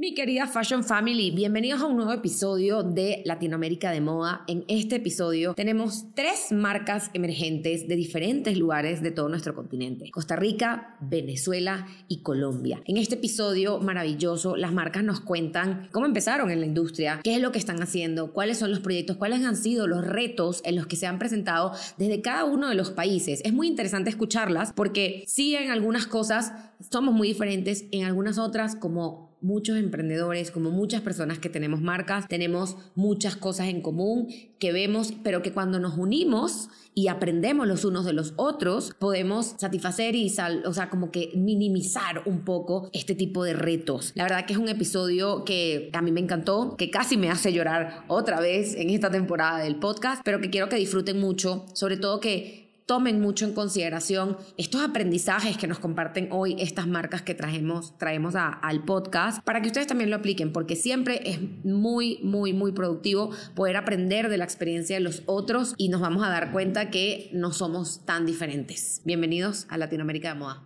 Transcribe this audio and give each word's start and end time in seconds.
Mi 0.00 0.14
querida 0.14 0.46
Fashion 0.46 0.82
Family, 0.82 1.30
bienvenidos 1.30 1.82
a 1.82 1.84
un 1.84 1.96
nuevo 1.96 2.14
episodio 2.14 2.82
de 2.82 3.22
Latinoamérica 3.26 3.90
de 3.90 4.00
Moda. 4.00 4.44
En 4.46 4.64
este 4.66 4.96
episodio 4.96 5.52
tenemos 5.52 6.06
tres 6.14 6.52
marcas 6.52 7.10
emergentes 7.12 7.86
de 7.86 7.96
diferentes 7.96 8.56
lugares 8.56 9.02
de 9.02 9.10
todo 9.10 9.28
nuestro 9.28 9.54
continente. 9.54 10.10
Costa 10.10 10.36
Rica, 10.36 10.96
Venezuela 11.02 11.86
y 12.08 12.22
Colombia. 12.22 12.80
En 12.86 12.96
este 12.96 13.16
episodio 13.16 13.78
maravilloso, 13.78 14.56
las 14.56 14.72
marcas 14.72 15.04
nos 15.04 15.20
cuentan 15.20 15.90
cómo 15.92 16.06
empezaron 16.06 16.50
en 16.50 16.60
la 16.60 16.66
industria, 16.66 17.20
qué 17.22 17.34
es 17.34 17.42
lo 17.42 17.52
que 17.52 17.58
están 17.58 17.82
haciendo, 17.82 18.32
cuáles 18.32 18.56
son 18.56 18.70
los 18.70 18.80
proyectos, 18.80 19.18
cuáles 19.18 19.44
han 19.44 19.54
sido 19.54 19.86
los 19.86 20.02
retos 20.02 20.62
en 20.64 20.76
los 20.76 20.86
que 20.86 20.96
se 20.96 21.08
han 21.08 21.18
presentado 21.18 21.72
desde 21.98 22.22
cada 22.22 22.46
uno 22.46 22.70
de 22.70 22.74
los 22.74 22.90
países. 22.90 23.42
Es 23.44 23.52
muy 23.52 23.66
interesante 23.66 24.08
escucharlas 24.08 24.72
porque 24.72 25.24
sí 25.26 25.54
en 25.56 25.70
algunas 25.70 26.06
cosas 26.06 26.54
somos 26.90 27.14
muy 27.14 27.28
diferentes, 27.28 27.84
en 27.90 28.04
algunas 28.04 28.38
otras 28.38 28.76
como 28.76 29.29
muchos 29.42 29.76
emprendedores, 29.76 30.50
como 30.50 30.70
muchas 30.70 31.00
personas 31.00 31.38
que 31.38 31.48
tenemos 31.48 31.80
marcas, 31.80 32.26
tenemos 32.28 32.76
muchas 32.94 33.36
cosas 33.36 33.68
en 33.68 33.80
común 33.80 34.28
que 34.58 34.72
vemos, 34.72 35.14
pero 35.22 35.42
que 35.42 35.52
cuando 35.52 35.80
nos 35.80 35.96
unimos 35.96 36.68
y 36.94 37.08
aprendemos 37.08 37.66
los 37.66 37.84
unos 37.84 38.04
de 38.04 38.12
los 38.12 38.34
otros, 38.36 38.92
podemos 38.98 39.54
satisfacer 39.58 40.14
y, 40.16 40.28
sal, 40.28 40.62
o 40.66 40.72
sea, 40.72 40.90
como 40.90 41.10
que 41.10 41.30
minimizar 41.34 42.22
un 42.26 42.44
poco 42.44 42.90
este 42.92 43.14
tipo 43.14 43.44
de 43.44 43.54
retos. 43.54 44.12
La 44.14 44.24
verdad 44.24 44.44
que 44.44 44.52
es 44.52 44.58
un 44.58 44.68
episodio 44.68 45.44
que 45.44 45.90
a 45.92 46.02
mí 46.02 46.12
me 46.12 46.20
encantó, 46.20 46.76
que 46.76 46.90
casi 46.90 47.16
me 47.16 47.30
hace 47.30 47.52
llorar 47.52 48.04
otra 48.08 48.40
vez 48.40 48.74
en 48.74 48.90
esta 48.90 49.10
temporada 49.10 49.60
del 49.60 49.76
podcast, 49.76 50.22
pero 50.24 50.40
que 50.40 50.50
quiero 50.50 50.68
que 50.68 50.76
disfruten 50.76 51.20
mucho, 51.20 51.64
sobre 51.72 51.96
todo 51.96 52.20
que 52.20 52.59
tomen 52.90 53.20
mucho 53.20 53.44
en 53.44 53.52
consideración 53.52 54.36
estos 54.56 54.82
aprendizajes 54.82 55.56
que 55.56 55.68
nos 55.68 55.78
comparten 55.78 56.26
hoy 56.32 56.56
estas 56.58 56.88
marcas 56.88 57.22
que 57.22 57.36
traemos, 57.36 57.96
traemos 57.98 58.34
al 58.34 58.82
podcast 58.82 59.44
para 59.44 59.62
que 59.62 59.68
ustedes 59.68 59.86
también 59.86 60.10
lo 60.10 60.16
apliquen, 60.16 60.52
porque 60.52 60.74
siempre 60.74 61.20
es 61.24 61.38
muy, 61.62 62.18
muy, 62.24 62.52
muy 62.52 62.72
productivo 62.72 63.30
poder 63.54 63.76
aprender 63.76 64.28
de 64.28 64.38
la 64.38 64.44
experiencia 64.44 64.96
de 64.96 65.02
los 65.04 65.22
otros 65.26 65.74
y 65.76 65.88
nos 65.88 66.00
vamos 66.00 66.24
a 66.24 66.30
dar 66.30 66.50
cuenta 66.50 66.90
que 66.90 67.30
no 67.32 67.52
somos 67.52 68.04
tan 68.04 68.26
diferentes. 68.26 69.02
Bienvenidos 69.04 69.66
a 69.68 69.78
Latinoamérica 69.78 70.30
de 70.30 70.40
Moda. 70.40 70.64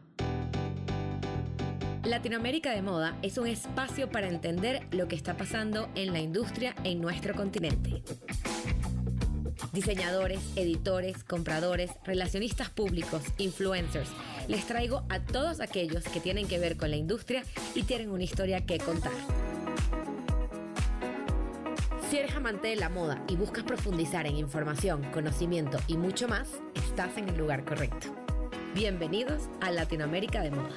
Latinoamérica 2.04 2.70
de 2.70 2.80
Moda 2.80 3.18
es 3.20 3.36
un 3.36 3.48
espacio 3.48 4.08
para 4.08 4.28
entender 4.28 4.86
lo 4.92 5.08
que 5.08 5.16
está 5.16 5.36
pasando 5.36 5.90
en 5.94 6.14
la 6.14 6.20
industria 6.20 6.74
en 6.84 7.02
nuestro 7.02 7.34
continente 7.34 8.02
diseñadores, 9.74 10.40
editores, 10.56 11.24
compradores, 11.24 11.90
relacionistas 12.04 12.70
públicos, 12.70 13.22
influencers. 13.38 14.08
Les 14.48 14.64
traigo 14.66 15.02
a 15.10 15.20
todos 15.20 15.60
aquellos 15.60 16.04
que 16.04 16.20
tienen 16.20 16.46
que 16.46 16.58
ver 16.58 16.76
con 16.76 16.90
la 16.90 16.96
industria 16.96 17.42
y 17.74 17.82
tienen 17.82 18.10
una 18.10 18.22
historia 18.22 18.64
que 18.64 18.78
contar. 18.78 19.12
Si 22.08 22.18
eres 22.18 22.34
amante 22.36 22.68
de 22.68 22.76
la 22.76 22.88
moda 22.88 23.22
y 23.28 23.34
buscas 23.34 23.64
profundizar 23.64 24.26
en 24.26 24.36
información, 24.36 25.02
conocimiento 25.10 25.78
y 25.88 25.96
mucho 25.96 26.28
más, 26.28 26.48
estás 26.74 27.18
en 27.18 27.28
el 27.28 27.36
lugar 27.36 27.64
correcto. 27.64 28.14
Bienvenidos 28.74 29.48
a 29.60 29.72
Latinoamérica 29.72 30.40
de 30.42 30.52
Moda. 30.52 30.74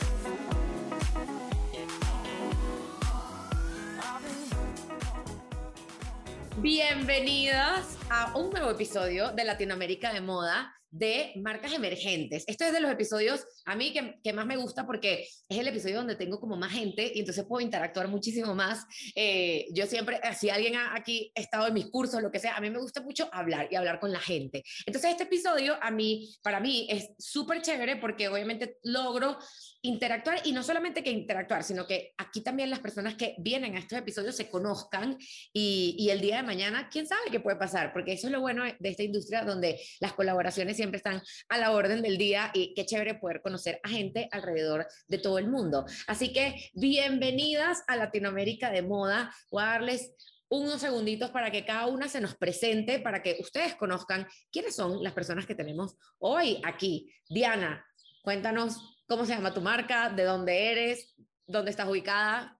Bienvenidos 6.59 7.99
a 8.09 8.35
un 8.35 8.49
nuevo 8.49 8.71
episodio 8.71 9.31
de 9.31 9.43
Latinoamérica 9.43 10.11
de 10.11 10.21
Moda 10.21 10.76
de 10.97 11.33
marcas 11.35 11.73
emergentes. 11.73 12.43
Este 12.47 12.67
es 12.67 12.73
de 12.73 12.79
los 12.79 12.91
episodios 12.91 13.45
a 13.65 13.75
mí 13.75 13.93
que, 13.93 14.33
más 14.33 14.45
me 14.45 14.57
gusta 14.57 14.85
porque 14.85 15.27
es 15.49 15.57
el 15.57 15.67
episodio 15.67 15.97
donde 15.97 16.15
tengo 16.15 16.39
como 16.39 16.57
más 16.57 16.71
gente 16.71 17.11
y 17.13 17.19
entonces 17.19 17.45
puedo 17.47 17.61
interactuar 17.61 18.07
muchísimo 18.07 18.53
más. 18.53 18.85
Eh, 19.15 19.67
yo 19.73 19.85
siempre, 19.85 20.19
eh, 20.23 20.33
si 20.37 20.49
alguien 20.49 20.75
aquí 20.75 21.31
ha 21.35 21.41
estado 21.41 21.67
en 21.67 21.73
mis 21.73 21.87
cursos, 21.87 22.21
lo 22.21 22.31
que 22.31 22.39
sea, 22.39 22.55
a 22.55 22.61
mí 22.61 22.69
me 22.69 22.79
gusta 22.79 23.01
mucho 23.01 23.29
hablar 23.31 23.67
y 23.71 23.75
hablar 23.75 23.99
con 23.99 24.11
la 24.11 24.19
gente. 24.19 24.63
Entonces 24.85 25.11
este 25.11 25.23
episodio 25.23 25.77
a 25.81 25.91
mí, 25.91 26.35
para 26.41 26.59
mí 26.59 26.87
es 26.89 27.09
súper 27.17 27.61
chévere 27.61 27.95
porque 27.97 28.27
obviamente 28.27 28.77
logro 28.83 29.37
interactuar 29.81 30.41
y 30.43 30.51
no 30.51 30.63
solamente 30.63 31.03
que 31.03 31.11
interactuar, 31.11 31.63
sino 31.63 31.85
que 31.85 32.13
aquí 32.17 32.41
también 32.41 32.69
las 32.69 32.79
personas 32.79 33.15
que 33.15 33.35
vienen 33.39 33.75
a 33.75 33.79
estos 33.79 33.97
episodios 33.97 34.35
se 34.35 34.49
conozcan 34.49 35.17
y, 35.53 35.95
y, 35.97 36.09
el 36.09 36.19
día 36.19 36.37
de 36.37 36.43
mañana, 36.43 36.89
quién 36.91 37.07
sabe 37.07 37.21
qué 37.31 37.39
puede 37.39 37.57
pasar, 37.57 37.93
porque 37.93 38.13
eso 38.13 38.27
es 38.27 38.33
lo 38.33 38.41
bueno 38.41 38.63
de 38.63 38.89
esta 38.89 39.03
industria 39.03 39.43
donde 39.43 39.79
las 39.99 40.13
colaboraciones 40.13 40.75
siempre 40.75 40.86
están 40.95 41.21
a 41.49 41.57
la 41.57 41.71
orden 41.71 42.01
del 42.01 42.17
día 42.17 42.49
y 42.53 42.73
qué 42.73 42.85
chévere 42.85 43.15
poder 43.15 43.41
conocer 43.41 43.81
a 43.83 43.89
gente 43.89 44.29
alrededor 44.31 44.87
de 45.09 45.17
todo 45.17 45.37
el 45.37 45.49
mundo. 45.49 45.85
Así 46.07 46.31
que 46.31 46.71
bienvenidas 46.73 47.83
a 47.87 47.97
Latinoamérica 47.97 48.71
de 48.71 48.83
Moda. 48.83 49.29
Voy 49.51 49.63
a 49.63 49.67
darles 49.67 50.13
unos 50.47 50.79
segunditos 50.79 51.31
para 51.31 51.51
que 51.51 51.65
cada 51.65 51.87
una 51.87 52.07
se 52.07 52.21
nos 52.21 52.37
presente, 52.37 52.99
para 52.99 53.21
que 53.21 53.35
ustedes 53.41 53.75
conozcan 53.75 54.25
quiénes 54.49 54.77
son 54.77 55.03
las 55.03 55.11
personas 55.11 55.45
que 55.45 55.55
tenemos 55.55 55.97
hoy 56.19 56.61
aquí. 56.63 57.11
Diana, 57.27 57.85
cuéntanos 58.21 58.93
¿Cómo 59.07 59.25
se 59.25 59.33
llama 59.33 59.53
tu 59.53 59.61
marca? 59.61 60.09
¿De 60.09 60.25
dónde 60.25 60.69
eres? 60.69 61.15
¿Dónde 61.45 61.71
estás 61.71 61.87
ubicada? 61.87 62.56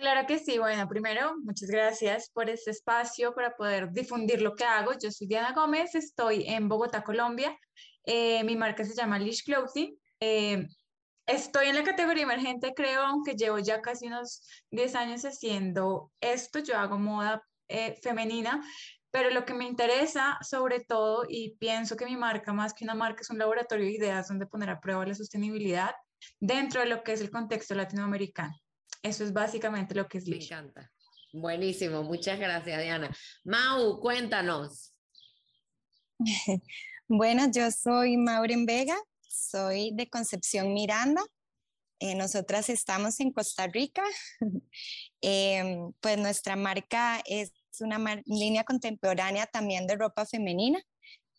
Claro 0.00 0.26
que 0.26 0.38
sí. 0.38 0.58
Bueno, 0.58 0.88
primero, 0.88 1.36
muchas 1.44 1.68
gracias 1.68 2.30
por 2.30 2.48
este 2.48 2.70
espacio 2.70 3.34
para 3.34 3.54
poder 3.54 3.92
difundir 3.92 4.40
lo 4.40 4.54
que 4.54 4.64
hago. 4.64 4.92
Yo 4.98 5.10
soy 5.10 5.26
Diana 5.26 5.52
Gómez, 5.52 5.94
estoy 5.94 6.44
en 6.46 6.70
Bogotá, 6.70 7.02
Colombia. 7.02 7.54
Eh, 8.06 8.42
mi 8.44 8.56
marca 8.56 8.82
se 8.82 8.94
llama 8.94 9.18
Lish 9.18 9.44
Clothing. 9.44 9.94
Eh, 10.20 10.66
estoy 11.26 11.66
en 11.66 11.74
la 11.76 11.84
categoría 11.84 12.22
emergente, 12.22 12.72
creo, 12.74 13.02
aunque 13.02 13.34
llevo 13.34 13.58
ya 13.58 13.82
casi 13.82 14.06
unos 14.06 14.42
10 14.70 14.94
años 14.94 15.22
haciendo 15.26 16.10
esto. 16.22 16.60
Yo 16.60 16.78
hago 16.78 16.98
moda 16.98 17.42
eh, 17.68 17.98
femenina, 18.02 18.62
pero 19.10 19.28
lo 19.28 19.44
que 19.44 19.52
me 19.52 19.66
interesa 19.66 20.38
sobre 20.40 20.80
todo, 20.80 21.26
y 21.28 21.56
pienso 21.58 21.96
que 21.96 22.06
mi 22.06 22.16
marca 22.16 22.54
más 22.54 22.72
que 22.72 22.84
una 22.84 22.94
marca 22.94 23.20
es 23.20 23.28
un 23.28 23.36
laboratorio 23.36 23.84
de 23.84 23.92
ideas 23.92 24.28
donde 24.28 24.46
poner 24.46 24.70
a 24.70 24.80
prueba 24.80 25.04
la 25.04 25.14
sostenibilidad 25.14 25.94
dentro 26.38 26.80
de 26.80 26.86
lo 26.86 27.02
que 27.02 27.12
es 27.12 27.20
el 27.20 27.30
contexto 27.30 27.74
latinoamericano. 27.74 28.54
Eso 29.02 29.24
es 29.24 29.32
básicamente 29.32 29.94
lo 29.94 30.06
que 30.06 30.18
es 30.18 30.26
Me 30.26 30.36
encanta. 30.36 30.90
Buenísimo, 31.32 32.02
muchas 32.02 32.38
gracias 32.38 32.82
Diana. 32.82 33.10
Mau, 33.44 34.00
cuéntanos. 34.00 34.94
bueno, 37.08 37.50
yo 37.52 37.70
soy 37.70 38.16
Maureen 38.16 38.66
Vega, 38.66 38.96
soy 39.28 39.92
de 39.94 40.08
Concepción 40.08 40.74
Miranda. 40.74 41.22
Eh, 42.00 42.14
nosotras 42.14 42.68
estamos 42.68 43.20
en 43.20 43.32
Costa 43.32 43.66
Rica. 43.66 44.02
Em, 45.22 45.92
pues 46.00 46.16
nuestra 46.16 46.56
marca 46.56 47.20
es 47.26 47.52
una 47.80 48.22
línea 48.24 48.64
contemporánea 48.64 49.46
también 49.46 49.86
de 49.86 49.96
ropa 49.96 50.24
femenina 50.24 50.82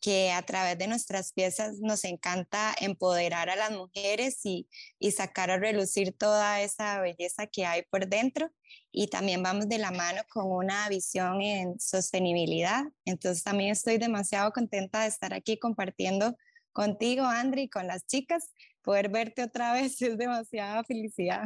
que 0.02 0.32
a 0.32 0.42
través 0.42 0.78
de 0.78 0.88
nuestras 0.88 1.32
piezas 1.32 1.80
nos 1.80 2.04
encanta 2.04 2.74
empoderar 2.82 3.50
a 3.50 3.56
las 3.56 3.72
mujeres 3.72 4.40
y, 4.44 4.68
y, 5.00 5.12
sacar 5.12 5.52
a 5.52 5.58
relucir 5.58 6.12
toda 6.18 6.62
esa 6.62 7.00
belleza 7.00 7.46
que 7.48 7.66
hay 7.66 7.84
por 7.84 8.08
dentro. 8.08 8.52
Y 8.92 9.08
también 9.08 9.44
vamos 9.44 9.70
de 9.70 9.78
la 9.78 9.92
mano 9.92 10.22
con 10.30 10.52
una 10.52 10.90
visión 10.90 11.42
en 11.42 11.80
sostenibilidad. 11.80 12.84
Entonces 13.06 13.44
también 13.44 13.72
estoy 13.72 14.00
demasiado 14.00 14.52
contenta 14.52 15.04
de 15.04 15.08
estar 15.08 15.34
aquí 15.34 15.58
compartiendo 15.58 16.36
contigo, 16.74 17.24
Andri, 17.24 17.64
y 17.64 17.70
con 17.70 17.88
las 17.88 18.06
chicas. 18.08 18.52
Poder 18.82 19.10
verte 19.10 19.44
otra 19.44 19.72
vez 19.74 20.02
es 20.02 20.18
demasiada 20.18 20.84
felicidad. 20.84 21.44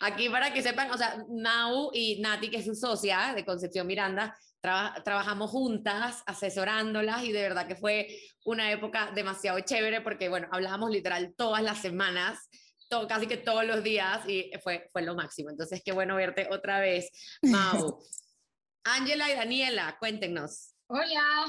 Aquí 0.00 0.28
para 0.28 0.52
que 0.52 0.62
sepan, 0.62 0.90
o 0.92 0.96
sea, 0.96 1.24
Nau 1.28 1.90
y 1.92 2.20
Nati, 2.20 2.50
que 2.50 2.58
es 2.58 2.64
su 2.64 2.76
socia 2.76 3.32
de 3.34 3.44
Concepción 3.44 3.86
Miranda, 3.86 4.36
trabajamos 4.60 5.50
juntas, 5.50 6.22
asesorándolas 6.26 7.24
y 7.24 7.32
de 7.32 7.42
verdad 7.42 7.66
que 7.66 7.76
fue 7.76 8.08
una 8.44 8.70
época 8.72 9.10
demasiado 9.14 9.60
chévere 9.60 10.00
porque, 10.00 10.28
bueno, 10.28 10.48
hablábamos 10.50 10.90
literal 10.90 11.34
todas 11.36 11.62
las 11.62 11.80
semanas, 11.80 12.48
todo, 12.88 13.06
casi 13.06 13.26
que 13.26 13.36
todos 13.36 13.64
los 13.64 13.82
días 13.82 14.26
y 14.28 14.50
fue, 14.62 14.88
fue 14.92 15.02
lo 15.02 15.14
máximo. 15.14 15.50
Entonces, 15.50 15.82
qué 15.84 15.92
bueno 15.92 16.16
verte 16.16 16.48
otra 16.50 16.80
vez, 16.80 17.10
Mau. 17.42 17.98
Ángela 18.84 19.30
y 19.30 19.34
Daniela, 19.34 19.96
cuéntenos. 19.98 20.74
Hola. 20.86 21.44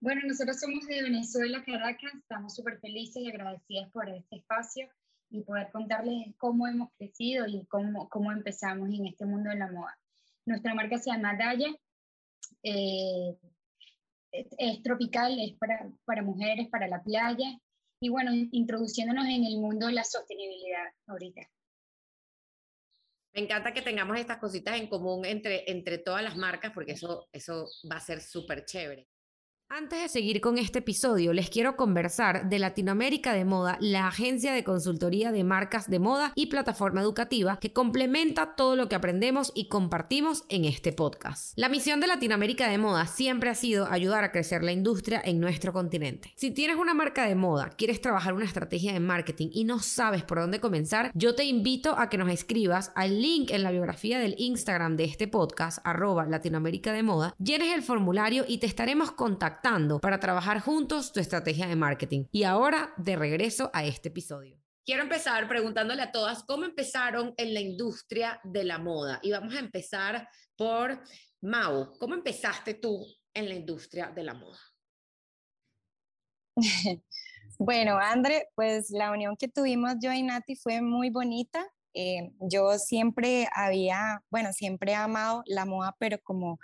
Bueno, 0.00 0.22
nosotros 0.26 0.58
somos 0.60 0.86
de 0.86 1.02
Venezuela, 1.02 1.62
Caracas, 1.64 2.12
estamos 2.14 2.54
súper 2.54 2.78
felices 2.80 3.22
y 3.22 3.30
agradecidas 3.30 3.90
por 3.90 4.08
este 4.08 4.36
espacio 4.36 4.88
y 5.30 5.42
poder 5.42 5.70
contarles 5.72 6.34
cómo 6.36 6.66
hemos 6.66 6.90
crecido 6.98 7.46
y 7.46 7.64
cómo, 7.66 8.08
cómo 8.08 8.30
empezamos 8.30 8.88
en 8.90 9.06
este 9.06 9.24
mundo 9.24 9.50
de 9.50 9.56
la 9.56 9.70
moda. 9.70 9.96
Nuestra 10.46 10.74
marca 10.74 10.98
se 10.98 11.10
llama 11.10 11.36
Daya, 11.36 11.68
eh, 12.64 13.36
es, 14.32 14.82
tropical, 14.82 15.38
es 15.38 15.56
para, 15.58 15.88
para 16.04 16.22
mujeres, 16.22 16.68
para 16.68 16.88
la 16.88 17.02
playa 17.02 17.58
y 18.00 18.08
bueno, 18.08 18.32
introduciéndonos 18.50 19.26
en 19.26 19.44
el 19.44 19.58
mundo 19.58 19.86
de 19.86 19.92
la 19.92 20.04
sostenibilidad 20.04 20.92
ahorita. 21.06 21.42
Me 23.34 23.42
encanta 23.42 23.72
que 23.72 23.82
tengamos 23.82 24.18
estas 24.18 24.38
cositas 24.38 24.78
en 24.78 24.88
común 24.88 25.24
entre, 25.24 25.70
entre 25.70 25.98
todas 25.98 26.22
las 26.22 26.36
marcas 26.36 26.72
porque 26.72 26.92
eso, 26.92 27.28
eso 27.32 27.68
va 27.90 27.96
a 27.96 28.00
ser 28.00 28.20
súper 28.20 28.64
chévere. 28.64 29.08
Antes 29.76 30.02
de 30.02 30.08
seguir 30.08 30.40
con 30.40 30.56
este 30.56 30.78
episodio, 30.78 31.32
les 31.32 31.50
quiero 31.50 31.74
conversar 31.74 32.48
de 32.48 32.60
Latinoamérica 32.60 33.32
de 33.32 33.44
Moda, 33.44 33.76
la 33.80 34.06
agencia 34.06 34.52
de 34.52 34.62
consultoría 34.62 35.32
de 35.32 35.42
marcas 35.42 35.90
de 35.90 35.98
moda 35.98 36.30
y 36.36 36.46
plataforma 36.46 37.00
educativa 37.00 37.58
que 37.58 37.72
complementa 37.72 38.54
todo 38.54 38.76
lo 38.76 38.88
que 38.88 38.94
aprendemos 38.94 39.50
y 39.52 39.66
compartimos 39.66 40.44
en 40.48 40.64
este 40.64 40.92
podcast. 40.92 41.58
La 41.58 41.68
misión 41.68 41.98
de 41.98 42.06
Latinoamérica 42.06 42.68
de 42.68 42.78
Moda 42.78 43.08
siempre 43.08 43.50
ha 43.50 43.56
sido 43.56 43.90
ayudar 43.90 44.22
a 44.22 44.30
crecer 44.30 44.62
la 44.62 44.70
industria 44.70 45.20
en 45.24 45.40
nuestro 45.40 45.72
continente. 45.72 46.32
Si 46.36 46.52
tienes 46.52 46.76
una 46.76 46.94
marca 46.94 47.26
de 47.26 47.34
moda, 47.34 47.70
quieres 47.70 48.00
trabajar 48.00 48.32
una 48.32 48.44
estrategia 48.44 48.92
de 48.92 49.00
marketing 49.00 49.48
y 49.52 49.64
no 49.64 49.80
sabes 49.80 50.22
por 50.22 50.38
dónde 50.38 50.60
comenzar, 50.60 51.10
yo 51.14 51.34
te 51.34 51.46
invito 51.46 51.98
a 51.98 52.08
que 52.08 52.18
nos 52.18 52.30
escribas 52.30 52.92
al 52.94 53.20
link 53.20 53.50
en 53.50 53.64
la 53.64 53.72
biografía 53.72 54.20
del 54.20 54.36
Instagram 54.38 54.96
de 54.96 55.02
este 55.02 55.26
podcast, 55.26 55.80
arroba 55.82 56.26
Latinoamérica 56.26 56.92
de 56.92 57.02
Moda, 57.02 57.34
llenes 57.40 57.74
el 57.74 57.82
formulario 57.82 58.44
y 58.46 58.58
te 58.58 58.66
estaremos 58.66 59.10
contactando 59.10 59.63
para 60.02 60.20
trabajar 60.20 60.60
juntos 60.60 61.10
tu 61.10 61.20
estrategia 61.20 61.66
de 61.66 61.74
marketing. 61.74 62.26
Y 62.30 62.42
ahora, 62.42 62.92
de 62.98 63.16
regreso 63.16 63.70
a 63.72 63.84
este 63.84 64.10
episodio. 64.10 64.60
Quiero 64.84 65.02
empezar 65.02 65.48
preguntándole 65.48 66.02
a 66.02 66.12
todas 66.12 66.44
cómo 66.44 66.66
empezaron 66.66 67.32
en 67.38 67.54
la 67.54 67.60
industria 67.60 68.38
de 68.44 68.64
la 68.64 68.76
moda. 68.76 69.20
Y 69.22 69.30
vamos 69.30 69.54
a 69.54 69.60
empezar 69.60 70.28
por 70.54 71.00
Mau. 71.40 71.96
¿Cómo 71.98 72.14
empezaste 72.14 72.74
tú 72.74 73.06
en 73.32 73.48
la 73.48 73.54
industria 73.54 74.12
de 74.14 74.22
la 74.22 74.34
moda? 74.34 74.58
Bueno, 77.56 77.98
André, 77.98 78.48
pues 78.56 78.90
la 78.90 79.12
unión 79.12 79.36
que 79.36 79.46
tuvimos 79.46 79.94
yo 80.02 80.12
y 80.12 80.24
Nati 80.24 80.56
fue 80.56 80.82
muy 80.82 81.10
bonita. 81.10 81.64
Eh, 81.94 82.32
yo 82.40 82.78
siempre 82.78 83.46
había, 83.54 84.24
bueno, 84.28 84.52
siempre 84.52 84.90
he 84.90 84.96
amado 84.96 85.44
la 85.46 85.64
moda, 85.64 85.94
pero 86.00 86.18
como 86.24 86.58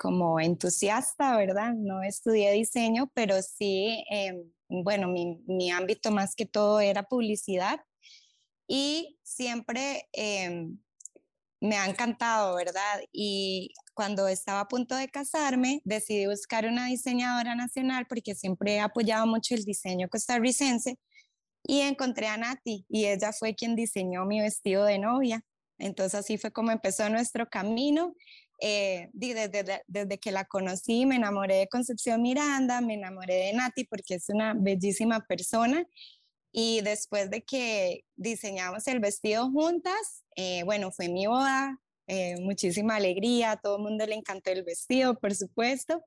como 0.00 0.40
entusiasta, 0.40 1.36
¿verdad? 1.36 1.74
No 1.74 2.02
estudié 2.02 2.52
diseño, 2.52 3.10
pero 3.14 3.42
sí, 3.42 4.02
em, 4.10 4.50
bueno, 4.68 5.08
mi, 5.08 5.70
ámbito 5.70 6.10
más 6.10 6.34
que 6.34 6.46
todo 6.46 6.80
era 6.80 7.02
publicidad 7.02 7.80
y 8.66 9.18
siempre 9.22 10.08
em, 10.12 10.78
me 11.60 11.76
ha 11.76 11.86
encantado, 11.86 12.56
¿verdad? 12.56 13.02
Y 13.12 13.74
cuando 13.92 14.26
estaba 14.28 14.60
a 14.60 14.68
punto 14.68 14.96
de 14.96 15.08
casarme, 15.08 15.82
decidí 15.84 16.26
buscar 16.26 16.66
una 16.66 16.86
diseñadora 16.86 17.54
nacional 17.54 18.06
porque 18.08 18.34
siempre 18.34 18.76
he 18.76 18.80
apoyado 18.80 19.26
mucho 19.26 19.54
el 19.54 19.64
diseño 19.64 20.08
costarricense 20.08 20.98
y 21.62 21.80
encontré 21.80 22.28
a 22.28 22.38
Nati 22.38 22.86
y 22.88 23.06
ella 23.06 23.32
fue 23.38 23.54
quien 23.54 23.76
diseñó 23.76 24.24
mi 24.24 24.40
vestido 24.40 24.84
de 24.86 24.98
novia. 24.98 25.44
Entonces 25.78 26.14
así 26.20 26.38
fue 26.38 26.52
como 26.52 26.70
empezó 26.70 27.08
nuestro 27.10 27.48
camino 27.50 28.14
eh, 28.60 29.08
desde, 29.12 29.82
desde, 29.86 30.18
que 30.18 30.30
la 30.30 30.44
conocí 30.44 31.06
me 31.06 31.16
enamoré 31.16 31.56
de 31.56 31.68
Concepción 31.68 32.22
Miranda, 32.22 32.80
me 32.80 32.94
enamoré 32.94 33.34
de 33.34 33.52
Nati 33.54 33.84
porque 33.84 34.14
es 34.14 34.28
una 34.28 34.54
bellísima 34.54 35.20
persona 35.26 35.86
y 36.52 36.80
después 36.82 37.30
de 37.30 37.42
que 37.42 38.04
diseñamos 38.16 38.86
el 38.88 39.00
vestido 39.00 39.50
juntas, 39.50 40.24
eh, 40.36 40.62
bueno, 40.64 40.90
fue 40.90 41.08
mi 41.08 41.26
boda, 41.26 41.78
eh, 42.06 42.36
muchísima 42.40 42.96
alegría, 42.96 43.52
a 43.52 43.56
todo 43.60 43.76
el 43.76 43.82
mundo 43.82 44.04
le 44.06 44.16
encantó 44.16 44.50
el 44.50 44.64
vestido, 44.64 45.18
por 45.18 45.34
supuesto. 45.34 46.02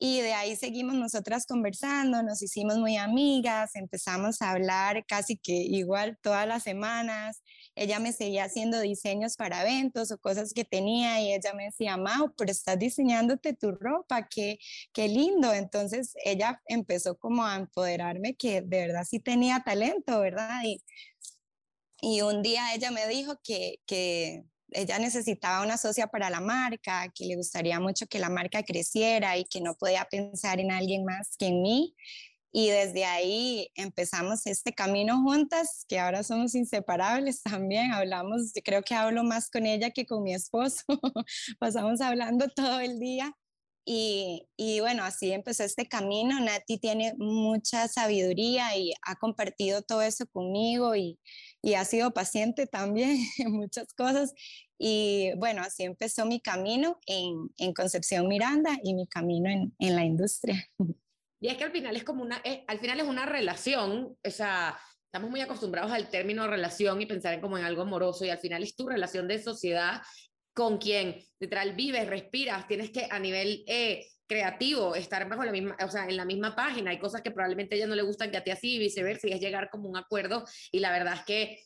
Y 0.00 0.20
de 0.20 0.32
ahí 0.32 0.56
seguimos 0.56 0.94
nosotras 0.94 1.46
conversando, 1.46 2.22
nos 2.22 2.42
hicimos 2.42 2.78
muy 2.78 2.96
amigas, 2.96 3.74
empezamos 3.74 4.42
a 4.42 4.50
hablar 4.50 5.04
casi 5.06 5.36
que 5.36 5.52
igual 5.52 6.18
todas 6.22 6.46
las 6.46 6.64
semanas. 6.64 7.42
Ella 7.78 7.98
me 7.98 8.12
seguía 8.12 8.44
haciendo 8.44 8.80
diseños 8.80 9.36
para 9.36 9.62
eventos 9.62 10.10
o 10.10 10.18
cosas 10.18 10.52
que 10.52 10.64
tenía 10.64 11.20
y 11.20 11.32
ella 11.32 11.52
me 11.54 11.64
decía, 11.64 11.96
Mau, 11.96 12.34
pero 12.36 12.50
estás 12.50 12.78
diseñándote 12.78 13.54
tu 13.54 13.72
ropa, 13.72 14.28
qué, 14.28 14.58
qué 14.92 15.08
lindo. 15.08 15.52
Entonces 15.52 16.14
ella 16.24 16.60
empezó 16.66 17.16
como 17.16 17.44
a 17.44 17.56
empoderarme 17.56 18.34
que 18.34 18.62
de 18.62 18.86
verdad 18.86 19.04
sí 19.08 19.20
tenía 19.20 19.62
talento, 19.64 20.20
¿verdad? 20.20 20.62
Y, 20.64 20.82
y 22.00 22.22
un 22.22 22.42
día 22.42 22.74
ella 22.74 22.90
me 22.90 23.06
dijo 23.06 23.38
que, 23.42 23.80
que 23.86 24.44
ella 24.72 24.98
necesitaba 24.98 25.64
una 25.64 25.76
socia 25.76 26.08
para 26.08 26.30
la 26.30 26.40
marca, 26.40 27.10
que 27.14 27.24
le 27.24 27.36
gustaría 27.36 27.80
mucho 27.80 28.06
que 28.06 28.18
la 28.18 28.28
marca 28.28 28.62
creciera 28.62 29.36
y 29.38 29.44
que 29.44 29.60
no 29.60 29.74
podía 29.74 30.04
pensar 30.04 30.60
en 30.60 30.70
alguien 30.70 31.04
más 31.04 31.36
que 31.38 31.46
en 31.46 31.62
mí. 31.62 31.94
Y 32.52 32.68
desde 32.70 33.04
ahí 33.04 33.70
empezamos 33.74 34.46
este 34.46 34.72
camino 34.72 35.22
juntas, 35.22 35.84
que 35.88 35.98
ahora 35.98 36.22
somos 36.22 36.54
inseparables 36.54 37.42
también. 37.42 37.92
Hablamos, 37.92 38.52
creo 38.64 38.82
que 38.82 38.94
hablo 38.94 39.24
más 39.24 39.50
con 39.50 39.66
ella 39.66 39.90
que 39.90 40.06
con 40.06 40.22
mi 40.22 40.34
esposo. 40.34 40.82
Pasamos 41.58 42.00
hablando 42.00 42.48
todo 42.48 42.80
el 42.80 42.98
día. 42.98 43.32
Y, 43.90 44.46
y, 44.58 44.80
bueno, 44.80 45.02
así 45.02 45.32
empezó 45.32 45.64
este 45.64 45.88
camino. 45.88 46.38
Nati 46.40 46.78
tiene 46.78 47.14
mucha 47.16 47.88
sabiduría 47.88 48.76
y 48.76 48.92
ha 49.02 49.16
compartido 49.16 49.80
todo 49.82 50.02
eso 50.02 50.26
conmigo 50.26 50.94
y, 50.94 51.18
y 51.62 51.74
ha 51.74 51.84
sido 51.86 52.12
paciente 52.12 52.66
también 52.66 53.16
en 53.38 53.52
muchas 53.52 53.92
cosas. 53.94 54.34
Y 54.78 55.32
bueno, 55.38 55.62
así 55.62 55.84
empezó 55.84 56.26
mi 56.26 56.40
camino 56.40 56.98
en, 57.06 57.50
en 57.58 57.72
Concepción 57.72 58.28
Miranda 58.28 58.78
y 58.82 58.94
mi 58.94 59.06
camino 59.06 59.50
en, 59.50 59.74
en, 59.78 59.96
la 59.96 60.04
industria. 60.04 60.68
Y 61.40 61.48
es 61.48 61.56
que 61.56 61.64
al 61.64 61.72
final 61.72 61.96
es 61.96 62.04
como 62.04 62.22
una, 62.22 62.40
eh, 62.44 62.64
al 62.66 62.78
final 62.78 63.00
es 63.00 63.06
una 63.06 63.26
relación, 63.26 64.16
o 64.24 64.28
estamos 64.28 65.30
muy 65.30 65.40
acostumbrados 65.40 65.92
al 65.92 66.10
término 66.10 66.46
relación 66.46 67.00
y 67.00 67.06
pensar 67.06 67.34
en 67.34 67.40
como 67.40 67.56
en 67.58 67.64
algo 67.64 67.82
amoroso 67.82 68.24
y 68.24 68.30
al 68.30 68.38
final 68.38 68.62
es 68.62 68.76
tu 68.76 68.88
relación 68.88 69.26
de 69.28 69.42
sociedad 69.42 70.02
con 70.52 70.78
quien 70.78 71.24
literal 71.38 71.74
vives, 71.74 72.08
respiras, 72.08 72.66
tienes 72.66 72.90
que 72.90 73.06
a 73.08 73.18
nivel 73.20 73.62
eh, 73.68 74.04
creativo 74.26 74.96
estar 74.96 75.28
bajo 75.28 75.44
la 75.44 75.52
misma, 75.52 75.76
o 75.84 75.88
sea, 75.88 76.06
en 76.06 76.16
la 76.16 76.24
misma 76.24 76.56
página. 76.56 76.90
Hay 76.90 76.98
cosas 76.98 77.22
que 77.22 77.30
probablemente 77.30 77.74
a 77.74 77.78
ella 77.78 77.86
no 77.86 77.94
le 77.94 78.02
gustan 78.02 78.30
que 78.30 78.36
a 78.38 78.44
ti 78.44 78.50
así 78.50 78.74
y 78.74 78.78
viceversa, 78.78 79.28
y 79.28 79.32
es 79.32 79.40
llegar 79.40 79.70
como 79.70 79.88
un 79.88 79.96
acuerdo. 79.96 80.44
Y 80.72 80.80
la 80.80 80.90
verdad 80.90 81.14
es 81.14 81.22
que 81.22 81.60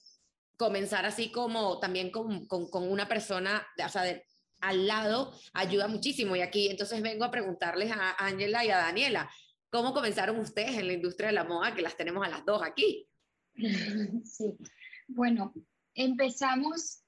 comenzar 0.59 1.07
así 1.07 1.33
como 1.33 1.81
también 1.81 2.11
con, 2.11 2.47
con, 2.47 2.69
con 2.69 2.91
una 2.91 3.09
persona, 3.09 3.67
o 3.85 3.89
sea, 3.89 4.03
de, 4.03 4.25
al 4.61 4.87
lado, 4.87 5.33
ayuda 5.55 5.89
muchísimo. 5.89 6.37
Y 6.37 6.41
aquí 6.41 6.69
entonces 6.69 7.03
vengo 7.03 7.25
a 7.25 7.31
preguntarles 7.31 7.91
a 7.91 8.15
Ángela 8.25 8.65
y 8.65 8.71
a 8.71 8.77
Daniela, 8.77 9.31
¿cómo 9.73 9.95
comenzaron 9.95 10.39
ustedes 10.39 10.77
en 10.77 10.87
la 10.87 10.93
industria 10.93 11.29
de 11.29 11.35
la 11.35 11.45
moda, 11.45 11.75
que 11.75 11.83
las 11.83 11.97
tenemos 11.97 12.25
a 12.25 12.31
las 12.31 12.45
dos 12.45 12.63
aquí? 12.63 13.09
Sí, 14.25 14.57
bueno, 15.09 15.53
empezamos 15.95 17.03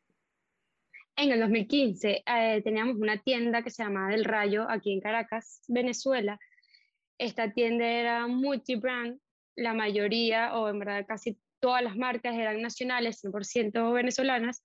en 1.16 1.30
el 1.30 1.40
2015. 1.40 2.24
Eh, 2.26 2.62
teníamos 2.62 2.96
una 2.96 3.18
tienda 3.22 3.62
que 3.62 3.70
se 3.70 3.84
llamaba 3.84 4.08
Del 4.08 4.24
Rayo 4.24 4.66
aquí 4.68 4.92
en 4.92 5.00
Caracas, 5.00 5.62
Venezuela. 5.68 6.40
Esta 7.18 7.52
tienda 7.52 7.86
era 7.86 8.26
multi-brand, 8.26 9.20
la 9.56 9.74
mayoría, 9.74 10.56
o 10.56 10.68
en 10.68 10.80
verdad 10.80 11.06
casi 11.06 11.38
todas 11.60 11.82
las 11.82 11.96
marcas 11.96 12.34
eran 12.34 12.60
nacionales, 12.60 13.22
100% 13.22 13.92
venezolanas, 13.92 14.64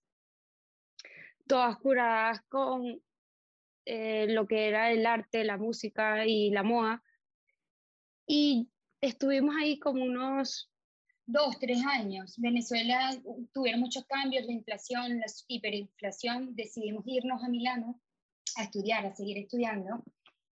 todas 1.48 1.78
curadas 1.78 2.42
con 2.50 3.02
eh, 3.86 4.28
lo 4.30 4.48
que 4.48 4.68
era 4.68 4.92
el 4.92 5.06
arte, 5.06 5.44
la 5.44 5.58
música 5.58 6.26
y 6.26 6.50
la 6.50 6.64
moda. 6.64 7.04
Y 8.32 8.70
estuvimos 9.02 9.56
ahí 9.60 9.80
como 9.80 10.04
unos 10.04 10.72
dos, 11.26 11.58
tres 11.60 11.84
años. 11.84 12.36
Venezuela 12.38 13.10
tuvieron 13.52 13.82
muchos 13.82 14.06
cambios, 14.06 14.46
la 14.46 14.52
inflación, 14.52 15.18
la 15.18 15.26
hiperinflación. 15.48 16.56
Decidimos 16.56 17.04
irnos 17.08 17.44
a 17.44 17.50
Milano 17.50 18.00
a 18.56 18.66
estudiar, 18.66 19.04
a 19.08 19.16
seguir 19.16 19.40
estudiando 19.40 20.04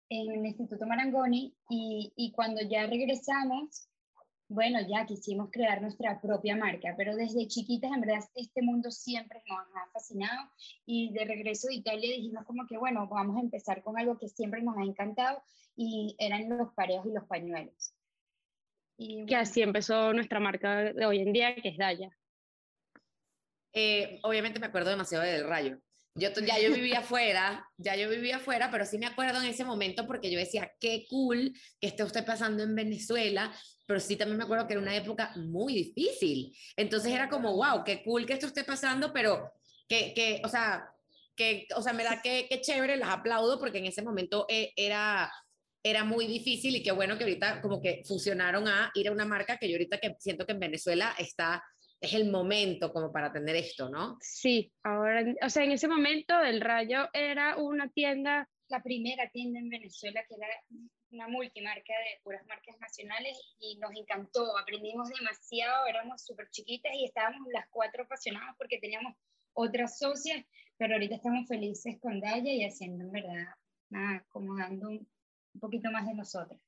en 0.08 0.30
el 0.30 0.46
Instituto 0.46 0.86
Marangoni 0.86 1.52
y, 1.68 2.12
y 2.14 2.30
cuando 2.30 2.60
ya 2.62 2.86
regresamos, 2.86 3.88
bueno, 4.54 4.78
ya 4.88 5.04
quisimos 5.04 5.50
crear 5.50 5.82
nuestra 5.82 6.20
propia 6.20 6.56
marca, 6.56 6.94
pero 6.96 7.16
desde 7.16 7.46
chiquitas 7.48 7.90
en 7.92 8.00
verdad 8.00 8.24
este 8.34 8.62
mundo 8.62 8.90
siempre 8.90 9.42
nos 9.48 9.58
ha 9.58 9.90
fascinado 9.92 10.50
y 10.86 11.12
de 11.12 11.24
regreso 11.24 11.68
de 11.68 11.74
Italia 11.74 12.16
dijimos 12.16 12.44
como 12.44 12.66
que 12.66 12.78
bueno, 12.78 13.06
vamos 13.08 13.36
a 13.36 13.40
empezar 13.40 13.82
con 13.82 13.98
algo 13.98 14.18
que 14.18 14.28
siempre 14.28 14.62
nos 14.62 14.76
ha 14.78 14.82
encantado 14.82 15.42
y 15.76 16.14
eran 16.18 16.48
los 16.56 16.72
pareos 16.72 17.04
y 17.06 17.12
los 17.12 17.24
pañuelos. 17.24 17.94
Y 18.96 19.26
Que 19.26 19.36
así 19.36 19.60
empezó 19.60 20.12
nuestra 20.12 20.38
marca 20.38 20.92
de 20.92 21.04
hoy 21.04 21.20
en 21.20 21.32
día, 21.32 21.54
que 21.56 21.70
es 21.70 21.76
Daya. 21.76 22.10
Eh, 23.72 24.20
obviamente 24.22 24.60
me 24.60 24.66
acuerdo 24.66 24.90
demasiado 24.90 25.24
del 25.24 25.48
rayo. 25.48 25.80
Yo 26.16 26.28
ya 26.46 26.60
yo 26.60 26.72
vivía 26.72 27.00
afuera, 27.00 27.68
ya 27.76 27.96
yo 27.96 28.08
vivía 28.08 28.36
afuera, 28.36 28.70
pero 28.70 28.86
sí 28.86 28.98
me 28.98 29.06
acuerdo 29.06 29.42
en 29.42 29.48
ese 29.48 29.64
momento 29.64 30.06
porque 30.06 30.30
yo 30.30 30.38
decía, 30.38 30.70
qué 30.78 31.06
cool 31.10 31.52
que 31.80 31.88
esté 31.88 32.04
usted 32.04 32.24
pasando 32.24 32.62
en 32.62 32.74
Venezuela, 32.76 33.52
pero 33.84 33.98
sí 33.98 34.14
también 34.14 34.38
me 34.38 34.44
acuerdo 34.44 34.68
que 34.68 34.74
era 34.74 34.82
una 34.82 34.94
época 34.94 35.32
muy 35.34 35.74
difícil. 35.74 36.56
Entonces 36.76 37.12
era 37.12 37.28
como, 37.28 37.56
wow, 37.56 37.82
qué 37.84 38.04
cool 38.04 38.26
que 38.26 38.34
esto 38.34 38.46
esté 38.46 38.62
pasando, 38.62 39.12
pero 39.12 39.50
que, 39.88 40.14
que 40.14 40.40
o 40.44 40.48
sea, 40.48 40.88
que, 41.34 41.66
o 41.74 41.82
sea, 41.82 41.92
me 41.92 42.04
da 42.04 42.22
que, 42.22 42.46
que 42.48 42.60
chévere, 42.60 42.96
las 42.96 43.10
aplaudo 43.10 43.58
porque 43.58 43.78
en 43.78 43.86
ese 43.86 44.02
momento 44.02 44.46
eh, 44.48 44.72
era, 44.76 45.32
era 45.82 46.04
muy 46.04 46.28
difícil 46.28 46.76
y 46.76 46.82
qué 46.84 46.92
bueno 46.92 47.18
que 47.18 47.24
ahorita 47.24 47.60
como 47.60 47.82
que 47.82 48.02
fusionaron 48.06 48.68
a 48.68 48.92
ir 48.94 49.08
a 49.08 49.12
una 49.12 49.24
marca 49.24 49.58
que 49.58 49.68
yo 49.68 49.74
ahorita 49.74 49.98
que 49.98 50.14
siento 50.20 50.46
que 50.46 50.52
en 50.52 50.60
Venezuela 50.60 51.12
está 51.18 51.60
es 52.06 52.14
el 52.14 52.30
momento 52.30 52.92
como 52.92 53.12
para 53.12 53.32
tener 53.32 53.56
esto, 53.56 53.88
¿no? 53.88 54.16
Sí, 54.20 54.72
ahora, 54.82 55.24
o 55.42 55.48
sea, 55.48 55.64
en 55.64 55.72
ese 55.72 55.88
momento 55.88 56.38
el 56.40 56.60
Rayo 56.60 57.08
era 57.12 57.56
una 57.56 57.88
tienda, 57.88 58.48
la 58.68 58.82
primera 58.82 59.28
tienda 59.30 59.60
en 59.60 59.68
Venezuela 59.68 60.24
que 60.28 60.34
era 60.34 60.48
una 61.14 61.28
multimarca 61.28 61.92
de 61.92 62.20
puras 62.22 62.44
marcas 62.46 62.76
nacionales 62.80 63.38
y 63.60 63.78
nos 63.78 63.92
encantó, 63.96 64.58
aprendimos 64.58 65.08
demasiado, 65.08 65.86
éramos 65.86 66.24
súper 66.24 66.50
chiquitas 66.50 66.92
y 66.94 67.04
estábamos 67.04 67.46
las 67.52 67.66
cuatro 67.70 68.02
apasionadas 68.04 68.54
porque 68.58 68.78
teníamos 68.78 69.14
otras 69.54 69.98
socias, 69.98 70.44
pero 70.76 70.94
ahorita 70.94 71.14
estamos 71.16 71.46
felices 71.48 71.98
con 72.00 72.20
Daya 72.20 72.52
y 72.52 72.64
haciendo 72.64 73.04
en 73.04 73.12
verdad, 73.12 73.46
nada, 73.90 74.24
como 74.28 74.56
dando 74.56 74.88
un, 74.88 75.08
poquito 75.60 75.88
más 75.92 76.04
de 76.04 76.14
nosotras. 76.14 76.60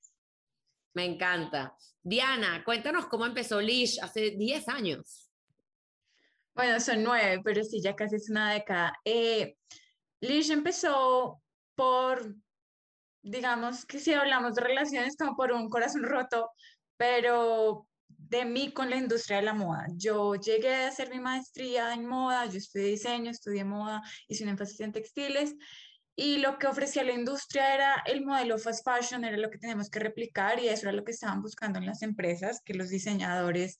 Me 0.95 1.05
encanta. 1.05 1.77
Diana, 2.03 2.63
cuéntanos 2.65 3.07
cómo 3.07 3.27
empezó 3.27 3.61
Lish 3.61 3.99
hace 4.01 4.31
10 4.31 4.69
años. 4.69 5.26
Bueno, 6.57 6.81
son 6.81 7.03
nueve, 7.05 7.41
pero 7.45 7.63
sí, 7.63 7.81
ya 7.81 7.95
casi 7.95 8.17
es 8.17 8.31
una 8.31 8.53
década. 8.53 8.95
Eh, 9.05 9.57
Lish 10.21 10.51
empezó 10.51 11.41
por 11.77 12.35
digamos 13.27 13.85
que 13.85 13.99
si 13.99 14.13
hablamos 14.15 14.55
de 14.55 14.63
relaciones 14.63 15.17
como 15.17 15.37
por 15.37 15.53
un 15.53 15.69
corazón 15.69 16.05
roto, 16.05 16.53
pero 16.97 17.89
de 18.09 18.45
mí 18.45 18.73
con 18.73 18.89
la 18.89 18.97
industria 18.97 19.39
de 19.39 19.43
la 19.43 19.53
moda. 19.53 19.87
Yo 19.97 20.37
llegué 20.37 20.75
a 20.75 20.89
hacer 20.89 21.11
mi 21.11 21.21
maestría 21.21 21.93
en 21.93 22.07
moda, 22.07 22.47
yo 22.47 22.59
estudié 22.59 22.87
diseño, 22.87 23.31
estudié 23.31 23.65
moda, 23.65 24.03
hice 24.29 24.45
un 24.45 24.51
énfasis 24.51 24.81
en 24.81 24.93
textiles 24.93 25.55
y 26.15 26.39
lo 26.39 26.59
que 26.59 26.67
ofrecía 26.69 27.05
la 27.05 27.13
industria 27.13 27.75
era 27.75 28.03
el 28.07 28.25
modelo 28.25 28.59
fast 28.59 28.85
fashion, 28.85 29.25
era 29.25 29.37
lo 29.37 29.51
que 29.51 29.59
teníamos 29.59 29.91
que 29.91 29.99
replicar 29.99 30.61
y 30.61 30.69
eso 30.69 30.89
era 30.89 30.97
lo 30.97 31.05
que 31.05 31.13
estaban 31.13 31.43
buscando 31.43 31.79
en 31.79 31.87
las 31.87 32.03
empresas, 32.03 32.63
que 32.65 32.75
los 32.75 32.89
diseñadores 32.89 33.79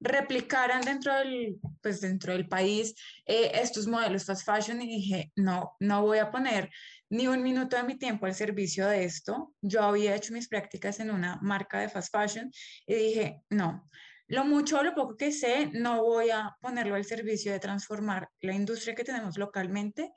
replicaran 0.00 0.82
dentro 0.82 1.14
del, 1.14 1.56
pues 1.82 2.00
dentro 2.00 2.32
del 2.32 2.48
país 2.48 2.94
eh, 3.24 3.52
estos 3.54 3.86
modelos 3.86 4.24
fast 4.24 4.44
fashion 4.44 4.80
y 4.82 4.86
dije, 4.86 5.32
no, 5.36 5.76
no 5.80 6.02
voy 6.02 6.18
a 6.18 6.30
poner 6.30 6.70
ni 7.08 7.28
un 7.28 7.42
minuto 7.42 7.76
de 7.76 7.84
mi 7.84 7.96
tiempo 7.96 8.26
al 8.26 8.34
servicio 8.34 8.86
de 8.88 9.04
esto. 9.04 9.54
Yo 9.60 9.82
había 9.82 10.14
hecho 10.14 10.32
mis 10.32 10.48
prácticas 10.48 11.00
en 11.00 11.10
una 11.10 11.38
marca 11.42 11.80
de 11.80 11.88
fast 11.88 12.12
fashion 12.12 12.50
y 12.86 12.94
dije, 12.94 13.42
no, 13.50 13.88
lo 14.28 14.44
mucho 14.44 14.78
o 14.78 14.82
lo 14.82 14.94
poco 14.94 15.16
que 15.16 15.32
sé, 15.32 15.70
no 15.72 16.02
voy 16.02 16.30
a 16.30 16.56
ponerlo 16.60 16.96
al 16.96 17.04
servicio 17.04 17.52
de 17.52 17.60
transformar 17.60 18.28
la 18.40 18.54
industria 18.54 18.94
que 18.94 19.04
tenemos 19.04 19.38
localmente 19.38 20.12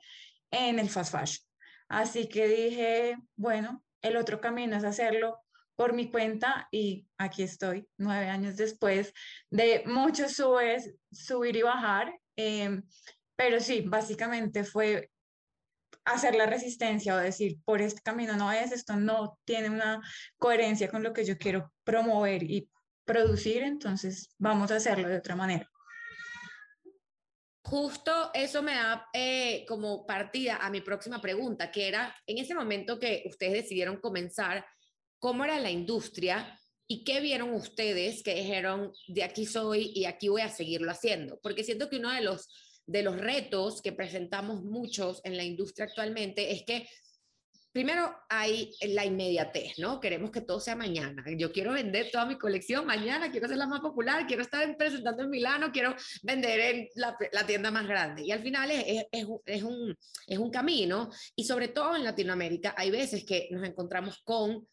en 0.50 0.78
el 0.78 0.88
fast 0.90 1.12
fashion. 1.12 1.46
Así 1.88 2.28
que 2.28 2.46
dije, 2.48 3.16
bueno, 3.36 3.84
el 4.02 4.16
otro 4.16 4.40
camino 4.40 4.76
es 4.76 4.84
hacerlo 4.84 5.40
por 5.80 5.94
mi 5.94 6.10
cuenta 6.10 6.68
y 6.70 7.06
aquí 7.16 7.42
estoy, 7.42 7.88
nueve 7.96 8.28
años 8.28 8.58
después 8.58 9.14
de 9.48 9.82
muchos 9.86 10.34
subes, 10.34 10.94
subir 11.10 11.56
y 11.56 11.62
bajar. 11.62 12.12
Em, 12.36 12.82
pero 13.34 13.60
sí, 13.60 13.80
básicamente 13.80 14.62
fue 14.62 15.10
hacer 16.04 16.34
la 16.34 16.44
resistencia 16.44 17.14
o 17.14 17.16
decir, 17.16 17.56
por 17.64 17.80
este 17.80 18.02
camino 18.02 18.36
no 18.36 18.52
es, 18.52 18.72
esto 18.72 18.94
no 18.96 19.38
tiene 19.46 19.70
una 19.70 20.02
coherencia 20.36 20.90
con 20.90 21.02
lo 21.02 21.14
que 21.14 21.24
yo 21.24 21.38
quiero 21.38 21.72
promover 21.82 22.42
y 22.42 22.68
producir, 23.06 23.62
entonces 23.62 24.34
vamos 24.36 24.70
a 24.70 24.76
hacerlo 24.76 25.08
de 25.08 25.16
otra 25.16 25.34
manera. 25.34 25.66
Justo 27.62 28.30
eso 28.34 28.62
me 28.62 28.74
da 28.74 29.08
eh, 29.14 29.64
como 29.66 30.04
partida 30.04 30.58
a 30.58 30.68
mi 30.68 30.82
próxima 30.82 31.22
pregunta, 31.22 31.70
que 31.70 31.88
era, 31.88 32.14
en 32.26 32.36
ese 32.36 32.54
momento 32.54 32.98
que 32.98 33.22
ustedes 33.24 33.54
decidieron 33.54 33.98
comenzar, 33.98 34.66
¿cómo 35.20 35.44
era 35.44 35.60
la 35.60 35.70
industria 35.70 36.58
y 36.88 37.04
qué 37.04 37.20
vieron 37.20 37.54
ustedes 37.54 38.24
que 38.24 38.34
dijeron, 38.34 38.92
de 39.06 39.22
aquí 39.22 39.46
soy 39.46 39.92
y 39.94 40.06
aquí 40.06 40.28
voy 40.28 40.42
a 40.42 40.48
seguirlo 40.48 40.90
haciendo? 40.90 41.38
Porque 41.40 41.62
siento 41.62 41.88
que 41.88 41.98
uno 41.98 42.10
de 42.10 42.22
los 42.22 42.48
de 42.90 43.02
los 43.02 43.16
retos 43.16 43.82
que 43.82 43.92
presentamos 43.92 44.64
muchos 44.64 45.20
en 45.22 45.36
la 45.36 45.44
industria 45.44 45.86
actualmente 45.86 46.50
es 46.50 46.64
que 46.64 46.88
primero 47.70 48.12
hay 48.28 48.72
la 48.82 49.04
inmediatez, 49.04 49.78
¿no? 49.78 50.00
Queremos 50.00 50.32
que 50.32 50.40
todo 50.40 50.58
sea 50.58 50.74
mañana. 50.74 51.22
Yo 51.38 51.52
quiero 51.52 51.72
vender 51.72 52.10
toda 52.10 52.26
mi 52.26 52.36
colección 52.36 52.84
mañana, 52.84 53.30
quiero 53.30 53.46
ser 53.46 53.58
la 53.58 53.68
más 53.68 53.80
popular, 53.80 54.26
quiero 54.26 54.42
estar 54.42 54.76
presentando 54.76 55.22
en 55.22 55.30
Milano, 55.30 55.70
quiero 55.70 55.94
vender 56.24 56.58
en 56.58 56.88
la, 56.96 57.46
tienda 57.46 57.70
más 57.70 57.86
grande. 57.86 58.24
Y 58.24 58.32
al 58.32 58.42
final 58.42 58.72
es, 58.72 59.04
es, 59.12 59.26
es, 59.46 59.62
un, 59.62 59.96
es 60.26 60.38
un 60.38 60.50
camino 60.50 61.10
y 61.36 61.44
sobre 61.44 61.68
todo 61.68 61.94
en 61.94 62.02
Latinoamérica 62.02 62.74
hay 62.76 62.90
veces 62.90 63.24
que 63.24 63.46
nos 63.52 63.62
encontramos 63.62 64.20
con 64.24 64.66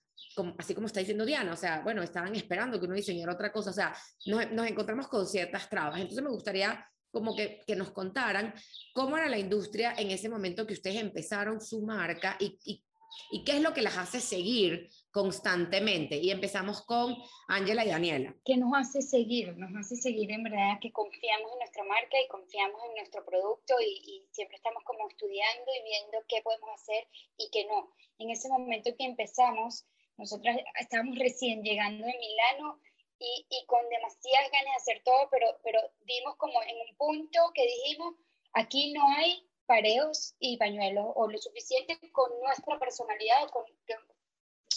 así 0.57 0.73
como 0.73 0.87
está 0.87 0.99
diciendo 0.99 1.25
Diana, 1.25 1.53
o 1.53 1.57
sea, 1.57 1.81
bueno, 1.81 2.01
estaban 2.03 2.35
esperando 2.35 2.79
que 2.79 2.85
uno 2.85 2.95
diseñara 2.95 3.33
otra 3.33 3.51
cosa, 3.51 3.71
o 3.71 3.73
sea, 3.73 3.95
nos, 4.25 4.51
nos 4.51 4.67
encontramos 4.67 5.07
con 5.07 5.25
ciertas 5.25 5.69
trabas. 5.69 5.99
Entonces 5.99 6.23
me 6.23 6.29
gustaría 6.29 6.85
como 7.11 7.35
que, 7.35 7.61
que, 7.65 7.75
nos 7.75 7.91
contaran 7.91 8.53
cómo 8.93 9.17
era 9.17 9.29
la 9.29 9.39
industria 9.39 9.93
en 9.97 10.11
ese 10.11 10.29
momento 10.29 10.67
que 10.67 10.73
ustedes 10.73 10.97
empezaron 10.97 11.61
su 11.61 11.81
marca 11.81 12.35
y, 12.39 12.59
y, 12.63 12.83
y 13.31 13.43
qué 13.43 13.53
es 13.53 13.61
lo 13.61 13.73
que 13.73 13.81
las 13.81 13.97
hace 13.97 14.19
seguir 14.19 14.89
constantemente. 15.11 16.17
Y 16.17 16.29
empezamos 16.31 16.85
con 16.85 17.15
Ángela 17.47 17.85
y 17.85 17.89
Daniela. 17.89 18.35
¿Qué 18.45 18.57
nos 18.57 18.71
hace 18.75 19.01
seguir? 19.01 19.55
Nos 19.57 19.73
hace 19.75 19.95
seguir 19.95 20.31
en 20.31 20.43
verdad 20.43 20.77
que 20.81 20.91
confiamos 20.91 21.51
en 21.53 21.59
nuestra 21.59 21.83
marca 21.85 22.17
y 22.23 22.27
confiamos 22.27 22.81
en 22.87 22.95
nuestro 22.95 23.25
producto 23.25 23.75
y, 23.81 24.01
y 24.05 24.27
siempre 24.31 24.57
estamos 24.57 24.83
como 24.83 25.07
estudiando 25.07 25.71
y 25.79 25.83
viendo 25.83 26.25
qué 26.27 26.41
podemos 26.43 26.69
hacer 26.75 27.07
y 27.37 27.49
qué 27.51 27.65
no. 27.65 27.93
En 28.19 28.29
ese 28.29 28.49
momento 28.49 28.91
que 28.97 29.05
empezamos, 29.05 29.85
nosotras 30.17 30.57
estábamos 30.79 31.17
recién 31.17 31.63
llegando 31.63 32.05
de 32.05 32.17
Milano 32.17 32.79
y, 33.19 33.45
y, 33.49 33.65
con 33.65 33.87
demasiadas 33.89 34.51
ganas 34.51 34.73
de 34.73 34.75
hacer 34.75 35.01
todo, 35.03 35.27
pero, 35.31 35.47
pero 35.63 35.79
dimos 36.05 36.35
como 36.37 36.61
en 36.63 36.75
un 36.89 36.95
punto 36.97 37.39
que 37.53 37.65
dijimos, 37.65 38.15
aquí 38.53 38.93
no 38.93 39.01
hay 39.17 39.47
pareos 39.65 40.35
y 40.39 40.57
pañuelos 40.57 41.05
o 41.15 41.29
lo 41.29 41.37
suficiente 41.37 41.99
con 42.11 42.29
nuestra 42.41 42.79
personalidad 42.79 43.43
o 43.45 43.49
con, 43.49 43.65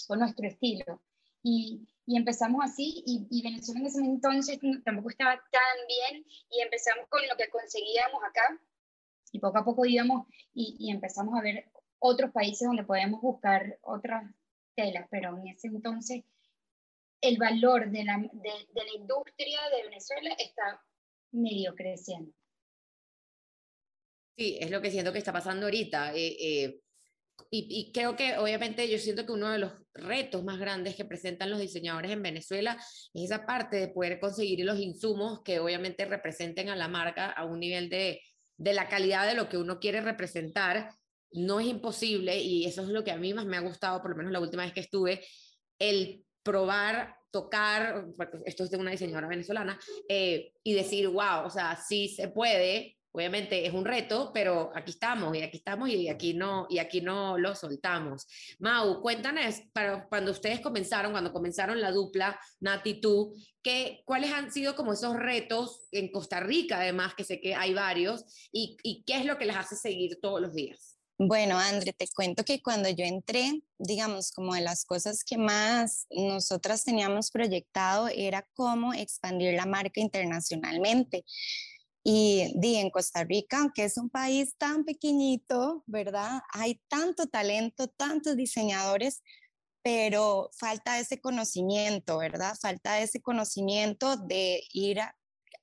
con 0.08 0.18
nuestro 0.18 0.46
estilo. 0.46 1.00
Y, 1.42 1.86
y, 2.06 2.16
empezamos 2.16 2.62
así 2.64 3.02
y, 3.06 3.26
y, 3.30 3.42
Venezuela 3.42 3.80
en 3.80 3.86
ese 3.86 4.00
entonces 4.00 4.58
tampoco 4.84 5.10
estaba 5.10 5.36
tan 5.50 5.86
bien 5.88 6.26
y 6.50 6.60
empezamos 6.60 7.08
con 7.08 7.26
lo 7.26 7.36
que 7.36 7.48
conseguíamos 7.48 8.22
acá 8.24 8.60
y 9.32 9.38
poco 9.38 9.58
a 9.58 9.64
poco 9.64 9.86
íbamos 9.86 10.26
y, 10.52 10.76
y 10.78 10.90
empezamos 10.90 11.38
a 11.38 11.42
ver 11.42 11.70
otros 11.98 12.30
países 12.32 12.66
donde 12.66 12.84
podemos 12.84 13.22
buscar 13.22 13.78
otras 13.82 14.24
telas, 14.80 15.06
pero 15.10 15.36
en 15.36 15.48
ese 15.48 15.68
entonces 15.68 16.24
el 17.20 17.36
valor 17.36 17.90
de 17.90 18.04
la, 18.04 18.18
de, 18.18 18.50
la 18.74 18.94
industria 18.96 19.60
de 19.76 19.82
Venezuela 19.84 20.34
está 20.38 20.82
medio 21.32 21.74
creciendo. 21.74 22.32
Sí, 24.36 24.56
es 24.58 24.70
lo 24.70 24.80
que 24.80 24.90
siento 24.90 25.12
que 25.12 25.18
está 25.18 25.32
pasando 25.32 25.66
ahorita. 25.66 26.14
Eh, 26.14 26.36
eh, 26.40 26.80
y, 27.50 27.66
y, 27.68 27.92
creo 27.92 28.16
que 28.16 28.38
obviamente 28.38 28.88
yo 28.88 28.98
siento 28.98 29.26
que 29.26 29.32
uno 29.32 29.50
de 29.50 29.58
los 29.58 29.72
retos 29.92 30.42
más 30.44 30.58
grandes 30.58 30.94
que 30.94 31.04
presentan 31.04 31.50
los 31.50 31.60
diseñadores 31.60 32.10
en 32.10 32.22
Venezuela 32.22 32.78
es 33.12 33.22
esa 33.22 33.44
parte 33.44 33.76
de 33.76 33.88
poder 33.88 34.20
conseguir 34.20 34.64
los 34.64 34.78
insumos 34.78 35.42
que 35.42 35.58
obviamente 35.58 36.04
representen 36.04 36.68
a 36.68 36.76
la 36.76 36.88
marca 36.88 37.30
a 37.30 37.44
un 37.44 37.60
nivel 37.60 37.90
de, 37.90 38.22
de 38.56 38.74
la 38.74 38.88
calidad 38.88 39.26
de 39.26 39.34
lo 39.34 39.48
que 39.48 39.58
uno 39.58 39.78
quiere 39.78 40.00
representar. 40.00 40.90
No 41.32 41.60
es 41.60 41.66
imposible 41.66 42.38
y 42.38 42.64
eso 42.64 42.82
es 42.82 42.88
lo 42.88 43.04
que 43.04 43.12
a 43.12 43.18
mí 43.18 43.32
más 43.34 43.46
me 43.46 43.56
ha 43.56 43.60
gustado, 43.60 44.00
por 44.02 44.10
lo 44.10 44.16
menos 44.16 44.32
la 44.32 44.40
última 44.40 44.64
vez 44.64 44.72
que 44.72 44.80
estuve, 44.80 45.24
el 45.78 46.24
probar, 46.42 47.16
tocar, 47.30 48.06
esto 48.44 48.64
es 48.64 48.70
de 48.70 48.76
una 48.76 48.90
diseñadora 48.90 49.28
venezolana, 49.28 49.78
eh, 50.08 50.52
y 50.62 50.74
decir, 50.74 51.08
wow, 51.08 51.44
o 51.44 51.50
sea, 51.50 51.76
sí 51.76 52.08
se 52.08 52.28
puede, 52.28 52.96
obviamente 53.12 53.66
es 53.66 53.72
un 53.72 53.84
reto, 53.84 54.30
pero 54.32 54.70
aquí 54.74 54.92
estamos 54.92 55.36
y 55.36 55.42
aquí 55.42 55.58
estamos 55.58 55.88
y 55.88 56.08
aquí 56.08 56.34
no 56.34 56.66
y 56.70 56.78
aquí 56.78 57.00
no 57.00 57.38
lo 57.38 57.54
soltamos. 57.54 58.26
Mau, 58.58 59.00
cuéntanos 59.00 59.62
para 59.72 60.06
cuando 60.08 60.30
ustedes 60.30 60.60
comenzaron, 60.60 61.12
cuando 61.12 61.32
comenzaron 61.32 61.80
la 61.80 61.90
dupla 61.90 62.38
Nati 62.60 63.00
tú, 63.00 63.34
¿qué, 63.62 64.02
cuáles 64.04 64.32
han 64.32 64.52
sido 64.52 64.76
como 64.76 64.92
esos 64.92 65.16
retos 65.16 65.88
en 65.92 66.10
Costa 66.10 66.40
Rica 66.40 66.80
además 66.80 67.14
que 67.14 67.24
sé 67.24 67.40
que 67.40 67.54
hay 67.54 67.74
varios 67.74 68.48
y, 68.52 68.76
y 68.82 69.02
qué 69.04 69.18
es 69.18 69.24
lo 69.24 69.38
que 69.38 69.46
les 69.46 69.56
hace 69.56 69.76
seguir 69.76 70.18
todos 70.20 70.40
los 70.40 70.54
días. 70.54 70.89
Bueno, 71.22 71.58
André, 71.58 71.92
te 71.92 72.08
cuento 72.08 72.46
que 72.46 72.62
cuando 72.62 72.88
yo 72.88 73.04
entré, 73.04 73.62
digamos, 73.76 74.32
como 74.32 74.54
de 74.54 74.62
las 74.62 74.86
cosas 74.86 75.22
que 75.22 75.36
más 75.36 76.06
nosotras 76.08 76.82
teníamos 76.82 77.30
proyectado 77.30 78.08
era 78.08 78.48
cómo 78.54 78.94
expandir 78.94 79.52
la 79.52 79.66
marca 79.66 80.00
internacionalmente. 80.00 81.26
Y 82.02 82.50
di, 82.56 82.76
en 82.76 82.88
Costa 82.88 83.22
Rica, 83.22 83.58
aunque 83.58 83.84
es 83.84 83.98
un 83.98 84.08
país 84.08 84.54
tan 84.56 84.86
pequeñito, 84.86 85.84
¿verdad? 85.86 86.40
Hay 86.54 86.80
tanto 86.88 87.26
talento, 87.26 87.88
tantos 87.88 88.34
diseñadores, 88.34 89.22
pero 89.82 90.48
falta 90.58 90.98
ese 90.98 91.20
conocimiento, 91.20 92.16
¿verdad? 92.16 92.56
Falta 92.58 92.98
ese 92.98 93.20
conocimiento 93.20 94.16
de 94.16 94.62
ir 94.72 95.00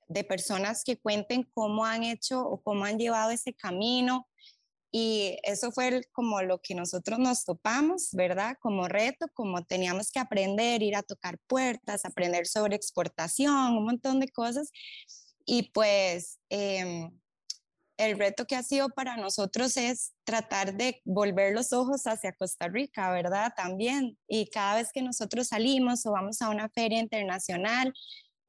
de 0.06 0.22
personas 0.22 0.84
que 0.84 1.00
cuenten 1.00 1.42
cómo 1.52 1.84
han 1.84 2.04
hecho 2.04 2.46
o 2.46 2.62
cómo 2.62 2.84
han 2.84 2.96
llevado 2.96 3.32
ese 3.32 3.54
camino, 3.54 4.27
y 4.90 5.38
eso 5.42 5.70
fue 5.70 6.02
como 6.12 6.40
lo 6.42 6.60
que 6.60 6.74
nosotros 6.74 7.18
nos 7.18 7.44
topamos, 7.44 8.08
¿verdad? 8.12 8.56
Como 8.60 8.88
reto, 8.88 9.26
como 9.34 9.64
teníamos 9.64 10.10
que 10.10 10.18
aprender, 10.18 10.82
ir 10.82 10.96
a 10.96 11.02
tocar 11.02 11.38
puertas, 11.46 12.04
aprender 12.04 12.46
sobre 12.46 12.76
exportación, 12.76 13.76
un 13.76 13.84
montón 13.84 14.20
de 14.20 14.28
cosas. 14.28 14.70
Y 15.44 15.70
pues 15.72 16.38
em, 16.48 17.10
el 17.98 18.18
reto 18.18 18.46
que 18.46 18.56
ha 18.56 18.62
sido 18.62 18.88
para 18.90 19.16
nosotros 19.16 19.76
es 19.76 20.12
tratar 20.24 20.74
de 20.74 21.02
volver 21.04 21.52
los 21.54 21.72
ojos 21.72 22.06
hacia 22.06 22.32
Costa 22.32 22.68
Rica, 22.68 23.10
¿verdad? 23.10 23.52
También. 23.56 24.16
Y 24.26 24.48
cada 24.50 24.76
vez 24.76 24.90
que 24.92 25.02
nosotros 25.02 25.48
salimos 25.48 26.06
o 26.06 26.12
vamos 26.12 26.40
a 26.40 26.48
una 26.48 26.70
feria 26.70 27.00
internacional, 27.00 27.92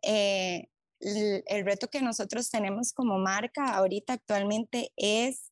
eh, 0.04 0.68
el, 1.02 1.66
reto 1.66 1.88
que 1.90 2.02
nosotros 2.02 2.50
tenemos 2.50 2.94
como 2.94 3.18
marca 3.18 3.74
ahorita 3.76 4.14
actualmente 4.14 4.92
es 4.98 5.49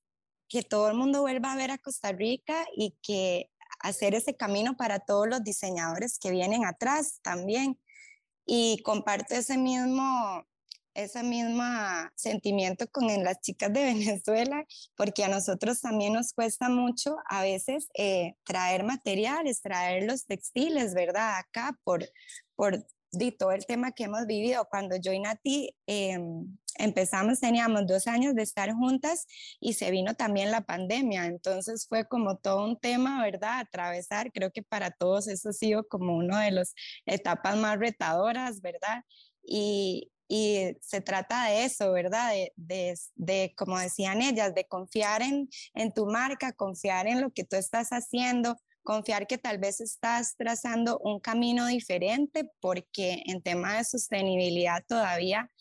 que 0.50 0.63
todo 0.63 0.89
el 0.89 0.96
mundo 0.96 1.22
vuelva 1.22 1.51
a 1.51 1.56
ver 1.56 1.72
a 1.72 1.77
Costa 1.77 2.12
Rica 2.12 2.66
y 2.75 2.96
que 3.01 3.50
hacer 3.80 4.16
ese 4.16 4.36
camino 4.36 4.75
para 4.77 5.00
todos 5.00 5.27
los 5.27 5.44
diseñadores 5.44 6.20
que 6.20 6.32
vienen 6.32 6.66
atrás 6.66 7.20
también. 7.22 7.80
Y 8.46 8.82
comparto 8.84 9.36
ese 9.36 9.58
mismo, 9.58 10.48
ese 10.94 11.22
mismo 11.22 11.63
sentimiento 12.16 12.88
con 12.89 13.08
las 13.24 13.42
chicas 13.42 13.74
de 13.74 13.84
Venezuela, 13.94 14.66
porque 14.96 15.24
a 15.24 15.30
nosotros 15.30 15.82
también 15.82 16.13
nos 16.13 16.34
cuesta 16.34 16.70
mucho 16.70 17.18
a 17.30 17.42
veces 17.42 17.88
eh, 17.94 18.36
traer 18.46 18.84
materiales, 18.84 19.62
traer 19.62 20.04
los 20.04 20.25
textiles, 20.25 20.94
¿verdad? 20.94 21.38
Acá 21.39 21.77
por, 21.84 22.10
por 22.56 22.86
de 23.11 23.31
todo 23.31 23.51
el 23.51 23.65
tema 23.65 23.91
que 23.91 24.05
hemos 24.05 24.25
vivido. 24.25 24.67
Cuando 24.69 24.95
yo 24.97 25.11
y 25.11 25.19
Nati 25.19 25.75
em, 25.85 26.57
empezamos, 26.77 27.39
teníamos 27.39 27.87
dos 27.87 28.07
años 28.07 28.35
de 28.35 28.43
estar 28.43 28.71
juntas 28.73 29.25
y 29.59 29.73
se 29.73 29.91
vino 29.91 30.15
también 30.15 30.51
la 30.51 30.61
pandemia. 30.61 31.25
Entonces 31.25 31.87
fue 31.87 32.07
como 32.07 32.37
todo 32.37 32.65
un 32.65 32.79
tema, 32.79 33.23
¿verdad? 33.23 33.59
Atravesar. 33.59 34.31
Creo 34.31 34.51
que 34.51 34.63
para 34.63 34.91
todos 34.91 35.27
eso 35.27 35.49
ha 35.49 35.53
sido 35.53 35.87
como 35.87 36.15
una 36.15 36.43
de 36.43 36.51
las 36.51 36.73
etapas 37.05 37.57
más 37.57 37.79
retadoras, 37.79 38.61
¿verdad? 38.61 39.03
Y, 39.43 40.11
y 40.27 40.75
se 40.81 41.01
trata 41.01 41.45
de 41.45 41.63
eso, 41.63 41.91
¿verdad? 41.93 42.31
De, 42.31 42.51
de, 42.55 42.99
de, 43.15 43.53
como 43.55 43.79
decían 43.79 44.21
ellas, 44.21 44.53
de 44.53 44.65
confiar 44.65 45.21
en, 45.21 45.49
en 45.73 45.93
tu 45.93 46.05
marca, 46.05 46.51
confiar 46.51 47.07
en 47.07 47.21
lo 47.21 47.31
que 47.31 47.45
tú 47.45 47.55
estás 47.55 47.89
haciendo, 47.89 48.57
confiar 48.88 49.27
que 49.27 49.38
tal 49.38 49.58
vez 49.58 49.82
estás 49.82 50.38
trazando 50.38 50.98
un 51.00 51.20
camino 51.20 51.67
diferente 51.67 52.50
porque 52.62 53.22
en 53.25 53.41
tema 53.41 53.75
de 53.75 53.84
sostenibilidad 53.84 54.82
todavía 54.88 55.51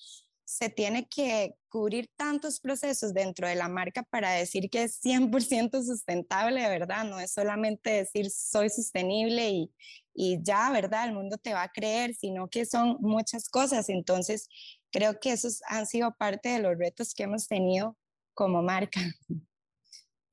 se 0.45 0.71
tiene 0.71 1.09
que 1.09 1.56
cubrir 1.68 2.09
tantos 2.16 2.61
procesos 2.61 3.12
dentro 3.12 3.49
de 3.49 3.56
la 3.56 3.68
marca 3.68 4.04
para 4.04 4.30
decir 4.30 4.71
que 4.71 4.85
es 4.85 5.00
100% 5.02 5.83
sustentable, 5.83 6.68
¿verdad? 6.68 7.02
No 7.02 7.18
es 7.18 7.33
solamente 7.33 7.90
decir 7.90 8.30
soy 8.30 8.71
sostenible 8.71 9.50
y, 9.50 9.75
y 10.14 10.38
ya, 10.45 10.71
¿verdad? 10.71 11.09
El 11.09 11.14
mundo 11.14 11.37
te 11.37 11.52
va 11.52 11.64
a 11.64 11.73
creer, 11.73 12.14
sino 12.14 12.49
que 12.49 12.64
son 12.64 12.97
muchas 13.00 13.49
cosas. 13.49 13.88
Entonces, 13.88 14.49
creo 14.92 15.18
que 15.18 15.33
esos 15.33 15.62
han 15.66 15.87
sido 15.87 16.14
parte 16.16 16.50
de 16.50 16.61
los 16.61 16.78
retos 16.78 17.12
que 17.12 17.25
hemos 17.25 17.49
tenido 17.49 17.97
como 18.35 18.62
marca. 18.62 19.00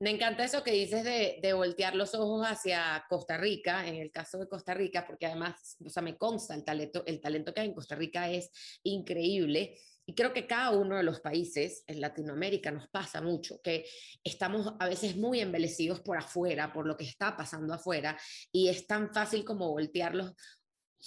Me 0.00 0.10
encanta 0.10 0.44
eso 0.44 0.64
que 0.64 0.72
dices 0.72 1.04
de, 1.04 1.52
voltear 1.52 1.94
los 1.94 2.14
ojos 2.14 2.44
hacia 2.46 3.04
Costa 3.08 3.36
Rica, 3.36 3.86
en 3.86 3.94
el 3.94 4.10
caso 4.10 4.38
de 4.38 4.48
Costa 4.48 4.74
Rica, 4.74 5.06
porque 5.06 5.26
además, 5.26 5.76
o 5.84 5.88
sea, 5.88 6.02
me 6.02 6.18
consta 6.18 6.54
el 6.54 6.64
talento, 6.64 7.04
el 7.06 7.20
talento 7.20 7.54
que 7.54 7.60
hay 7.60 7.68
en 7.68 7.74
Costa 7.74 7.94
Rica 7.94 8.28
es 8.28 8.50
increíble. 8.82 9.78
Y 10.06 10.14
creo 10.14 10.32
que 10.34 10.46
cada 10.46 10.72
uno 10.72 10.96
de 10.96 11.04
los 11.04 11.20
países 11.20 11.84
en 11.86 12.00
Latinoamérica 12.00 12.70
nos 12.70 12.88
pasa 12.88 13.22
mucho, 13.22 13.60
que 13.62 13.86
estamos 14.22 14.74
a 14.78 14.88
veces 14.88 15.16
muy 15.16 15.40
embelecidos 15.40 16.00
por 16.00 16.18
afuera, 16.18 16.72
por 16.72 16.86
lo 16.86 16.96
que 16.96 17.04
está 17.04 17.36
pasando 17.36 17.72
afuera, 17.72 18.18
y 18.52 18.68
es 18.68 18.86
tan 18.86 19.14
fácil 19.14 19.44
como 19.44 19.70
voltear 19.70 20.14
los, 20.14 20.34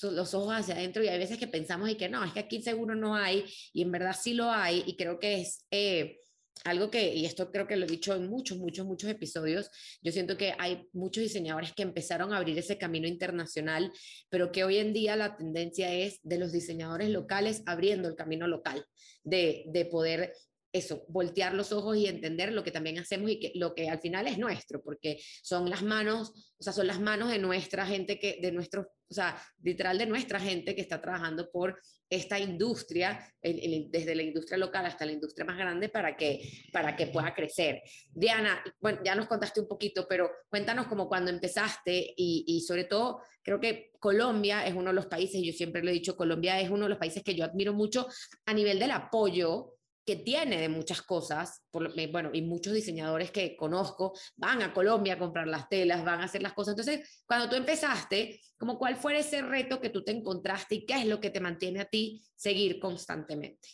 los 0.01 0.33
ojos 0.33 0.55
hacia 0.55 0.75
adentro 0.75 1.03
y 1.03 1.09
hay 1.09 1.19
veces 1.19 1.37
que 1.37 1.47
pensamos 1.47 1.89
y 1.89 1.95
que 1.95 2.09
no, 2.09 2.23
es 2.23 2.33
que 2.33 2.39
aquí 2.39 2.61
seguro 2.63 2.95
no 2.95 3.15
hay, 3.15 3.45
y 3.73 3.83
en 3.83 3.91
verdad 3.91 4.15
sí 4.19 4.33
lo 4.33 4.49
hay, 4.49 4.83
y 4.87 4.95
creo 4.95 5.19
que 5.19 5.41
es... 5.41 5.65
Eh, 5.71 6.21
algo 6.65 6.89
que, 6.89 7.13
y 7.13 7.25
esto 7.25 7.51
creo 7.51 7.67
que 7.67 7.75
lo 7.75 7.85
he 7.85 7.89
dicho 7.89 8.15
en 8.15 8.27
muchos, 8.29 8.57
muchos, 8.57 8.85
muchos 8.85 9.09
episodios, 9.09 9.69
yo 10.01 10.11
siento 10.11 10.37
que 10.37 10.53
hay 10.57 10.87
muchos 10.93 11.23
diseñadores 11.23 11.73
que 11.73 11.83
empezaron 11.83 12.33
a 12.33 12.37
abrir 12.37 12.57
ese 12.57 12.77
camino 12.77 13.07
internacional, 13.07 13.91
pero 14.29 14.51
que 14.51 14.63
hoy 14.63 14.77
en 14.77 14.93
día 14.93 15.15
la 15.15 15.37
tendencia 15.37 15.93
es 15.93 16.19
de 16.23 16.37
los 16.37 16.51
diseñadores 16.51 17.09
locales 17.09 17.63
abriendo 17.65 18.07
el 18.07 18.15
camino 18.15 18.47
local, 18.47 18.85
de, 19.23 19.65
de 19.67 19.85
poder 19.85 20.33
eso, 20.77 21.03
voltear 21.07 21.53
los 21.53 21.71
ojos 21.71 21.97
y 21.97 22.07
entender 22.07 22.51
lo 22.51 22.63
que 22.63 22.71
también 22.71 22.97
hacemos 22.99 23.31
y 23.31 23.39
que 23.39 23.51
lo 23.55 23.73
que 23.75 23.89
al 23.89 23.99
final 23.99 24.27
es 24.27 24.37
nuestro, 24.37 24.81
porque 24.81 25.19
son 25.41 25.69
las 25.69 25.83
manos, 25.83 26.53
o 26.57 26.63
sea, 26.63 26.73
son 26.73 26.87
las 26.87 26.99
manos 26.99 27.29
de 27.29 27.39
nuestra 27.39 27.85
gente 27.85 28.19
que, 28.19 28.39
de 28.41 28.51
nuestro, 28.51 28.81
o 29.09 29.13
sea, 29.13 29.41
literal 29.61 29.97
de 29.97 30.05
nuestra 30.05 30.39
gente 30.39 30.75
que 30.75 30.81
está 30.81 31.01
trabajando 31.01 31.49
por 31.51 31.79
esta 32.09 32.39
industria, 32.39 33.19
desde 33.41 34.15
la 34.15 34.23
industria 34.23 34.57
local 34.57 34.85
hasta 34.85 35.05
la 35.05 35.11
industria 35.11 35.45
más 35.45 35.57
grande, 35.57 35.89
para 35.89 36.15
que, 36.15 36.41
para 36.71 36.95
que 36.95 37.07
pueda 37.07 37.33
crecer. 37.33 37.81
Diana, 38.11 38.63
bueno, 38.79 38.99
ya 39.03 39.15
nos 39.15 39.27
contaste 39.27 39.59
un 39.59 39.67
poquito, 39.67 40.07
pero 40.07 40.29
cuéntanos 40.49 40.87
como 40.87 41.07
cuando 41.07 41.31
empezaste 41.31 42.13
y, 42.15 42.45
y 42.47 42.61
sobre 42.61 42.85
todo, 42.85 43.21
creo 43.43 43.59
que 43.59 43.91
Colombia 43.99 44.65
es 44.65 44.73
uno 44.73 44.89
de 44.89 44.93
los 44.93 45.07
países, 45.07 45.41
yo 45.43 45.53
siempre 45.53 45.83
lo 45.83 45.89
he 45.89 45.93
dicho, 45.93 46.15
Colombia 46.15 46.59
es 46.59 46.69
uno 46.69 46.83
de 46.83 46.89
los 46.89 46.97
países 46.97 47.23
que 47.23 47.35
yo 47.35 47.45
admiro 47.45 47.73
mucho 47.73 48.07
a 48.45 48.53
nivel 48.53 48.79
del 48.79 48.91
apoyo 48.91 49.76
que 50.07 50.15
tiene 50.15 50.61
de 50.61 50.69
muchas 50.69 51.01
cosas, 51.01 51.65
por, 51.69 51.93
bueno, 52.09 52.29
y 52.31 52.41
muchos 52.41 52.73
diseñadores 52.73 53.29
que 53.29 53.57
conozco 53.57 54.17
van 54.37 54.61
a 54.61 54.73
Colombia 54.73 55.15
a 55.15 55.19
comprar 55.19 55.47
las 55.47 55.67
telas, 55.67 56.05
van 56.05 56.21
a 56.21 56.23
hacer 56.23 56.41
las 56.41 56.53
cosas. 56.53 56.77
Entonces, 56.77 57.23
cuando 57.27 57.49
tú 57.49 57.57
empezaste, 57.57 58.39
como 58.57 58.79
cuál 58.79 58.95
fue 58.95 59.19
ese 59.19 59.41
reto 59.41 59.81
que 59.81 59.89
tú 59.89 60.05
te 60.05 60.13
encontraste 60.13 60.75
y 60.75 60.85
qué 60.85 60.93
es 60.93 61.07
lo 61.07 61.19
que 61.19 61.29
te 61.29 61.41
mantiene 61.41 61.81
a 61.81 61.85
ti 61.85 62.23
seguir 62.37 62.79
constantemente. 62.79 63.67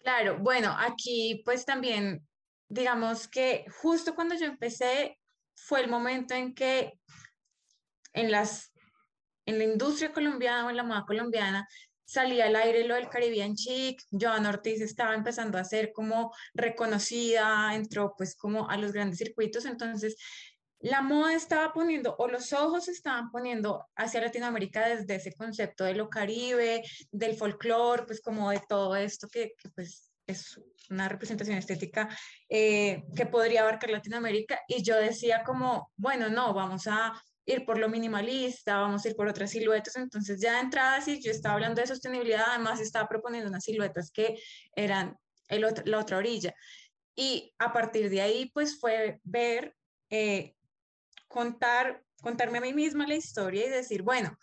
Claro, 0.00 0.40
bueno, 0.40 0.74
aquí 0.76 1.42
pues 1.44 1.64
también, 1.64 2.26
digamos 2.68 3.28
que 3.28 3.64
justo 3.80 4.16
cuando 4.16 4.34
yo 4.34 4.46
empecé 4.46 5.16
fue 5.54 5.80
el 5.80 5.88
momento 5.88 6.34
en 6.34 6.56
que 6.56 6.98
en 8.14 8.32
las 8.32 8.72
en 9.46 9.58
la 9.58 9.64
industria 9.64 10.12
colombiana 10.12 10.66
o 10.66 10.70
en 10.70 10.76
la 10.76 10.82
moda 10.82 11.04
colombiana 11.06 11.68
salía 12.12 12.46
al 12.46 12.56
aire 12.56 12.86
lo 12.86 12.94
del 12.94 13.08
Caribbean 13.08 13.54
Chic, 13.54 14.02
Joan 14.10 14.46
Ortiz 14.46 14.80
estaba 14.80 15.14
empezando 15.14 15.56
a 15.58 15.64
ser 15.64 15.92
como 15.92 16.32
reconocida, 16.54 17.74
entró 17.74 18.14
pues 18.16 18.36
como 18.36 18.68
a 18.68 18.76
los 18.76 18.92
grandes 18.92 19.18
circuitos, 19.18 19.64
entonces 19.64 20.16
la 20.80 21.00
moda 21.00 21.34
estaba 21.34 21.72
poniendo, 21.72 22.14
o 22.18 22.26
los 22.28 22.52
ojos 22.52 22.88
estaban 22.88 23.30
poniendo 23.30 23.86
hacia 23.96 24.20
Latinoamérica 24.20 24.88
desde 24.88 25.14
ese 25.14 25.32
concepto 25.32 25.84
de 25.84 25.94
lo 25.94 26.10
caribe, 26.10 26.82
del 27.12 27.36
folclore, 27.36 28.04
pues 28.04 28.20
como 28.20 28.50
de 28.50 28.60
todo 28.68 28.96
esto 28.96 29.28
que, 29.28 29.52
pues 29.74 30.10
es 30.26 30.60
una 30.90 31.08
representación 31.08 31.56
estética 31.56 32.08
eh, 32.48 33.04
que 33.16 33.26
podría 33.26 33.62
abarcar 33.62 33.90
Latinoamérica. 33.90 34.60
Y 34.68 34.82
yo 34.82 34.96
decía 34.96 35.42
como, 35.44 35.92
bueno, 35.96 36.28
no, 36.28 36.52
vamos 36.52 36.86
a 36.86 37.12
ir 37.44 37.64
por 37.64 37.78
lo 37.78 37.88
minimalista, 37.88 38.78
vamos 38.78 39.04
a 39.04 39.08
ir 39.08 39.16
por 39.16 39.28
otras 39.28 39.50
siluetas. 39.50 39.96
Entonces 39.96 40.40
ya 40.40 40.54
de 40.54 40.60
entrada, 40.60 41.00
si 41.00 41.20
yo 41.20 41.30
estaba 41.30 41.54
hablando 41.54 41.80
de 41.80 41.86
sostenibilidad, 41.86 42.44
además 42.48 42.80
estaba 42.80 43.08
proponiendo 43.08 43.48
unas 43.48 43.64
siluetas 43.64 44.10
que 44.10 44.36
eran 44.74 45.16
el 45.48 45.66
la 45.84 45.98
otra 45.98 46.18
orilla. 46.18 46.54
Y 47.14 47.52
a 47.58 47.72
partir 47.72 48.08
de 48.10 48.22
ahí, 48.22 48.50
pues 48.54 48.78
fue 48.80 49.20
ver, 49.22 49.74
eh, 50.10 50.54
contar, 51.28 52.02
contarme 52.22 52.58
a 52.58 52.62
mí 52.62 52.72
misma 52.72 53.06
la 53.06 53.16
historia 53.16 53.66
y 53.66 53.70
decir, 53.70 54.02
bueno, 54.02 54.36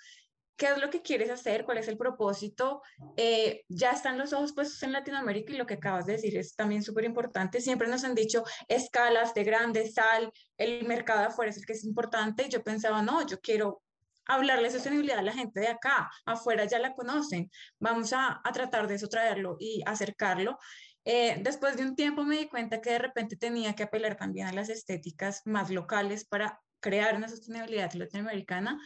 qué 0.59 0.67
es 0.67 0.77
lo 0.77 0.89
que 0.89 1.01
quieres 1.01 1.29
hacer, 1.29 1.63
cuál 1.63 1.77
es 1.77 1.87
el 1.87 1.97
propósito. 1.97 2.81
Eh, 3.15 3.63
ya 3.69 3.91
están 3.91 4.17
los 4.17 4.33
ojos 4.33 4.53
puestos 4.53 4.83
en 4.83 4.91
Latinoamérica 4.91 5.53
y 5.53 5.57
lo 5.57 5.65
que 5.65 5.75
acabas 5.75 6.05
de 6.05 6.13
decir 6.13 6.35
es 6.37 6.53
también 6.53 6.83
súper 6.83 7.05
importante. 7.05 7.61
Siempre 7.61 7.87
nos 7.87 8.03
han 8.03 8.13
dicho 8.13 8.43
escalas 8.67 9.33
de 9.33 9.45
grande, 9.45 9.89
sal, 9.89 10.31
el 10.57 10.85
mercado 10.85 11.25
afuera 11.25 11.49
es 11.49 11.57
el 11.57 11.65
que 11.65 11.73
es 11.73 11.85
importante. 11.85 12.45
Y 12.45 12.49
yo 12.49 12.61
pensaba, 12.61 13.01
no, 13.01 13.25
yo 13.25 13.39
quiero 13.39 13.81
hablarle 14.25 14.69
sostenibilidad 14.69 15.19
a 15.19 15.23
la 15.23 15.33
gente 15.33 15.61
de 15.61 15.69
acá, 15.69 16.11
afuera 16.25 16.65
ya 16.65 16.77
la 16.77 16.93
conocen, 16.93 17.49
vamos 17.79 18.13
a, 18.13 18.41
a 18.43 18.51
tratar 18.51 18.87
de 18.87 18.95
eso, 18.95 19.07
traerlo 19.07 19.55
y 19.59 19.81
acercarlo. 19.87 20.59
Eh, 21.05 21.39
después 21.41 21.77
de 21.77 21.83
un 21.83 21.95
tiempo 21.95 22.23
me 22.23 22.37
di 22.37 22.49
cuenta 22.49 22.81
que 22.81 22.91
de 22.91 22.99
repente 22.99 23.37
tenía 23.37 23.73
que 23.75 23.83
apelar 23.83 24.17
también 24.17 24.47
a 24.47 24.53
las 24.53 24.69
estéticas 24.69 25.41
más 25.45 25.71
locales 25.71 26.25
para 26.25 26.59
crear 26.81 27.15
una 27.15 27.27
sostenibilidad 27.27 27.91
latinoamericana 27.93 28.77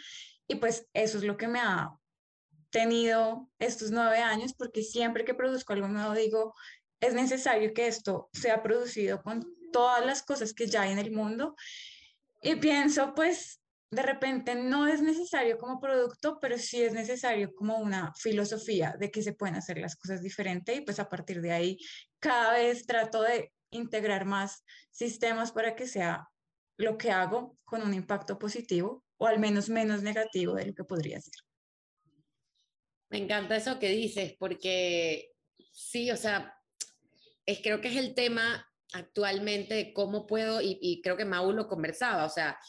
y 0.54 0.56
pues 0.56 0.88
eso 0.94 1.18
es 1.18 1.24
lo 1.24 1.36
que 1.36 1.48
me 1.48 1.60
ha 1.60 1.92
tenido 2.70 3.50
estos 3.60 3.90
nueve 3.90 4.20
años, 4.20 4.54
porque 4.54 4.84
siempre 4.84 5.26
que 5.26 5.34
produzco 5.34 5.74
algo 5.74 5.88
nuevo 5.88 6.14
digo, 6.14 6.54
es 7.00 7.16
necesario 7.16 7.74
que 7.74 7.88
esto 7.88 8.30
sea 8.34 8.62
producido 8.62 9.22
con 9.24 9.44
todas 9.72 10.06
las 10.06 10.22
cosas 10.22 10.54
que 10.54 10.68
ya 10.68 10.84
hay 10.84 10.92
en 10.92 11.00
el 11.00 11.12
mundo. 11.12 11.56
Y 12.42 12.56
pienso, 12.58 13.14
pues, 13.16 13.62
de 13.90 14.04
repente 14.04 14.54
no 14.56 14.88
es 14.88 15.02
necesario 15.02 15.58
como 15.58 15.80
producto, 15.80 16.38
pero 16.40 16.58
sí 16.58 16.84
es 16.84 16.94
necesario 16.94 17.54
como 17.56 17.78
una 17.78 18.14
filosofía 18.16 18.96
de 19.00 19.10
que 19.10 19.24
se 19.24 19.34
pueden 19.34 19.56
hacer 19.56 19.80
las 19.80 19.96
cosas 19.96 20.22
diferente 20.22 20.76
y 20.76 20.82
pues 20.82 21.00
a 21.00 21.10
partir 21.10 21.42
de 21.42 21.52
ahí 21.52 21.78
cada 22.20 22.54
vez 22.54 22.86
trato 22.86 23.22
de 23.22 23.52
integrar 23.70 24.26
más 24.26 24.64
sistemas 24.92 25.52
para 25.52 25.76
que 25.76 25.88
sea 25.88 26.28
lo 26.78 26.98
que 26.98 27.12
hago 27.12 27.56
con 27.66 27.84
un 27.84 27.94
impacto 27.94 28.40
positivo 28.40 29.04
o 29.24 29.28
al 29.28 29.40
menos 29.40 29.70
menos 29.70 30.04
negativo 30.04 30.56
de 30.56 30.66
lo 30.66 30.74
que 30.74 30.84
podría 30.84 31.22
ser. 31.22 31.36
Me 33.10 33.20
encanta 33.20 33.56
eso 33.56 33.80
que 33.80 33.88
dices, 33.88 34.36
porque 34.38 35.32
sí, 35.72 36.12
o 36.12 36.18
sea, 36.18 36.54
es, 37.46 37.62
creo 37.62 37.80
que 37.80 37.88
es 37.88 37.96
el 37.96 38.16
tema 38.16 38.70
actualmente 38.92 39.76
de 39.76 39.94
cómo 39.94 40.28
puedo, 40.28 40.60
y, 40.62 41.00
creo 41.02 41.16
que 41.16 41.24
Mau 41.24 41.54
lo 41.54 41.70
conversaba, 41.70 42.26
o 42.26 42.30
sea, 42.30 42.60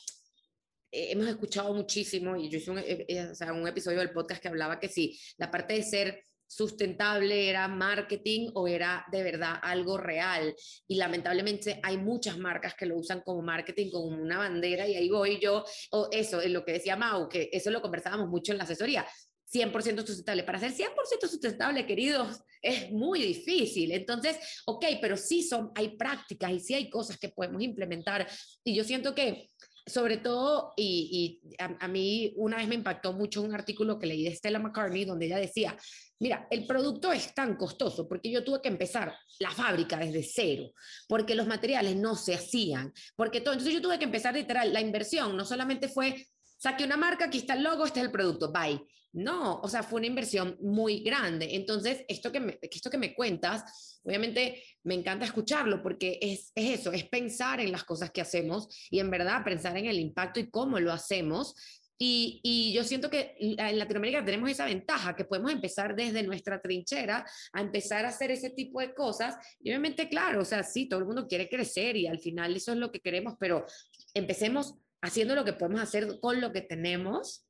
hemos 0.92 1.26
escuchado 1.26 1.74
muchísimo, 1.74 2.36
y 2.36 2.48
yo 2.48 2.58
hice 2.58 2.70
un, 2.70 2.78
eh, 2.78 3.04
eh, 3.08 3.32
un 3.52 3.66
episodio 3.66 3.98
del 3.98 4.12
podcast 4.12 4.40
que 4.40 4.48
hablaba 4.48 4.78
que 4.78 4.88
sí, 4.88 5.18
la 5.38 5.50
parte 5.50 5.74
de 5.74 5.82
ser 5.82 6.24
sustentable 6.54 7.48
era 7.48 7.66
marketing 7.68 8.50
o 8.54 8.68
era 8.68 9.04
de 9.10 9.22
verdad 9.22 9.56
algo 9.62 9.98
real. 9.98 10.54
Y 10.86 10.96
lamentablemente 10.96 11.80
hay 11.82 11.98
muchas 11.98 12.38
marcas 12.38 12.74
que 12.74 12.86
lo 12.86 12.96
usan 12.96 13.22
como 13.22 13.42
marketing, 13.42 13.90
como 13.90 14.06
una 14.06 14.38
bandera, 14.38 14.86
y 14.86 14.94
ahí 14.94 15.08
voy 15.08 15.38
yo, 15.40 15.64
o 15.90 16.08
eso 16.12 16.40
es 16.40 16.50
lo 16.50 16.64
que 16.64 16.72
decía 16.72 16.96
Mau, 16.96 17.28
que 17.28 17.48
eso 17.52 17.70
lo 17.70 17.82
conversábamos 17.82 18.28
mucho 18.28 18.52
en 18.52 18.58
la 18.58 18.64
asesoría. 18.64 19.06
100% 19.52 20.04
sustentable. 20.04 20.42
Para 20.42 20.58
ser 20.58 20.72
100% 20.72 21.28
sustentable, 21.28 21.86
queridos, 21.86 22.40
es 22.60 22.90
muy 22.90 23.22
difícil. 23.22 23.92
Entonces, 23.92 24.36
ok, 24.66 24.84
pero 25.00 25.16
sí 25.16 25.42
son, 25.42 25.70
hay 25.74 25.96
prácticas 25.96 26.50
y 26.50 26.60
sí 26.60 26.74
hay 26.74 26.90
cosas 26.90 27.18
que 27.18 27.28
podemos 27.28 27.62
implementar. 27.62 28.26
Y 28.64 28.74
yo 28.74 28.82
siento 28.82 29.14
que 29.14 29.48
sobre 29.86 30.16
todo, 30.16 30.72
y, 30.76 31.40
a, 31.58 31.88
mí 31.88 32.32
una 32.36 32.56
vez 32.56 32.68
me 32.68 32.74
impactó 32.74 33.12
mucho 33.12 33.42
un 33.42 33.54
artículo 33.54 33.98
que 33.98 34.06
leí 34.06 34.24
de 34.24 34.34
Stella 34.34 34.58
McCartney 34.58 35.04
donde 35.04 35.26
ella 35.26 35.36
decía, 35.38 35.76
mira, 36.24 36.48
el 36.50 36.66
producto 36.66 37.12
es 37.12 37.34
tan 37.34 37.54
costoso 37.54 38.08
porque 38.08 38.30
yo 38.30 38.42
tuve 38.42 38.62
que 38.62 38.70
empezar 38.70 39.14
la 39.40 39.50
fábrica 39.50 39.98
desde 39.98 40.22
cero, 40.22 40.72
porque 41.06 41.34
los 41.34 41.46
materiales 41.46 41.96
no 41.96 42.16
se 42.16 42.34
hacían, 42.34 42.94
porque 43.14 43.42
todo, 43.42 43.52
entonces 43.52 43.74
yo 43.74 43.82
tuve 43.82 43.98
que 43.98 44.06
empezar 44.06 44.32
literal, 44.32 44.72
la 44.72 44.80
inversión 44.80 45.36
no 45.36 45.44
solamente 45.44 45.86
fue, 45.86 46.26
saqué 46.56 46.84
una 46.84 46.96
marca, 46.96 47.26
aquí 47.26 47.36
está 47.36 47.52
el 47.52 47.62
logo, 47.62 47.84
este 47.84 48.00
es 48.00 48.06
el 48.06 48.10
producto, 48.10 48.50
bye. 48.50 48.80
No, 49.12 49.60
o 49.60 49.68
sea, 49.68 49.82
fue 49.82 49.98
una 49.98 50.08
inversión 50.08 50.56
muy 50.60 51.00
grande. 51.00 51.54
Entonces, 51.54 52.04
esto 52.08 52.32
que 52.32 52.40
me, 52.40 52.58
esto 52.62 52.90
que 52.90 52.98
me 52.98 53.14
cuentas, 53.14 54.00
obviamente 54.02 54.64
me 54.82 54.94
encanta 54.94 55.26
escucharlo 55.26 55.82
porque 55.82 56.18
es, 56.20 56.50
es 56.54 56.80
eso, 56.80 56.90
es 56.90 57.04
pensar 57.04 57.60
en 57.60 57.70
las 57.70 57.84
cosas 57.84 58.10
que 58.10 58.22
hacemos 58.22 58.66
y 58.90 58.98
en 58.98 59.10
verdad 59.10 59.44
pensar 59.44 59.76
en 59.76 59.86
el 59.86 60.00
impacto 60.00 60.40
y 60.40 60.50
cómo 60.50 60.80
lo 60.80 60.90
hacemos. 60.90 61.54
Y, 61.98 62.72
yo 62.74 62.82
siento 62.84 63.08
que 63.08 63.36
en 63.38 63.78
Latinoamérica 63.78 64.24
tenemos 64.24 64.50
esa 64.50 64.66
ventaja, 64.66 65.14
que 65.14 65.24
podemos 65.24 65.52
empezar 65.52 65.94
desde 65.94 66.22
nuestra 66.22 66.60
trinchera 66.60 67.24
a 67.52 67.60
empezar 67.60 68.04
a 68.04 68.08
hacer 68.08 68.30
ese 68.30 68.50
tipo 68.50 68.80
de 68.80 68.94
cosas. 68.94 69.36
Y 69.60 69.70
obviamente, 69.70 70.08
claro, 70.08 70.42
o 70.42 70.44
sea, 70.44 70.62
sí, 70.62 70.86
todo 70.88 71.00
el 71.00 71.06
mundo 71.06 71.26
quiere 71.28 71.48
crecer 71.48 71.96
y 71.96 72.06
al 72.06 72.18
final 72.18 72.56
eso 72.56 72.72
es 72.72 72.78
lo 72.78 72.90
que 72.90 73.00
queremos, 73.00 73.34
pero 73.38 73.64
empecemos 74.12 74.74
haciendo 75.02 75.34
lo 75.34 75.44
que 75.44 75.52
podemos 75.52 75.80
hacer 75.80 76.18
con 76.20 76.40
lo 76.40 76.52
que 76.52 76.62
tenemos 76.62 77.46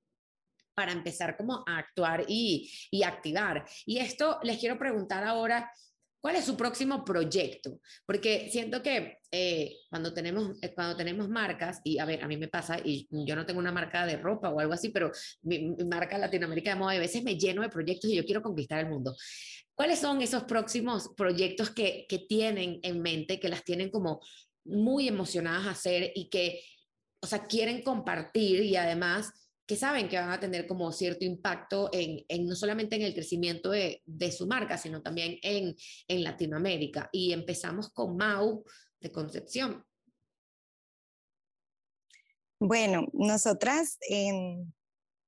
para 0.74 0.92
empezar 0.92 1.36
como 1.36 1.64
a 1.66 1.78
actuar 1.78 2.24
y 2.26 2.68
activar. 3.04 3.64
Y 3.86 3.98
esto 3.98 4.40
les 4.42 4.58
quiero 4.58 4.76
preguntar 4.76 5.22
ahora, 5.22 5.70
¿Cuál 6.24 6.36
es 6.36 6.46
su 6.46 6.56
próximo 6.56 7.04
proyecto? 7.04 7.80
Porque 8.06 8.48
siento 8.50 8.82
que 8.82 9.18
eh, 9.30 9.76
cuando, 9.90 10.14
tenemos, 10.14 10.56
eh, 10.62 10.72
cuando 10.74 10.96
tenemos 10.96 11.28
marcas, 11.28 11.82
y 11.84 11.98
a 11.98 12.06
ver, 12.06 12.24
a 12.24 12.26
mí 12.26 12.38
me 12.38 12.48
pasa, 12.48 12.78
y 12.82 13.06
yo 13.10 13.36
no 13.36 13.44
tengo 13.44 13.60
una 13.60 13.70
marca 13.70 14.06
de 14.06 14.16
ropa 14.16 14.48
o 14.48 14.58
algo 14.58 14.72
así, 14.72 14.88
pero 14.88 15.12
mi, 15.42 15.76
marca 15.84 16.16
Latinoamérica 16.16 16.70
de 16.70 16.76
moda, 16.76 16.92
a 16.92 16.98
veces 16.98 17.22
me 17.22 17.36
lleno 17.36 17.60
de 17.60 17.68
proyectos 17.68 18.08
y 18.08 18.16
yo 18.16 18.24
quiero 18.24 18.40
conquistar 18.40 18.78
el 18.78 18.88
mundo. 18.88 19.14
¿Cuáles 19.74 19.98
son 19.98 20.22
esos 20.22 20.44
próximos 20.44 21.10
proyectos 21.14 21.68
que, 21.68 22.06
que 22.08 22.20
tienen 22.20 22.80
en 22.82 23.02
mente, 23.02 23.38
que 23.38 23.50
las 23.50 23.62
tienen 23.62 23.90
como 23.90 24.22
muy 24.64 25.08
emocionadas 25.08 25.66
a 25.66 25.72
hacer 25.72 26.10
y 26.14 26.30
que, 26.30 26.62
o 27.20 27.26
sea, 27.26 27.46
quieren 27.46 27.82
compartir 27.82 28.62
y 28.62 28.76
además 28.76 29.30
que 29.66 29.76
saben 29.76 30.08
que 30.08 30.18
van 30.18 30.30
a 30.30 30.40
tener 30.40 30.66
como 30.66 30.92
cierto 30.92 31.24
impacto 31.24 31.88
en, 31.92 32.24
no 32.46 32.54
solamente 32.54 32.96
en 32.96 33.02
el 33.02 33.14
crecimiento 33.14 33.70
de, 33.70 34.02
su 34.30 34.46
marca, 34.46 34.76
sino 34.76 35.02
también 35.02 35.38
en, 35.42 35.74
Latinoamérica. 36.22 37.08
Y 37.12 37.32
empezamos 37.32 37.90
con 37.90 38.16
Mau 38.16 38.64
de 39.00 39.10
Concepción. 39.10 39.84
Bueno, 42.60 43.08
nosotras 43.12 43.98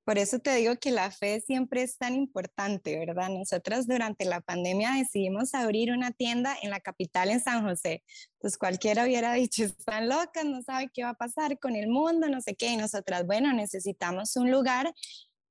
por 0.07 0.19
eso 0.19 0.39
te 0.39 0.55
digo 0.55 0.77
que 0.77 0.93
la 0.93 1.11
fe 1.11 1.41
siempre 1.41 1.83
es 1.83 1.99
tan 1.99 2.15
importante, 2.15 2.97
¿verdad? 2.97 3.29
Nosotros 3.29 3.89
durante 3.89 4.25
la 4.25 4.41
pandemia 4.41 4.93
decidimos 4.93 5.53
abrir 5.53 5.91
una 5.91 6.13
tienda 6.13 6.57
en 6.63 6.71
la 6.71 6.79
capital, 6.79 7.29
en 7.29 7.41
San 7.41 7.65
José. 7.67 8.05
Pues 8.39 8.57
cualquiera 8.57 9.03
hubiera 9.03 9.33
dicho, 9.35 9.65
están 9.65 10.09
locas, 10.09 10.45
no 10.45 10.63
sabe 10.63 10.91
qué 10.95 11.03
va 11.03 11.11
a 11.11 11.15
pasar 11.15 11.59
con 11.59 11.75
el 11.75 11.89
mundo, 11.89 12.29
no 12.29 12.41
sé 12.41 12.55
qué. 12.55 12.69
Y 12.69 12.77
nosotras, 12.77 13.27
bueno, 13.27 13.53
necesitamos 13.53 14.37
un 14.37 14.53
lugar 14.53 14.95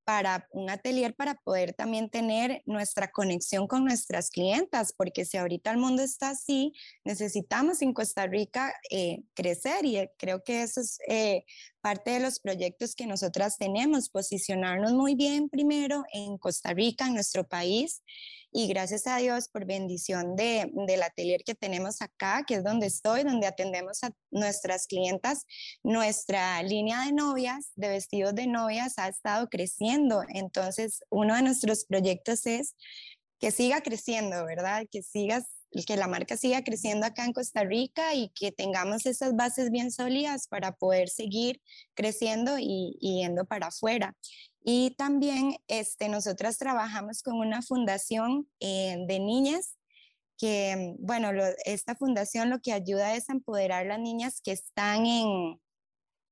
para 0.06 0.48
un 0.52 0.70
atelier 0.70 1.16
para 1.16 1.34
poder 1.34 1.74
también 1.74 2.10
tener 2.10 2.62
nuestra 2.66 3.12
conexión 3.12 3.68
con 3.68 3.84
nuestras 3.84 4.30
clientas, 4.30 4.94
porque 4.96 5.26
si 5.26 5.36
ahorita 5.36 5.72
el 5.72 5.78
mundo 5.78 6.04
está 6.04 6.30
así, 6.30 6.74
necesitamos 7.04 7.82
en 7.82 7.92
Costa 7.92 8.28
Rica 8.28 8.74
eh, 8.92 9.24
crecer 9.34 9.84
y 9.84 9.98
eh, 9.98 10.12
creo 10.18 10.44
que 10.44 10.62
eso 10.62 10.80
es 10.80 11.00
eh, 11.10 11.44
parte 11.86 12.10
de 12.10 12.20
los 12.20 12.40
proyectos 12.40 12.96
que 12.96 13.06
nosotras 13.06 13.60
tenemos, 13.60 14.10
posicionarnos 14.10 14.94
muy 14.94 15.14
bien 15.14 15.50
primero 15.50 16.04
en 16.12 16.40
Costa 16.40 16.74
Rica, 16.74 17.06
en 17.06 17.14
nuestro 17.14 17.48
país, 17.48 18.02
y 18.52 18.68
gracias 18.68 19.06
a 19.06 19.18
Dios 19.18 19.50
por 19.50 19.68
bendición 19.68 20.36
de, 20.36 20.68
del 20.88 21.04
atelier 21.04 21.44
que 21.46 21.54
tenemos 21.54 22.02
acá, 22.02 22.44
que 22.48 22.56
es 22.56 22.64
donde 22.64 22.88
estoy, 22.88 23.22
donde 23.22 23.46
atendemos 23.46 24.04
a 24.04 24.10
nuestras 24.32 24.88
clientas, 24.88 25.46
nuestra 25.84 26.64
línea 26.64 27.06
de 27.06 27.14
novias, 27.14 27.72
de 27.76 27.90
vestidos 27.90 28.34
de 28.34 28.48
novias 28.48 28.98
ha 28.98 29.08
estado 29.08 29.48
creciendo. 29.48 30.24
Entonces, 30.30 31.04
uno 31.12 31.36
de 31.36 31.44
nuestros 31.44 31.86
proyectos 31.86 32.48
es 32.48 32.76
que 33.40 33.52
siga 33.52 33.82
creciendo, 33.82 34.44
¿verdad? 34.44 34.88
Que 34.90 35.04
sigas 35.04 35.55
que 35.86 35.98
la 35.98 36.08
marca 36.08 36.38
siga 36.38 36.64
creciendo 36.64 37.06
acá 37.06 37.26
en 37.26 37.34
Costa 37.34 37.64
Rica 37.64 38.14
y 38.14 38.30
que 38.30 38.52
tengamos 38.52 39.06
esas 39.06 39.36
bases 39.36 39.72
bien 39.72 39.92
sólidas 39.92 40.48
para 40.48 40.74
poder 40.74 41.10
seguir 41.10 41.62
creciendo 41.94 42.58
y, 42.60 42.98
y 43.02 43.22
yendo 43.22 43.46
para 43.46 43.68
afuera. 43.68 44.16
Y 44.64 44.96
también 44.98 45.58
este, 45.68 46.10
nosotras 46.10 46.58
trabajamos 46.58 47.22
con 47.22 47.36
una 47.36 47.62
fundación 47.62 48.50
eh, 48.60 48.98
de 49.08 49.20
niñas 49.20 49.78
que, 50.38 50.96
bueno, 51.00 51.30
esta 51.66 51.96
fundación 51.96 52.50
lo 52.50 52.60
que 52.60 52.74
ayuda 52.74 53.16
es 53.16 53.30
a 53.30 53.34
empoderar 53.34 53.84
a 53.84 53.90
las 53.90 54.00
niñas 54.00 54.42
que 54.42 54.52
están 54.52 55.06
en, 55.06 55.62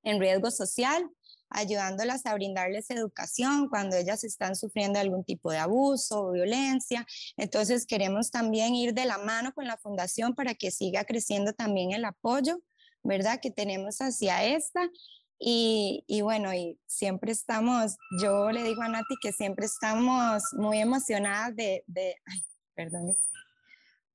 en 0.03 0.19
riesgo 0.19 0.51
social, 0.51 1.09
ayudándolas 1.53 2.25
a 2.25 2.33
brindarles 2.33 2.89
educación 2.89 3.69
cuando 3.69 3.95
ellas 3.95 4.23
están 4.23 4.55
sufriendo 4.55 4.99
algún 4.99 5.23
tipo 5.23 5.51
de 5.51 5.59
abuso 5.59 6.25
o 6.25 6.31
violencia. 6.31 7.05
Entonces 7.37 7.85
queremos 7.85 8.31
también 8.31 8.75
ir 8.75 8.93
de 8.93 9.05
la 9.05 9.17
mano 9.17 9.53
con 9.53 9.65
la 9.65 9.77
fundación 9.77 10.35
para 10.35 10.55
que 10.55 10.71
siga 10.71 11.05
creciendo 11.05 11.53
también 11.53 11.91
el 11.91 12.05
apoyo, 12.05 12.61
¿verdad? 13.03 13.39
Que 13.41 13.51
tenemos 13.51 13.99
hacia 13.99 14.43
esta 14.43 14.89
y, 15.39 16.03
y, 16.07 16.21
bueno, 16.21 16.53
y 16.53 16.79
siempre 16.87 17.31
estamos, 17.31 17.97
yo 18.21 18.51
le 18.51 18.63
digo 18.63 18.81
a 18.81 18.87
Nati 18.87 19.15
que 19.21 19.33
siempre 19.33 19.65
estamos 19.65 20.43
muy 20.53 20.79
emocionadas 20.79 21.55
de, 21.55 21.83
de 21.87 22.15
ay, 22.25 22.41
perdón, 22.75 23.13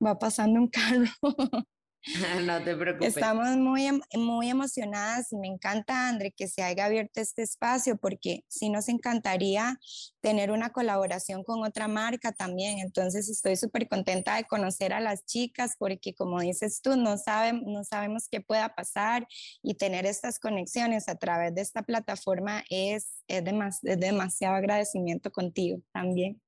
va 0.04 0.18
pasando 0.18 0.60
un 0.60 0.68
carro. 0.68 1.10
no 2.46 2.62
te 2.62 2.76
preocupes. 2.76 3.16
Estamos 3.16 3.56
muy, 3.56 3.86
em, 3.86 4.00
muy 4.14 4.48
emocionadas 4.48 5.32
y 5.32 5.36
me 5.36 5.48
encanta, 5.48 6.08
André, 6.08 6.32
que 6.32 6.48
se 6.48 6.62
haya 6.62 6.84
abierto 6.84 7.20
este 7.20 7.42
espacio 7.42 7.96
porque 7.96 8.44
sí 8.48 8.70
nos 8.70 8.88
encantaría 8.88 9.78
tener 10.20 10.50
una 10.50 10.70
colaboración 10.70 11.42
con 11.44 11.64
otra 11.64 11.88
marca 11.88 12.32
también. 12.32 12.78
Entonces 12.78 13.28
estoy 13.28 13.56
súper 13.56 13.88
contenta 13.88 14.36
de 14.36 14.44
conocer 14.44 14.92
a 14.92 15.00
las 15.00 15.24
chicas 15.24 15.74
porque 15.78 16.14
como 16.14 16.40
dices 16.40 16.80
tú, 16.82 16.96
no, 16.96 17.18
saben, 17.18 17.62
no 17.66 17.84
sabemos 17.84 18.28
qué 18.30 18.40
pueda 18.40 18.74
pasar 18.74 19.26
y 19.62 19.74
tener 19.74 20.06
estas 20.06 20.38
conexiones 20.38 21.08
a 21.08 21.16
través 21.16 21.54
de 21.54 21.62
esta 21.62 21.82
plataforma 21.82 22.64
es, 22.70 23.22
es, 23.26 23.44
es 23.82 24.00
demasiado 24.00 24.54
agradecimiento 24.54 25.30
contigo 25.30 25.80
también. 25.92 26.40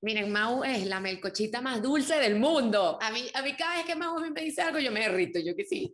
Miren, 0.00 0.30
Mau 0.30 0.62
es 0.62 0.86
la 0.86 1.00
melcochita 1.00 1.60
más 1.60 1.82
dulce 1.82 2.20
del 2.20 2.38
mundo. 2.38 2.98
A 3.02 3.10
mí, 3.10 3.28
a 3.34 3.42
mí 3.42 3.54
cada 3.56 3.78
vez 3.78 3.84
que 3.84 3.96
Mau 3.96 4.20
me 4.20 4.40
dice 4.42 4.62
algo, 4.62 4.78
yo 4.78 4.92
me 4.92 5.00
derrito, 5.00 5.40
yo 5.40 5.56
que 5.56 5.64
sí. 5.64 5.92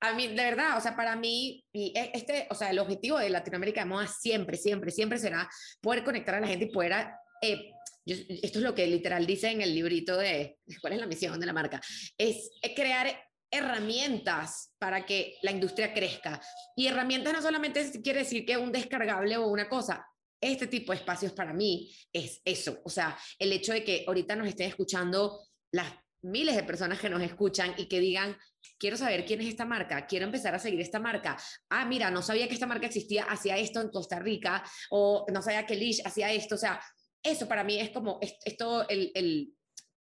A 0.00 0.14
mí, 0.14 0.28
de 0.28 0.34
verdad, 0.34 0.78
o 0.78 0.80
sea, 0.80 0.94
para 0.94 1.16
mí, 1.16 1.64
y 1.72 1.92
e, 1.98 2.12
este, 2.14 2.46
o 2.50 2.54
sea, 2.54 2.70
el 2.70 2.78
objetivo 2.78 3.18
de 3.18 3.28
Latinoamérica 3.28 3.80
de 3.80 3.86
Moda 3.86 4.06
siempre, 4.06 4.56
siempre, 4.56 4.92
siempre 4.92 5.18
será 5.18 5.50
poder 5.80 6.04
conectar 6.04 6.36
a 6.36 6.40
la 6.40 6.46
gente 6.46 6.66
y 6.66 6.70
poder... 6.70 7.08
Eh, 7.42 7.72
esto 8.06 8.58
es 8.58 8.64
lo 8.64 8.74
que 8.74 8.86
literal 8.86 9.26
dice 9.26 9.50
en 9.50 9.60
el 9.60 9.74
librito 9.74 10.16
de 10.16 10.58
cuál 10.80 10.94
es 10.94 11.00
la 11.00 11.06
misión 11.06 11.38
de 11.38 11.46
la 11.46 11.52
marca, 11.52 11.80
es 12.16 12.50
crear 12.74 13.14
herramientas 13.50 14.72
para 14.78 15.04
que 15.04 15.36
la 15.42 15.50
industria 15.50 15.92
crezca. 15.92 16.40
Y 16.76 16.86
herramientas 16.86 17.32
no 17.32 17.42
solamente 17.42 17.90
quiere 18.02 18.20
decir 18.20 18.46
que 18.46 18.56
un 18.56 18.72
descargable 18.72 19.36
o 19.36 19.48
una 19.48 19.68
cosa, 19.68 20.06
este 20.40 20.66
tipo 20.66 20.92
de 20.92 20.98
espacios 20.98 21.32
para 21.32 21.52
mí 21.52 21.94
es 22.12 22.40
eso, 22.44 22.80
o 22.84 22.90
sea, 22.90 23.18
el 23.38 23.52
hecho 23.52 23.72
de 23.72 23.84
que 23.84 24.04
ahorita 24.06 24.36
nos 24.36 24.48
estén 24.48 24.68
escuchando 24.68 25.40
las 25.72 25.92
miles 26.22 26.56
de 26.56 26.62
personas 26.64 26.98
que 26.98 27.08
nos 27.08 27.22
escuchan 27.22 27.74
y 27.76 27.86
que 27.86 28.00
digan, 28.00 28.36
quiero 28.78 28.96
saber 28.96 29.24
quién 29.24 29.40
es 29.40 29.48
esta 29.48 29.64
marca, 29.64 30.06
quiero 30.06 30.26
empezar 30.26 30.54
a 30.54 30.58
seguir 30.58 30.80
esta 30.80 30.98
marca. 30.98 31.36
Ah, 31.70 31.86
mira, 31.86 32.10
no 32.10 32.22
sabía 32.22 32.46
que 32.46 32.54
esta 32.54 32.66
marca 32.66 32.86
existía, 32.86 33.24
hacía 33.24 33.56
esto 33.56 33.80
en 33.80 33.88
Costa 33.88 34.18
Rica, 34.18 34.62
o 34.90 35.24
no 35.32 35.42
sabía 35.42 35.66
que 35.66 35.76
Lish 35.76 36.02
hacía 36.04 36.30
esto, 36.32 36.56
o 36.56 36.58
sea, 36.58 36.80
eso 37.22 37.48
para 37.48 37.64
mí 37.64 37.78
es 37.78 37.90
como, 37.90 38.18
esto 38.44 38.88
el, 38.88 39.12
el 39.14 39.54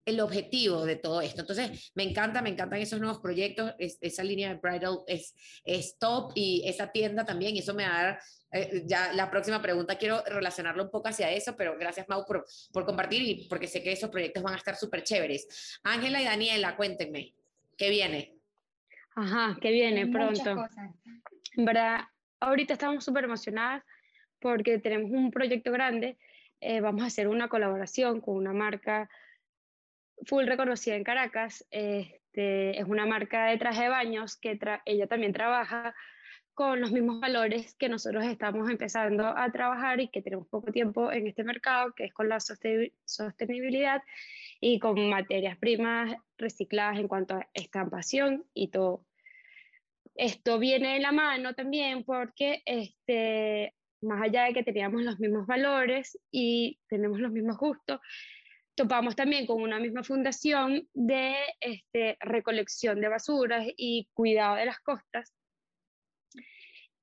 el 0.08 0.22
objetivo 0.22 0.86
de 0.86 0.96
todo 0.96 1.20
esto. 1.20 1.42
Entonces, 1.42 1.92
me 1.94 2.04
encanta, 2.04 2.42
me 2.42 2.50
encantan 2.50 2.80
esos 2.80 3.00
nuevos 3.00 3.20
proyectos, 3.20 3.74
esa 3.78 4.24
línea 4.24 4.54
de 4.54 4.60
bridal 4.60 5.00
es, 5.06 5.36
es 5.66 5.98
top 6.00 6.32
y 6.34 6.64
esa 6.66 6.94
tienda 6.94 7.26
también, 7.26 7.56
y 7.56 7.60
eso 7.60 7.74
me 7.74 7.86
va 7.86 8.00
a 8.00 8.04
dar 8.04 8.20
eh, 8.52 8.84
ya 8.86 9.12
la 9.14 9.30
próxima 9.30 9.62
pregunta 9.62 9.98
quiero 9.98 10.24
relacionarlo 10.26 10.84
un 10.84 10.92
poco 10.92 11.10
hacia 11.10 11.32
eso, 11.32 11.56
pero 11.58 11.78
gracias 11.78 12.08
Mau 12.08 12.26
por, 12.26 12.46
por 12.72 12.86
compartir 12.86 13.22
y 13.22 13.48
porque 13.48 13.68
sé 13.68 13.84
que 13.84 13.92
esos 13.92 14.10
proyectos 14.10 14.44
van 14.44 14.54
a 14.54 14.58
estar 14.58 14.76
súper 14.76 15.04
chéveres. 15.04 15.80
Ángela 15.84 16.22
y 16.22 16.26
Daniela, 16.26 16.76
cuéntenme, 16.76 17.34
¿qué 17.78 17.90
viene? 17.90 18.34
Ajá, 19.16 19.58
¿qué 19.60 19.72
viene 19.72 20.08
pronto? 20.08 20.68
En 21.58 21.66
verdad, 21.66 22.02
ahorita 22.40 22.74
estamos 22.74 23.04
súper 23.04 23.26
emocionadas 23.26 23.84
porque 24.40 24.78
tenemos 24.78 25.12
un 25.12 25.32
proyecto 25.32 25.72
grande, 25.72 26.18
eh, 26.62 26.80
vamos 26.82 27.04
a 27.04 27.08
hacer 27.08 27.28
una 27.28 27.50
colaboración 27.50 28.22
con 28.22 28.36
una 28.36 28.54
marca 28.54 29.10
full 30.26 30.46
reconocida 30.46 30.96
en 30.96 31.04
Caracas, 31.04 31.66
este, 31.72 32.80
es 32.80 32.86
una 32.88 33.06
marca 33.06 33.48
de 33.48 33.58
traje 33.58 33.84
de 33.84 33.90
baños 33.90 34.38
que 34.38 34.60
ella 34.86 35.08
también 35.08 35.34
trabaja 35.34 35.96
con 36.58 36.82
los 36.82 36.92
mismos 36.92 37.20
valores 37.20 37.76
que 37.76 37.88
nosotros 37.88 38.26
estamos 38.26 38.68
empezando 38.68 39.28
a 39.28 39.52
trabajar 39.52 40.00
y 40.00 40.08
que 40.08 40.24
tenemos 40.24 40.48
poco 40.48 40.72
tiempo 40.72 41.12
en 41.12 41.28
este 41.28 41.44
mercado, 41.44 41.94
que 41.94 42.06
es 42.06 42.14
con 42.16 42.30
la 42.30 42.40
sostenibilidad 42.40 44.02
y 44.60 44.80
con 44.80 45.08
materias 45.08 45.56
primas 45.60 46.16
recicladas 46.36 46.98
en 46.98 47.08
cuanto 47.08 47.36
a 47.36 47.48
estampación 47.54 48.44
y 48.56 48.70
todo. 48.70 49.06
Esto 50.16 50.58
viene 50.58 50.96
de 50.96 51.00
la 51.00 51.12
mano 51.12 51.54
también 51.54 52.04
porque 52.04 52.64
este, 52.66 53.76
más 54.02 54.24
allá 54.24 54.46
de 54.46 54.54
que 54.56 54.64
teníamos 54.64 55.04
los 55.04 55.20
mismos 55.20 55.46
valores 55.46 56.18
y 56.32 56.80
tenemos 56.88 57.20
los 57.20 57.32
mismos 57.32 57.60
gustos, 57.60 58.00
topamos 58.74 59.16
también 59.16 59.46
con 59.46 59.62
una 59.62 59.80
misma 59.80 60.04
fundación 60.04 60.90
de 60.96 61.36
este, 61.60 62.18
recolección 62.20 63.00
de 63.00 63.10
basuras 63.10 63.68
y 63.78 64.10
cuidado 64.16 64.56
de 64.56 64.66
las 64.66 64.80
costas 64.80 65.37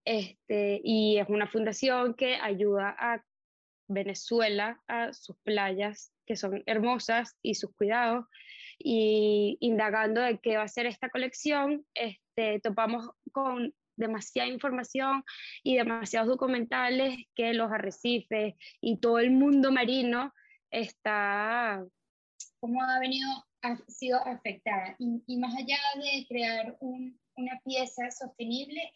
este, 0.04 0.80
y 0.84 1.18
es 1.18 1.28
una 1.28 1.46
fundación 1.48 2.14
que 2.14 2.36
ayuda 2.36 2.94
a 2.98 3.24
Venezuela, 3.88 4.80
a 4.88 5.12
sus 5.12 5.36
playas, 5.38 6.12
que 6.26 6.36
son 6.36 6.62
hermosas, 6.66 7.36
y 7.42 7.54
sus 7.54 7.74
cuidados. 7.74 8.26
Y 8.78 9.56
indagando 9.60 10.20
de 10.20 10.38
qué 10.38 10.56
va 10.56 10.64
a 10.64 10.68
ser 10.68 10.86
esta 10.86 11.08
colección, 11.08 11.86
este, 11.94 12.60
topamos 12.60 13.10
con 13.32 13.72
demasiada 13.96 14.48
información 14.48 15.24
y 15.62 15.76
demasiados 15.76 16.28
documentales 16.28 17.16
que 17.34 17.54
los 17.54 17.70
arrecifes 17.70 18.54
y 18.80 18.98
todo 18.98 19.18
el 19.18 19.30
mundo 19.30 19.70
marino 19.70 20.32
está... 20.70 21.84
¿Cómo 22.60 22.82
ha 22.82 22.98
venido, 22.98 23.28
ha 23.62 23.76
sido 23.88 24.18
afectada? 24.26 24.96
Y, 24.98 25.36
más 25.38 25.54
allá 25.54 25.76
de 25.96 26.26
crear 26.26 26.76
una 26.80 27.60
pieza 27.64 28.10
sostenible, 28.10 28.92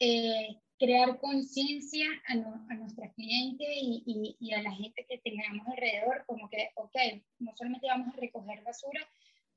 eh, 0.00 0.58
crear 0.78 1.18
conciencia 1.18 2.06
a, 2.26 2.32
a, 2.32 2.74
nuestra 2.74 3.12
cliente 3.12 3.64
y, 3.68 4.34
y, 4.40 4.52
a 4.54 4.62
la 4.62 4.72
gente 4.72 5.04
que 5.06 5.18
tengamos 5.18 5.66
alrededor, 5.68 6.24
como 6.26 6.48
que, 6.48 6.70
ok, 6.74 6.96
no 7.38 7.52
solamente 7.54 7.86
vamos 7.86 8.08
a 8.08 8.18
recoger 8.18 8.64
basura, 8.64 9.00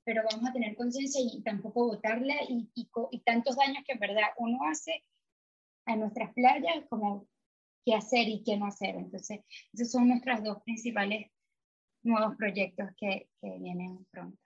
pero 0.03 0.21
vamos 0.29 0.49
a 0.49 0.51
tener 0.51 0.75
conciencia 0.75 1.21
y 1.21 1.41
tampoco 1.43 1.87
botarla 1.87 2.35
y, 2.49 2.69
y, 2.75 3.19
tantos 3.21 3.55
daños 3.55 3.85
que 3.85 3.93
en 3.93 3.99
verdad 3.99 4.27
uno 4.37 4.59
hace 4.69 5.01
a 5.85 5.95
nuestras 5.95 6.33
playas, 6.33 6.85
como 6.89 7.25
qué 7.85 7.95
hacer 7.95 8.27
y 8.27 8.43
qué 8.43 8.57
no 8.57 8.65
hacer. 8.65 8.95
Entonces, 8.95 9.39
esos 9.71 9.91
son 9.91 10.09
nuestros 10.09 10.43
dos 10.43 10.61
principales 10.63 11.31
nuevos 12.03 12.35
proyectos 12.35 12.89
que, 12.97 13.29
que 13.41 13.59
vienen 13.59 14.05
pronto. 14.11 14.42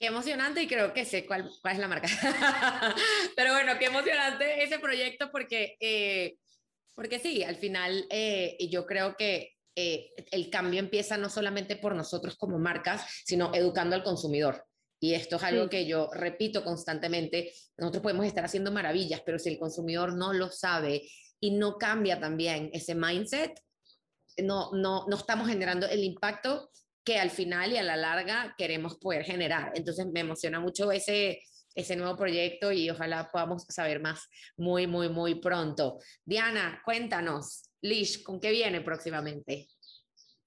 Qué 0.00 0.06
emocionante 0.06 0.62
y 0.62 0.66
creo 0.66 0.94
que 0.94 1.04
sé 1.04 1.26
cuál, 1.26 1.50
cuál 1.60 1.74
es 1.74 1.78
la 1.78 1.86
marca. 1.86 2.08
Pero 3.36 3.52
bueno, 3.52 3.72
qué 3.78 3.84
emocionante 3.84 4.64
ese 4.64 4.78
proyecto 4.78 5.30
porque, 5.30 5.76
eh, 5.78 6.38
porque 6.94 7.18
sí, 7.18 7.42
al 7.42 7.56
final 7.56 8.06
eh, 8.08 8.56
yo 8.70 8.86
creo 8.86 9.14
que 9.14 9.58
eh, 9.76 10.10
el 10.30 10.48
cambio 10.48 10.80
empieza 10.80 11.18
no 11.18 11.28
solamente 11.28 11.76
por 11.76 11.94
nosotros 11.94 12.38
como 12.38 12.58
marcas, 12.58 13.04
sino 13.26 13.54
educando 13.54 13.94
al 13.94 14.02
consumidor. 14.02 14.64
Y 14.98 15.12
esto 15.12 15.36
es 15.36 15.42
algo 15.42 15.68
que 15.68 15.86
yo 15.86 16.08
repito 16.14 16.64
constantemente. 16.64 17.52
Nosotros 17.76 18.02
podemos 18.02 18.24
estar 18.24 18.46
haciendo 18.46 18.72
maravillas, 18.72 19.20
pero 19.20 19.38
si 19.38 19.50
el 19.50 19.58
consumidor 19.58 20.14
no 20.14 20.32
lo 20.32 20.50
sabe 20.50 21.10
y 21.40 21.50
no 21.50 21.76
cambia 21.76 22.18
también 22.18 22.70
ese 22.72 22.94
mindset, 22.94 23.52
no, 24.38 24.70
no, 24.72 25.04
no 25.08 25.16
estamos 25.16 25.46
generando 25.46 25.86
el 25.86 26.04
impacto 26.04 26.70
que 27.04 27.18
al 27.18 27.30
final 27.30 27.72
y 27.72 27.78
a 27.78 27.82
la 27.82 27.96
larga 27.96 28.54
queremos 28.56 28.98
poder 28.98 29.24
generar. 29.24 29.72
Entonces 29.74 30.06
me 30.06 30.20
emociona 30.20 30.60
mucho 30.60 30.92
ese, 30.92 31.42
ese 31.74 31.96
nuevo 31.96 32.16
proyecto 32.16 32.72
y 32.72 32.90
ojalá 32.90 33.30
podamos 33.30 33.64
saber 33.68 34.00
más 34.00 34.28
muy, 34.56 34.86
muy, 34.86 35.08
muy 35.08 35.40
pronto. 35.40 35.98
Diana, 36.24 36.82
cuéntanos, 36.84 37.70
Lish, 37.82 38.22
¿con 38.22 38.40
qué 38.40 38.50
viene 38.50 38.80
próximamente? 38.80 39.68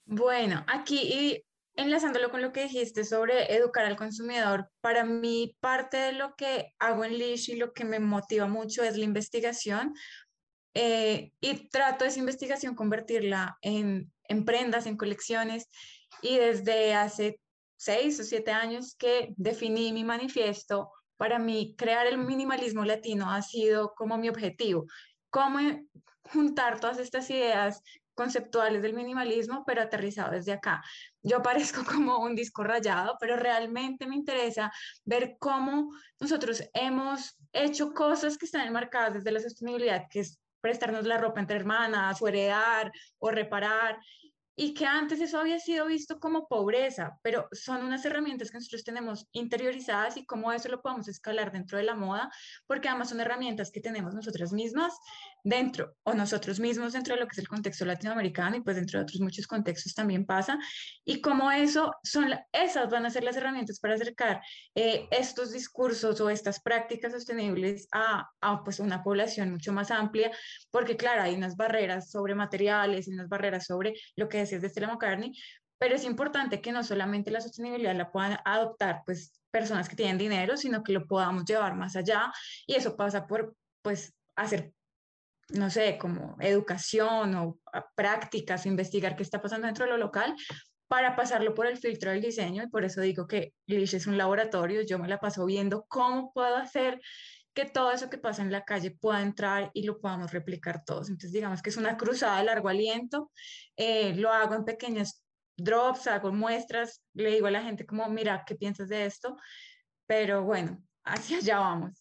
Bueno, 0.06 0.66
aquí 0.68 1.44
enlazándolo 1.76 2.30
con 2.30 2.42
lo 2.42 2.52
que 2.52 2.64
dijiste 2.64 3.04
sobre 3.04 3.56
educar 3.56 3.86
al 3.86 3.96
consumidor, 3.96 4.70
para 4.82 5.06
mí 5.06 5.58
parte 5.60 5.98
de 5.98 6.12
lo 6.14 6.36
que 6.36 6.74
hago 6.78 7.04
en 7.04 7.18
Lish 7.18 7.50
y 7.50 7.56
lo 7.56 7.74
que 7.74 7.84
me 7.84 8.00
motiva 8.00 8.48
mucho 8.48 8.84
es 8.84 8.98
la 8.98 9.06
investigación. 9.06 9.94
Eh, 10.76 11.32
y 11.40 11.70
trato 11.70 12.04
esa 12.04 12.20
investigación 12.20 12.74
convertirla 12.74 13.58
en, 13.62 14.12
en 14.28 14.44
prendas, 14.44 14.88
en 14.88 14.98
colecciones 14.98 15.70
y 16.24 16.38
desde 16.38 16.96
hace 16.96 17.40
seis 17.76 18.20
o 18.20 18.24
siete 18.24 18.52
años 18.52 18.96
que 18.96 19.34
definí 19.38 19.92
mi 19.92 20.04
manifiesto, 20.04 20.92
para 21.18 21.38
mí 21.38 21.76
crear 21.78 22.08
el 22.08 22.18
minimalismo 22.18 22.84
latino 22.86 23.30
ha 23.30 23.42
sido 23.42 23.94
como 23.94 24.18
mi 24.18 24.30
objetivo. 24.30 24.86
Cómo 25.30 25.60
juntar 26.24 26.80
todas 26.80 26.98
estas 27.00 27.30
ideas 27.30 27.82
conceptuales 28.14 28.82
del 28.82 28.94
minimalismo, 28.94 29.64
pero 29.66 29.82
aterrizado 29.82 30.32
desde 30.32 30.54
acá. 30.54 30.82
Yo 31.22 31.42
parezco 31.42 31.84
como 31.86 32.20
un 32.20 32.36
disco 32.36 32.64
rayado, 32.64 33.18
pero 33.20 33.36
realmente 33.36 34.08
me 34.08 34.16
interesa 34.16 34.72
ver 35.04 35.36
cómo 35.40 35.92
nosotros 36.20 36.64
hemos 36.74 37.38
hecho 37.52 37.94
cosas 37.94 38.38
que 38.38 38.46
están 38.46 38.68
enmarcadas 38.68 39.16
desde 39.16 39.32
la 39.32 39.40
sostenibilidad, 39.40 40.08
que 40.10 40.22
es 40.22 40.40
prestarnos 40.62 41.06
la 41.06 41.18
ropa 41.18 41.42
entre 41.42 41.58
hermanas, 41.58 42.22
o 42.22 42.28
heredar, 42.28 42.92
o 43.20 43.30
reparar, 43.30 44.00
y 44.56 44.74
que 44.74 44.86
antes 44.86 45.20
eso 45.20 45.40
había 45.40 45.60
sido 45.60 45.88
visto 45.88 46.20
como 46.20 46.48
pobreza, 46.48 47.18
pero 47.24 47.48
son 47.52 47.84
unas 47.84 48.06
herramientas 48.06 48.52
que 48.52 48.58
nosotros 48.58 48.84
tenemos 48.84 49.28
interiorizadas 49.32 50.18
y 50.18 50.26
cómo 50.26 50.52
eso 50.52 50.70
lo 50.70 50.82
podemos 50.82 51.08
escalar 51.08 51.52
dentro 51.52 51.78
de 51.78 51.84
la 51.84 51.96
moda, 51.96 52.32
porque 52.68 52.88
además 52.88 53.10
son 53.10 53.20
herramientas 53.20 53.72
que 53.72 53.82
tenemos 53.82 54.14
nosotras 54.14 54.54
mismas 54.54 54.94
dentro 55.44 55.96
o 56.04 56.14
nosotros 56.14 56.60
mismos 56.60 56.94
dentro 56.94 57.16
de 57.16 57.22
lo 57.22 57.28
que 57.28 57.34
es 57.34 57.40
el 57.40 57.48
contexto 57.48 57.84
latinoamericano 57.84 58.56
y 58.56 58.62
pues 58.62 58.78
dentro 58.78 59.00
de 59.00 59.04
otros 59.04 59.20
muchos 59.20 59.46
contextos 59.46 59.94
también 59.94 60.26
pasa 60.26 60.58
y 61.04 61.20
cómo 61.20 61.52
eso 61.52 61.92
son 62.04 62.34
esas 62.54 62.90
van 62.90 63.06
a 63.06 63.10
ser 63.10 63.24
las 63.24 63.36
herramientas 63.36 63.80
para 63.80 63.96
acercar 63.96 64.42
eh, 64.74 65.08
estos 65.12 65.52
discursos 65.52 66.22
o 66.22 66.30
estas 66.30 66.62
prácticas 66.62 67.12
sostenibles 67.12 67.88
a, 67.92 68.30
a, 68.40 68.64
pues 68.64 68.80
una 68.80 69.04
población 69.04 69.52
mucho 69.52 69.74
más 69.74 69.92
amplia 69.92 70.32
porque 70.72 70.96
claro 70.96 71.24
hay 71.24 71.36
unas 71.36 71.58
barreras 71.58 72.10
sobre 72.10 72.36
materiales 72.36 73.08
y 73.08 73.14
unas 73.14 73.28
barreras 73.28 73.66
sobre 73.66 73.96
lo 74.16 74.30
que 74.30 74.43
decías 74.44 74.62
de 74.62 74.70
Stella 74.70 74.88
McCartney 74.88 75.34
pero 75.80 75.96
es 75.96 76.06
importante 76.06 76.62
que 76.62 76.72
no 76.72 76.84
solamente 76.84 77.32
la 77.32 77.42
sostenibilidad 77.42 77.96
la 77.96 78.12
puedan 78.12 78.38
adoptar 78.46 79.02
pues 79.06 79.34
personas 79.52 79.90
que 79.90 79.96
tienen 79.96 80.18
dinero 80.18 80.58
sino 80.58 80.84
que 80.84 80.94
lo 80.94 81.06
podamos 81.06 81.46
llevar 81.46 81.76
más 81.76 81.96
allá 81.96 82.32
y 82.66 82.76
eso 82.76 82.96
pasa 82.96 83.28
por 83.28 83.56
pues 83.82 84.14
hacer 84.36 84.74
no 85.50 85.70
sé, 85.70 85.98
como 85.98 86.36
educación 86.40 87.36
o 87.36 87.60
prácticas, 87.96 88.66
investigar 88.66 89.16
qué 89.16 89.24
está 89.24 89.42
pasando 89.42 89.68
dentro 89.68 89.86
de 89.86 89.92
lo 89.92 89.98
local 89.98 90.36
para 90.88 91.16
pasarlo 91.16 91.54
por 91.54 91.66
el 91.68 91.78
filtro 91.78 92.12
del 92.12 92.22
diseño 92.22 92.64
y 92.64 92.68
por 92.68 92.86
eso 92.86 93.02
digo 93.02 93.28
que 93.28 93.54
Lish 93.68 93.96
es 93.96 94.08
un 94.08 94.18
laboratorio, 94.18 94.82
yo 94.82 95.00
me 95.00 95.08
la 95.08 95.20
paso 95.20 95.46
viendo 95.46 95.86
cómo 95.88 96.32
puedo 96.34 96.56
hacer 96.56 97.02
que 97.54 97.66
todo 97.66 97.92
eso 97.92 98.10
que 98.10 98.18
pasa 98.18 98.42
en 98.42 98.52
la 98.52 98.66
calle 98.66 98.92
pueda 98.92 99.22
entrar 99.22 99.70
y 99.74 99.84
lo 99.84 100.00
podamos 100.00 100.32
replicar 100.32 100.84
todos. 100.84 101.10
Entonces 101.10 101.32
digamos 101.32 101.62
que 101.62 101.70
es 101.70 101.78
una 101.78 101.98
cruzada 101.98 102.40
de 102.40 102.46
largo 102.46 102.70
aliento, 102.70 103.32
eh, 103.78 104.14
lo 104.16 104.32
hago 104.32 104.56
en 104.56 104.66
pequeños 104.66 105.24
drops, 105.56 106.08
hago 106.08 106.32
muestras, 106.32 107.04
le 107.14 107.32
digo 107.32 107.48
a 107.48 107.52
la 107.52 107.64
gente 107.64 107.86
como, 107.86 108.10
mira, 108.10 108.44
¿qué 108.46 108.56
piensas 108.56 108.90
de 108.90 109.06
esto? 109.06 109.38
Pero 110.08 110.44
bueno, 110.44 110.84
hacia 111.04 111.38
allá 111.38 111.60
vamos. 111.60 111.92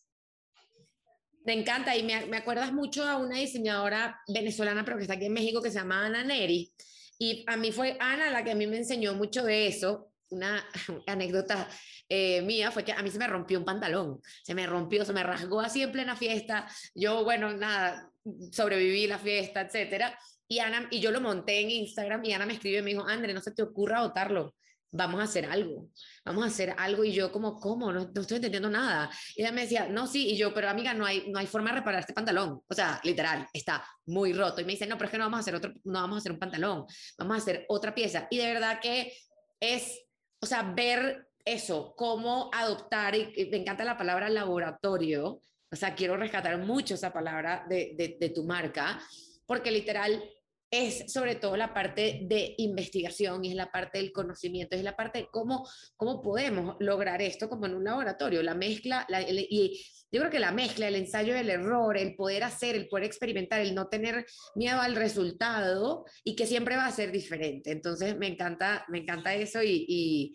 Me 1.45 1.55
encanta 1.55 1.97
y 1.97 2.05
me, 2.05 2.27
me, 2.27 2.37
acuerdas 2.37 2.73
mucho 2.73 3.05
a 3.05 3.17
una 3.17 3.37
diseñadora 3.37 4.21
venezolana, 4.29 4.85
pero 4.85 4.97
que 4.97 5.03
está 5.03 5.15
aquí 5.15 5.27
en 5.27 5.33
México, 5.33 5.61
que 5.61 5.71
se 5.71 5.79
llama 5.79 6.07
Ana 6.07 6.23
Neri. 6.23 6.73
Y 7.19 7.45
a 7.49 7.57
mí 7.57 7.73
fue 7.73 7.97
Ana 8.01 8.31
la 8.31 8.45
que 8.45 8.53
a 8.53 8.55
mí 8.55 8.67
me 8.67 8.79
enseñó 8.79 9.15
mucho 9.15 9.45
de 9.45 9.67
eso. 9.67 10.12
Una 10.31 10.65
anécdota 11.09 11.69
eh, 12.14 12.42
mía 12.42 12.70
fue 12.70 12.85
que 12.85 12.92
a 12.92 13.03
mí 13.03 13.11
se 13.11 13.18
me 13.18 13.27
rompió 13.27 13.59
un 13.59 13.64
pantalón, 13.64 14.20
se 14.42 14.55
me 14.55 14.66
rompió, 14.66 15.05
se 15.05 15.12
me 15.12 15.22
rasgó 15.22 15.61
así 15.61 15.83
en 15.83 15.92
plena 15.92 16.14
fiesta. 16.16 16.68
Yo, 16.94 17.25
bueno, 17.25 17.53
nada, 17.53 18.11
sobreviví 18.51 19.07
la 19.07 19.18
fiesta, 19.18 19.62
etcétera. 19.62 20.18
Y, 20.46 20.59
Ana, 20.59 20.88
y 20.90 21.01
yo 21.01 21.11
lo 21.11 21.20
monté 21.20 21.61
en 21.61 21.70
Instagram 21.70 22.25
y 22.25 22.33
Ana 22.33 22.44
me 22.44 22.53
escribió 22.53 22.81
y 22.81 22.83
me 22.83 22.90
dijo, 22.90 23.07
André, 23.07 23.33
no 23.33 23.40
se 23.40 23.53
te 23.53 23.62
ocurra 23.62 24.03
botarlo 24.03 24.55
vamos 24.92 25.20
a 25.20 25.25
hacer 25.25 25.46
algo, 25.46 25.88
vamos 26.25 26.44
a 26.44 26.48
hacer 26.48 26.75
algo 26.77 27.03
y 27.03 27.12
yo 27.12 27.33
como, 27.33 27.59
¿cómo? 27.59 27.90
No, 27.90 28.11
no, 28.14 28.20
estoy 28.20 28.37
entendiendo 28.37 28.68
nada. 28.68 29.11
Y 29.35 29.40
ella 29.40 29.51
me 29.51 29.62
decía, 29.62 29.88
no, 29.88 30.07
sí, 30.07 30.29
y 30.29 30.37
yo, 30.37 30.53
pero 30.53 30.68
amiga, 30.68 30.92
no 30.92 31.07
hay, 31.07 31.31
no 31.31 31.38
hay 31.38 31.46
forma 31.46 31.70
de 31.70 31.79
reparar 31.79 32.01
este 32.01 32.12
pantalón. 32.12 32.62
O 32.68 32.75
sea, 32.75 33.01
literal, 33.03 33.48
está 33.53 33.83
muy 34.07 34.35
roto. 34.35 34.61
Y 34.61 34.64
me 34.64 34.72
dice, 34.72 34.87
no, 34.87 34.96
pero 34.96 35.07
es 35.07 35.12
que 35.12 35.18
no 35.18 35.25
vamos 35.25 35.38
a 35.38 35.40
hacer 35.40 35.55
otro, 35.55 35.72
no 35.85 36.01
vamos 36.01 36.16
a 36.16 36.18
hacer 36.18 36.33
un 36.33 36.38
pantalón, 36.38 36.85
vamos 37.18 37.35
a 37.35 37.38
hacer 37.38 37.64
otra 37.68 37.94
pieza. 37.94 38.29
Y 38.31 38.37
de 38.37 38.53
verdad 38.53 38.81
que 38.81 39.16
es, 39.59 40.05
o 40.40 40.46
sea, 40.46 40.62
ver 40.62 41.27
eso, 41.44 41.94
cómo 41.96 42.50
adoptar, 42.52 43.14
y, 43.14 43.48
me 43.50 43.59
encanta 43.59 43.85
la 43.85 43.96
palabra 43.96 44.28
laboratorio, 44.28 45.40
o 45.70 45.76
sea, 45.76 45.94
quiero 45.94 46.16
rescatar 46.16 46.59
mucho 46.59 46.94
esa 46.94 47.12
palabra 47.12 47.64
de, 47.68 48.16
de, 48.18 48.28
tu 48.28 48.44
marca, 48.44 49.00
porque 49.46 49.70
literal 49.70 50.22
es 50.70 51.12
sobre 51.12 51.35
todo 51.35 51.57
la 51.57 51.74
parte 51.74 52.20
de 52.24 52.55
investigación 52.59 53.44
y 53.44 53.50
es 53.50 53.55
la 53.55 53.70
parte 53.70 53.98
del 53.98 54.12
conocimiento, 54.12 54.76
es 54.76 54.83
la 54.83 54.96
parte 54.96 55.20
de 55.20 55.28
cómo, 55.31 55.66
cómo 55.96 56.22
podemos 56.22 56.76
lograr 56.78 57.20
esto 57.20 57.48
como 57.48 57.66
en 57.66 57.74
un 57.74 57.85
laboratorio, 57.85 58.42
la 58.42 58.55
mezcla, 58.55 59.07
y 59.28 59.83
yo 60.11 60.20
creo 60.20 60.31
que 60.31 60.38
la 60.38 60.52
mezcla, 60.52 60.88
el 60.88 60.96
ensayo 60.96 61.35
del 61.35 61.50
error, 61.50 61.96
el 61.96 62.14
poder 62.14 62.44
hacer, 62.44 62.74
el 62.74 62.88
poder 62.88 63.05
experimentar, 63.05 63.61
el 63.61 63.74
no 63.74 63.88
tener 63.88 64.26
miedo 64.55 64.81
al 64.81 64.94
resultado 64.94 66.05
y 66.22 66.37
que 66.37 66.46
siempre 66.46 66.76
va 66.76 66.87
a 66.87 66.92
ser 66.92 67.12
diferente. 67.12 67.70
Entonces 67.70 68.16
me 68.16 68.26
encanta, 68.26 68.85
me 68.88 68.98
encanta 68.98 69.35
eso 69.35 69.62
y 69.62 70.35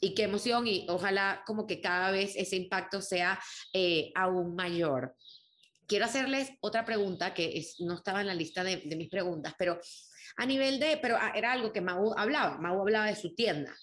y 0.00 0.14
qué 0.14 0.24
emoción 0.24 0.66
y 0.66 0.86
ojalá 0.88 1.42
como 1.46 1.66
que 1.66 1.80
cada 1.80 2.10
vez 2.10 2.34
ese 2.36 2.56
impacto 2.56 3.00
sea 3.00 3.38
eh, 3.72 4.12
aún 4.14 4.54
mayor. 4.54 5.14
Quiero 5.86 6.04
hacerles 6.04 6.50
otra 6.60 6.84
pregunta 6.84 7.34
que 7.34 7.64
no 7.80 7.94
estaba 7.94 8.20
en 8.20 8.26
la 8.26 8.34
lista 8.34 8.62
de, 8.62 8.82
mis 8.96 9.08
preguntas, 9.08 9.54
pero 9.58 9.80
a 10.36 10.46
nivel 10.46 10.78
de, 10.78 10.98
pero 10.98 11.16
ah, 11.18 11.32
era 11.34 11.52
algo 11.52 11.72
que 11.72 11.80
Mau 11.80 12.12
hablaba, 12.16 12.58
Mau 12.58 12.80
hablaba 12.80 13.06
de 13.06 13.16
su 13.16 13.34
tienda, 13.34 13.74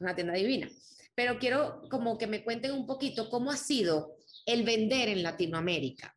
una 0.00 0.14
tienda 0.14 0.34
divina, 0.34 0.68
pero 1.14 1.38
quiero 1.38 1.82
como 1.88 2.18
que 2.18 2.26
me 2.26 2.42
cuenten 2.42 2.72
un 2.72 2.86
poquito 2.86 3.30
cómo 3.30 3.50
ha 3.50 3.56
sido 3.56 4.16
el 4.44 4.64
vender 4.64 5.08
en 5.08 5.22
Latinoamérica, 5.22 6.16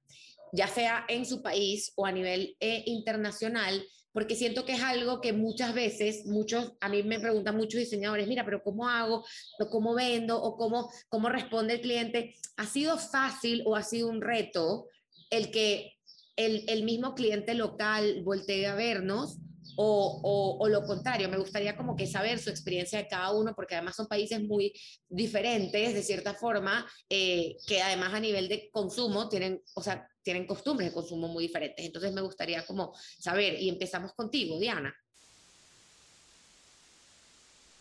ya 0.52 0.68
sea 0.68 1.06
en 1.08 1.26
su 1.26 1.44
país 1.44 1.94
o 1.96 2.06
a 2.06 2.12
nivel 2.12 2.58
eh, 2.60 2.84
internacional, 2.88 3.86
porque 4.16 4.38
siento 4.38 4.64
que 4.64 4.72
es 4.72 4.82
algo 4.82 5.20
que 5.20 5.34
muchas 5.34 5.74
veces, 5.74 6.26
muchos, 6.26 6.72
a 6.80 6.88
mí 6.88 7.04
me 7.04 7.20
preguntan 7.20 7.58
muchos 7.58 7.82
diseñadores, 7.82 8.30
mira, 8.30 8.46
pero 8.46 8.64
¿cómo 8.64 8.88
hago? 8.88 9.26
¿O 9.60 9.70
¿Cómo 9.70 9.94
vendo? 9.94 10.42
¿O 10.42 10.56
cómo, 10.56 10.90
cómo 11.10 11.28
responde 11.28 11.74
el 11.74 11.82
cliente? 11.82 12.34
¿Ha 12.56 12.66
sido 12.66 12.98
fácil 12.98 13.62
o 13.66 13.76
ha 13.76 13.84
sido 13.84 14.08
un 14.08 14.22
reto 14.22 14.88
el 15.30 15.52
que 15.52 15.96
el, 16.38 16.84
mismo 16.86 17.14
cliente 17.14 17.56
local 17.56 18.22
voltee 18.24 18.68
a 18.68 18.76
vernos 18.76 19.38
o, 19.76 20.58
o, 20.62 20.70
lo 20.70 20.86
contrario, 20.86 21.28
me 21.28 21.38
gustaría 21.38 21.76
como 21.76 21.98
que 21.98 22.08
saber 22.08 22.40
su 22.40 22.50
experiencia 22.50 23.00
de 23.00 23.10
cada 23.10 23.34
uno, 23.34 23.54
porque 23.54 23.76
además 23.76 23.98
son 23.98 24.08
países 24.08 24.42
muy 24.42 24.72
diferentes, 25.10 25.94
de 25.94 26.04
cierta 26.04 26.34
forma, 26.34 26.90
eh, 27.10 27.58
que 27.68 27.82
además 27.82 28.14
a 28.14 28.22
nivel 28.22 28.48
de 28.48 28.70
consumo 28.72 29.28
tienen, 29.28 29.62
o 29.74 29.84
sea, 29.84 30.08
tienen 30.26 30.48
costumbres 30.48 30.90
de 30.90 30.94
consumo 30.94 31.28
muy 31.28 31.44
diferentes. 31.44 31.86
Entonces 31.86 32.12
me 32.12 32.22
gustaría 32.22 32.66
como 32.66 32.94
saber, 33.20 33.62
y 33.62 33.70
empezamos 33.70 34.12
contigo, 34.14 34.60
Diana. 34.60 34.94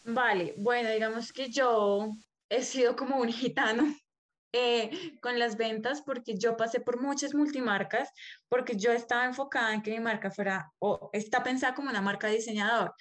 Vale, 0.04 0.54
bueno, 0.58 0.90
digamos 0.90 1.32
que 1.32 1.50
yo 1.50 2.10
he 2.50 2.62
sido 2.62 2.94
como 2.94 3.16
un 3.16 3.32
gitano 3.32 3.84
eh, 4.52 5.16
con 5.22 5.38
las 5.38 5.56
ventas 5.56 6.02
porque 6.02 6.36
yo 6.36 6.58
pasé 6.58 6.80
por 6.80 7.00
muchas 7.00 7.34
multimarcas, 7.34 8.10
porque 8.50 8.76
yo 8.76 8.92
estaba 8.92 9.24
enfocada 9.24 9.72
en 9.72 9.82
que 9.82 9.92
mi 9.92 10.00
marca 10.00 10.30
fuera, 10.30 10.70
o 10.78 11.08
está 11.14 11.42
pensada 11.42 11.74
como 11.74 11.88
una 11.88 12.02
marca 12.02 12.28
diseñador, 12.28 12.94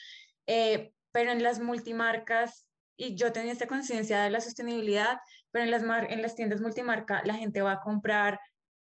eh, 0.48 0.94
pero 1.12 1.32
en 1.32 1.44
las 1.44 1.60
multimarcas, 1.60 2.66
y 2.96 3.16
yo 3.16 3.34
tenía 3.34 3.52
esta 3.52 3.68
conciencia 3.68 4.24
de 4.24 4.30
la 4.30 4.40
sostenibilidad, 4.40 5.18
pero 5.52 5.66
en 5.66 5.72
las, 5.72 5.84
en 5.84 6.22
las 6.22 6.36
tiendas 6.36 6.62
multimarca 6.62 7.22
la 7.26 7.34
gente 7.36 7.62
va 7.62 7.74
a 7.74 7.82
comprar 7.82 8.40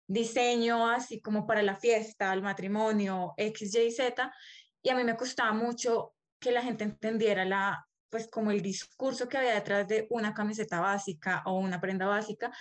diseño 0.10 0.89
así 0.89 1.22
como 1.22 1.45
para 1.45 1.62
la 1.62 1.76
fiesta, 1.76 2.34
el 2.34 2.41
matrimonio, 2.41 3.36
X, 3.38 3.76
Y, 3.76 3.91
Z, 3.91 4.34
y 4.82 4.89
a 4.89 4.95
mí 4.95 5.04
me 5.04 5.15
costaba 5.15 5.54
mucho 5.54 6.15
que 6.39 6.52
la 6.52 6.63
gente 6.63 6.84
entendiera 6.84 7.45
la, 7.45 7.88
pues 8.10 8.28
como 8.28 8.50
el 8.50 8.62
discurso 8.62 9.30
que 9.30 9.38
había 9.38 9.54
detrás 9.54 9.88
de 9.88 10.08
una 10.10 10.34
camiseta 10.34 10.80
básica 10.80 11.43
o 11.45 11.60
una 11.60 11.80
prenda 11.80 12.08
básica. 12.08 12.52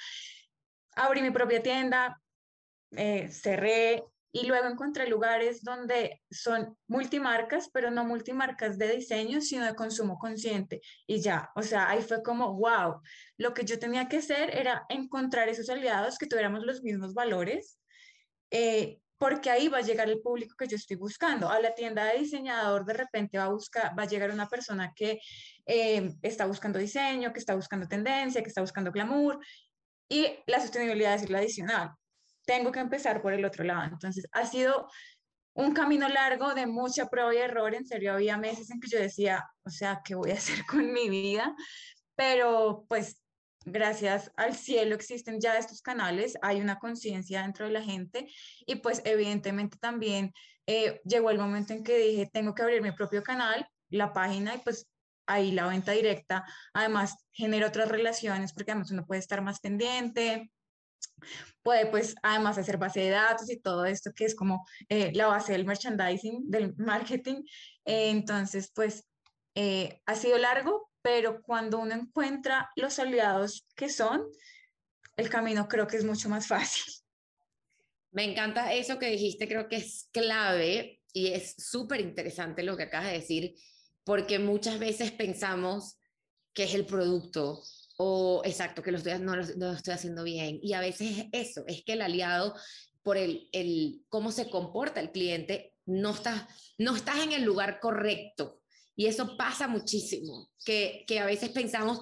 Abrí 0.94 1.22
mi 1.22 1.30
propia 1.30 1.62
tienda, 1.62 2.20
eh, 2.90 3.28
cerré 3.30 4.04
y 4.32 4.46
luego 4.46 4.68
encontré 4.68 5.08
lugares 5.08 5.62
donde 5.62 6.22
son 6.30 6.76
multimarcas, 6.86 7.70
pero 7.72 7.90
no 7.90 8.04
multimarcas 8.04 8.78
de 8.78 8.96
diseño, 8.96 9.40
sino 9.40 9.64
de 9.64 9.74
consumo 9.74 10.18
consciente. 10.18 10.80
Y 11.06 11.20
ya, 11.20 11.50
o 11.54 11.62
sea, 11.62 11.88
ahí 11.88 12.02
fue 12.02 12.22
como, 12.22 12.54
wow, 12.54 13.00
lo 13.38 13.54
que 13.54 13.64
yo 13.64 13.78
tenía 13.78 14.08
que 14.08 14.18
hacer 14.18 14.54
era 14.56 14.84
encontrar 14.88 15.48
esos 15.48 15.70
aliados 15.70 16.18
que 16.18 16.26
tuviéramos 16.26 16.64
los 16.64 16.82
mismos 16.82 17.14
valores. 17.14 17.78
Eh, 18.50 19.00
porque 19.18 19.50
ahí 19.50 19.68
va 19.68 19.78
a 19.78 19.82
llegar 19.82 20.08
el 20.08 20.20
público 20.20 20.54
que 20.56 20.68
yo 20.68 20.76
estoy 20.76 20.96
buscando. 20.96 21.48
A 21.50 21.60
la 21.60 21.74
tienda 21.74 22.04
de 22.04 22.18
diseñador 22.18 22.84
de 22.84 22.94
repente 22.94 23.36
va 23.36 23.44
a, 23.44 23.48
buscar, 23.48 23.98
va 23.98 24.04
a 24.04 24.06
llegar 24.06 24.30
una 24.30 24.48
persona 24.48 24.92
que 24.94 25.20
eh, 25.66 26.14
está 26.22 26.46
buscando 26.46 26.78
diseño, 26.78 27.32
que 27.32 27.40
está 27.40 27.54
buscando 27.56 27.88
tendencia, 27.88 28.42
que 28.42 28.48
está 28.48 28.60
buscando 28.60 28.92
glamour, 28.92 29.40
y 30.08 30.38
la 30.46 30.60
sostenibilidad 30.60 31.14
es 31.14 31.28
la 31.28 31.38
adicional. 31.38 31.90
Tengo 32.48 32.72
que 32.72 32.80
empezar 32.80 33.20
por 33.20 33.34
el 33.34 33.44
otro 33.44 33.62
lado. 33.62 33.84
Entonces, 33.92 34.26
ha 34.32 34.46
sido 34.46 34.88
un 35.52 35.74
camino 35.74 36.08
largo 36.08 36.54
de 36.54 36.66
mucha 36.66 37.10
prueba 37.10 37.34
y 37.34 37.36
error. 37.36 37.74
En 37.74 37.84
serio, 37.84 38.14
había 38.14 38.38
meses 38.38 38.70
en 38.70 38.80
que 38.80 38.88
yo 38.88 38.98
decía, 38.98 39.44
o 39.64 39.68
sea, 39.70 40.00
¿qué 40.02 40.14
voy 40.14 40.30
a 40.30 40.34
hacer 40.38 40.64
con 40.64 40.90
mi 40.90 41.10
vida? 41.10 41.54
Pero 42.16 42.86
pues 42.88 43.22
gracias 43.66 44.32
al 44.36 44.56
cielo 44.56 44.94
existen 44.94 45.42
ya 45.42 45.58
estos 45.58 45.82
canales, 45.82 46.38
hay 46.40 46.62
una 46.62 46.78
conciencia 46.78 47.42
dentro 47.42 47.66
de 47.66 47.72
la 47.72 47.82
gente 47.82 48.32
y 48.64 48.76
pues 48.76 49.02
evidentemente 49.04 49.76
también 49.78 50.32
eh, 50.66 51.02
llegó 51.04 51.28
el 51.30 51.38
momento 51.38 51.74
en 51.74 51.84
que 51.84 51.98
dije, 51.98 52.30
tengo 52.32 52.54
que 52.54 52.62
abrir 52.62 52.80
mi 52.80 52.92
propio 52.92 53.22
canal, 53.22 53.68
la 53.90 54.14
página 54.14 54.54
y 54.54 54.58
pues 54.60 54.88
ahí 55.26 55.52
la 55.52 55.66
venta 55.66 55.92
directa, 55.92 56.46
además 56.72 57.14
genera 57.30 57.66
otras 57.66 57.88
relaciones 57.88 58.54
porque 58.54 58.70
además 58.70 58.90
uno 58.90 59.04
puede 59.04 59.20
estar 59.20 59.42
más 59.42 59.60
pendiente, 59.60 60.50
puede 61.62 61.86
pues 61.86 62.14
además 62.22 62.58
hacer 62.58 62.78
base 62.78 63.00
de 63.00 63.10
datos 63.10 63.50
y 63.50 63.60
todo 63.60 63.84
esto 63.84 64.12
que 64.14 64.24
es 64.24 64.34
como 64.34 64.66
eh, 64.88 65.12
la 65.14 65.26
base 65.26 65.52
del 65.52 65.66
merchandising, 65.66 66.50
del 66.50 66.74
marketing. 66.76 67.42
entonces 67.84 68.70
pues 68.74 69.04
eh, 69.54 70.00
ha 70.06 70.14
sido 70.14 70.38
largo, 70.38 70.90
pero 71.02 71.42
cuando 71.42 71.78
uno 71.78 71.94
encuentra 71.94 72.70
los 72.76 72.98
aliados 72.98 73.66
que 73.74 73.88
son, 73.88 74.24
el 75.16 75.28
camino 75.28 75.66
creo 75.66 75.86
que 75.86 75.96
es 75.96 76.04
mucho 76.04 76.28
más 76.28 76.46
fácil. 76.46 76.84
Me 78.12 78.24
encanta 78.24 78.72
eso 78.72 78.98
que 78.98 79.10
dijiste, 79.10 79.48
creo 79.48 79.68
que 79.68 79.76
es 79.76 80.08
clave 80.12 81.02
y 81.12 81.28
es 81.28 81.54
súper 81.58 82.00
interesante 82.00 82.62
lo 82.62 82.76
que 82.76 82.84
acabas 82.84 83.08
de 83.08 83.18
decir, 83.18 83.54
porque 84.04 84.38
muchas 84.38 84.78
veces 84.78 85.10
pensamos 85.10 85.98
que 86.54 86.64
es 86.64 86.74
el 86.74 86.86
producto 86.86 87.62
o 88.00 88.42
exacto, 88.44 88.82
que 88.82 88.92
lo 88.92 88.98
estoy, 88.98 89.18
no, 89.18 89.34
lo, 89.36 89.72
estoy 89.72 89.92
haciendo 89.92 90.22
bien. 90.24 90.58
Y 90.62 90.72
a 90.72 90.80
veces 90.80 91.18
es 91.18 91.26
eso, 91.32 91.64
es 91.66 91.82
que 91.84 91.94
el 91.94 92.02
aliado, 92.02 92.54
por 93.02 93.16
el, 93.16 93.48
el 93.52 94.02
cómo 94.08 94.30
se 94.32 94.48
comporta 94.48 95.00
el 95.00 95.10
cliente, 95.10 95.74
no 95.84 96.10
estás, 96.10 96.44
no 96.78 96.94
estás 96.94 97.18
en 97.18 97.32
el 97.32 97.42
lugar 97.42 97.80
correcto 97.80 98.60
y 98.94 99.06
eso 99.06 99.36
pasa 99.36 99.68
muchísimo, 99.68 100.50
que, 100.64 101.04
que 101.06 101.20
a 101.20 101.26
veces 101.26 101.50
pensamos, 101.50 102.00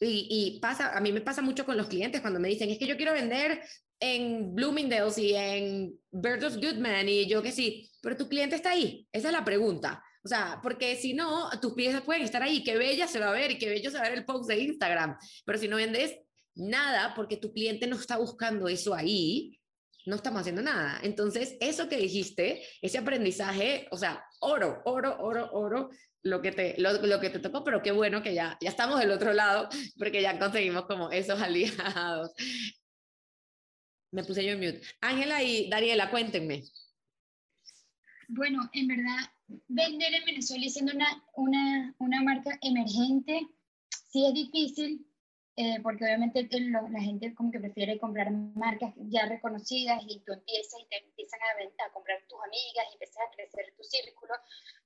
y, 0.00 0.26
y, 0.28 0.60
pasa, 0.60 0.96
a 0.96 1.00
mí 1.00 1.12
me 1.12 1.20
pasa 1.20 1.42
mucho 1.42 1.64
con 1.64 1.76
los 1.76 1.86
clientes 1.86 2.20
cuando 2.20 2.40
me 2.40 2.48
dicen, 2.48 2.70
es 2.70 2.78
que 2.78 2.88
yo 2.88 2.96
quiero 2.96 3.12
vender 3.12 3.62
en 4.00 4.52
Bloomingdale's 4.52 5.16
y 5.18 5.34
en 5.34 5.98
Bertos 6.10 6.56
Goodman 6.56 7.08
y 7.08 7.26
yo 7.26 7.40
que 7.40 7.52
sí, 7.52 7.88
pero 8.02 8.16
tu 8.16 8.28
cliente 8.28 8.56
está 8.56 8.70
ahí, 8.70 9.06
esa 9.12 9.28
es 9.28 9.32
la 9.32 9.44
pregunta. 9.44 10.02
O 10.24 10.28
sea, 10.28 10.58
porque 10.62 10.96
si 10.96 11.12
no, 11.12 11.50
tus 11.60 11.74
piezas 11.74 12.02
pueden 12.02 12.22
estar 12.22 12.42
ahí, 12.42 12.64
qué 12.64 12.78
bella 12.78 13.06
se 13.06 13.20
va 13.20 13.28
a 13.28 13.32
ver 13.32 13.50
y 13.50 13.58
qué 13.58 13.68
bello 13.68 13.90
se 13.90 13.98
va 13.98 14.04
a 14.04 14.08
ver 14.08 14.18
el 14.18 14.24
post 14.24 14.48
de 14.48 14.58
Instagram, 14.58 15.18
pero 15.44 15.58
si 15.58 15.68
no 15.68 15.76
vendes 15.76 16.18
nada 16.54 17.12
porque 17.14 17.36
tu 17.36 17.52
cliente 17.52 17.86
no 17.86 17.96
está 17.96 18.16
buscando 18.16 18.68
eso 18.68 18.94
ahí, 18.94 19.60
no 20.06 20.16
estamos 20.16 20.40
haciendo 20.40 20.62
nada. 20.62 20.98
Entonces, 21.02 21.56
eso 21.60 21.88
que 21.88 21.96
dijiste, 21.96 22.62
ese 22.80 22.98
aprendizaje, 22.98 23.86
o 23.90 23.98
sea, 23.98 24.24
oro, 24.40 24.80
oro, 24.86 25.16
oro, 25.20 25.50
oro, 25.52 25.90
lo 26.22 26.40
que 26.40 26.52
te, 26.52 26.74
lo, 26.78 26.92
lo, 27.02 27.20
que 27.20 27.28
te 27.28 27.38
tocó, 27.38 27.62
pero 27.62 27.82
qué 27.82 27.92
bueno 27.92 28.22
que 28.22 28.34
ya, 28.34 28.56
ya 28.60 28.70
estamos 28.70 28.98
del 28.98 29.10
otro 29.10 29.34
lado, 29.34 29.68
porque 29.98 30.22
ya 30.22 30.38
conseguimos 30.38 30.86
como 30.86 31.10
esos 31.10 31.40
aliados. 31.42 32.32
Me 34.10 34.24
puse 34.24 34.44
yo 34.44 34.52
en 34.52 34.60
mute. 34.60 34.80
Ángela 35.00 35.42
y 35.42 35.68
Daniela, 35.68 36.10
cuéntenme. 36.10 36.62
Bueno, 38.28 38.70
en 38.72 38.88
verdad, 38.88 39.33
vender 39.68 40.14
en 40.14 40.24
Venezuela 40.24 40.64
y 40.64 40.70
siendo 40.70 40.92
una, 40.94 41.24
una, 41.34 41.94
una 41.98 42.22
marca 42.22 42.58
emergente, 42.62 43.46
sí 43.88 44.26
es 44.26 44.34
difícil, 44.34 45.06
eh, 45.56 45.78
porque 45.84 46.04
obviamente 46.04 46.48
la 46.50 47.00
gente 47.00 47.32
como 47.32 47.52
que 47.52 47.60
prefiere 47.60 47.96
comprar 48.00 48.28
marcas 48.32 48.92
ya 48.96 49.26
reconocidas 49.26 50.02
y 50.08 50.18
tú 50.26 50.32
empiezas 50.32 50.80
y 50.80 50.88
te 50.88 50.98
empiezan 50.98 51.38
a, 51.42 51.86
a 51.86 51.92
comprar 51.92 52.18
tus 52.28 52.38
amigas 52.44 52.86
y 52.90 52.94
empiezas 52.94 53.18
a 53.18 53.30
crecer 53.36 53.72
tu 53.76 53.84
círculo, 53.84 54.34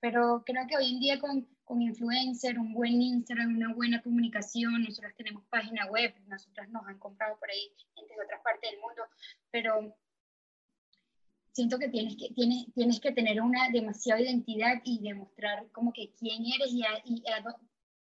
pero 0.00 0.42
creo 0.44 0.66
que 0.66 0.76
hoy 0.76 0.90
en 0.90 1.00
día 1.00 1.18
con, 1.20 1.48
con 1.64 1.80
influencer, 1.80 2.58
un 2.58 2.74
buen 2.74 3.00
Instagram, 3.00 3.56
una 3.56 3.72
buena 3.72 4.02
comunicación, 4.02 4.82
nosotros 4.82 5.14
tenemos 5.16 5.42
página 5.48 5.86
web, 5.86 6.14
nosotros 6.26 6.68
nos 6.68 6.86
han 6.86 6.98
comprado 6.98 7.38
por 7.38 7.50
ahí 7.50 7.72
gente 7.94 8.14
de 8.14 8.24
otras 8.24 8.42
partes 8.42 8.70
del 8.70 8.80
mundo, 8.80 9.04
pero 9.50 9.96
siento 11.58 11.76
que 11.80 11.88
tienes 11.88 12.16
que, 12.16 12.32
tienes, 12.34 12.72
tienes 12.72 13.00
que 13.00 13.10
tener 13.10 13.40
una 13.40 13.68
demasiada 13.70 14.20
identidad 14.20 14.80
y 14.84 15.02
demostrar 15.02 15.66
como 15.72 15.92
que 15.92 16.12
quién 16.16 16.44
eres 16.46 16.72
y, 16.72 16.84
y 17.04 17.22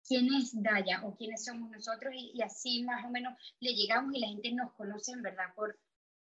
quién 0.08 0.32
es 0.36 0.62
Daya 0.62 1.04
o 1.04 1.16
quiénes 1.18 1.44
somos 1.44 1.72
nosotros 1.72 2.14
y, 2.16 2.40
así 2.44 2.84
más 2.84 3.04
o 3.04 3.10
menos 3.10 3.34
le 3.60 3.74
llegamos 3.74 4.14
y 4.14 4.20
la 4.20 4.28
gente 4.28 4.52
nos 4.52 4.74
conoce 4.74 5.12
en 5.14 5.24
verdad 5.24 5.46
por, 5.56 5.76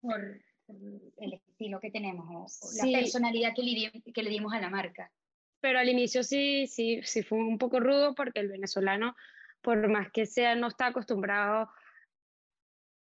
por, 0.00 0.40
el 1.18 1.32
estilo 1.34 1.78
que 1.78 1.90
tenemos 1.90 2.26
o, 2.62 2.86
la 2.86 3.00
personalidad 3.00 3.54
que 3.54 3.64
le, 3.64 4.02
que 4.14 4.22
le 4.22 4.30
dimos 4.30 4.54
a 4.54 4.60
la 4.60 4.70
marca. 4.70 5.12
Pero 5.60 5.78
al 5.78 5.90
inicio 5.90 6.22
sí, 6.22 6.66
sí, 6.68 7.00
sí 7.02 7.22
fue 7.22 7.36
un 7.36 7.58
poco 7.58 7.80
rudo 7.80 8.14
porque 8.14 8.40
el 8.40 8.48
venezolano, 8.48 9.14
por 9.60 9.86
más 9.90 10.10
que 10.10 10.24
sea, 10.24 10.54
no 10.54 10.68
está 10.68 10.86
acostumbrado 10.86 11.68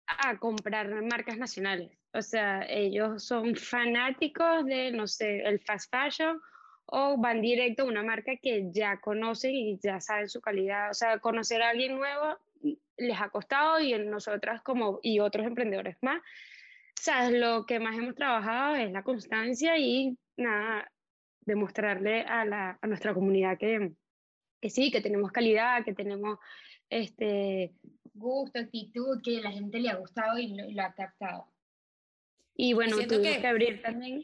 a 0.08 0.38
comprar 0.38 0.88
marcas 1.04 1.38
nacionales. 1.38 1.92
O 2.16 2.22
sea, 2.22 2.66
ellos 2.68 3.24
son 3.24 3.56
fanáticos 3.56 4.66
de, 4.66 4.92
no 4.92 5.08
sé, 5.08 5.42
el 5.42 5.60
fast 5.60 5.92
fashion 5.92 6.42
o 6.88 7.18
van 7.18 7.42
directo 7.42 7.84
a 7.84 7.86
una 7.86 8.04
marca 8.04 8.36
que 8.42 8.70
ya 8.72 9.00
conocen 9.02 9.52
y 9.52 9.80
ya 9.80 10.00
saben 10.00 10.30
su 10.30 10.42
calidad. 10.42 10.92
O 10.92 10.94
sea, 10.94 11.20
conocer 11.20 11.62
a 11.62 11.70
alguien 11.70 11.96
nuevo 11.96 12.38
les 12.98 13.20
ha 13.20 13.30
costado 13.30 13.80
y 13.80 13.94
en 13.94 14.10
nosotras 14.10 14.62
como 14.62 15.00
y 15.04 15.20
otros 15.20 15.46
emprendedores 15.46 15.98
más. 16.02 16.20
O 16.20 17.02
sea, 17.02 17.30
lo 17.30 17.66
que 17.66 17.80
más 17.80 17.98
hemos 17.98 18.16
trabajado 18.16 18.76
es 18.76 18.92
la 18.92 19.04
constancia 19.04 19.78
y 19.78 20.18
nada, 20.38 20.90
demostrarle 21.42 22.22
a, 22.22 22.46
la, 22.46 22.80
a 22.82 22.88
nuestra 22.88 23.14
comunidad 23.14 23.58
que, 23.58 23.92
que 24.62 24.70
sí, 24.70 24.92
que 24.92 25.02
tenemos 25.02 25.32
calidad, 25.32 25.84
que 25.84 25.94
tenemos 25.94 26.40
este 26.90 27.74
gusto, 28.14 28.60
actitud, 28.60 29.22
que 29.22 29.42
la 29.42 29.52
gente 29.52 29.80
le 29.80 29.90
ha 29.90 29.96
gustado 29.96 30.38
y 30.38 30.56
lo, 30.56 30.82
ha 30.82 30.94
captado. 30.94 31.48
Y 32.56 32.74
bueno, 32.74 32.98
tuvimos 32.98 33.38
que 33.38 33.48
abrir 33.48 33.82
también 33.82 34.24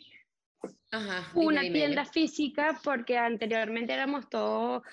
una 1.34 1.62
tienda 1.62 2.06
física 2.06 2.80
porque 2.84 3.18
anteriormente 3.18 3.94
éramos 3.94 4.30
todo 4.30 4.84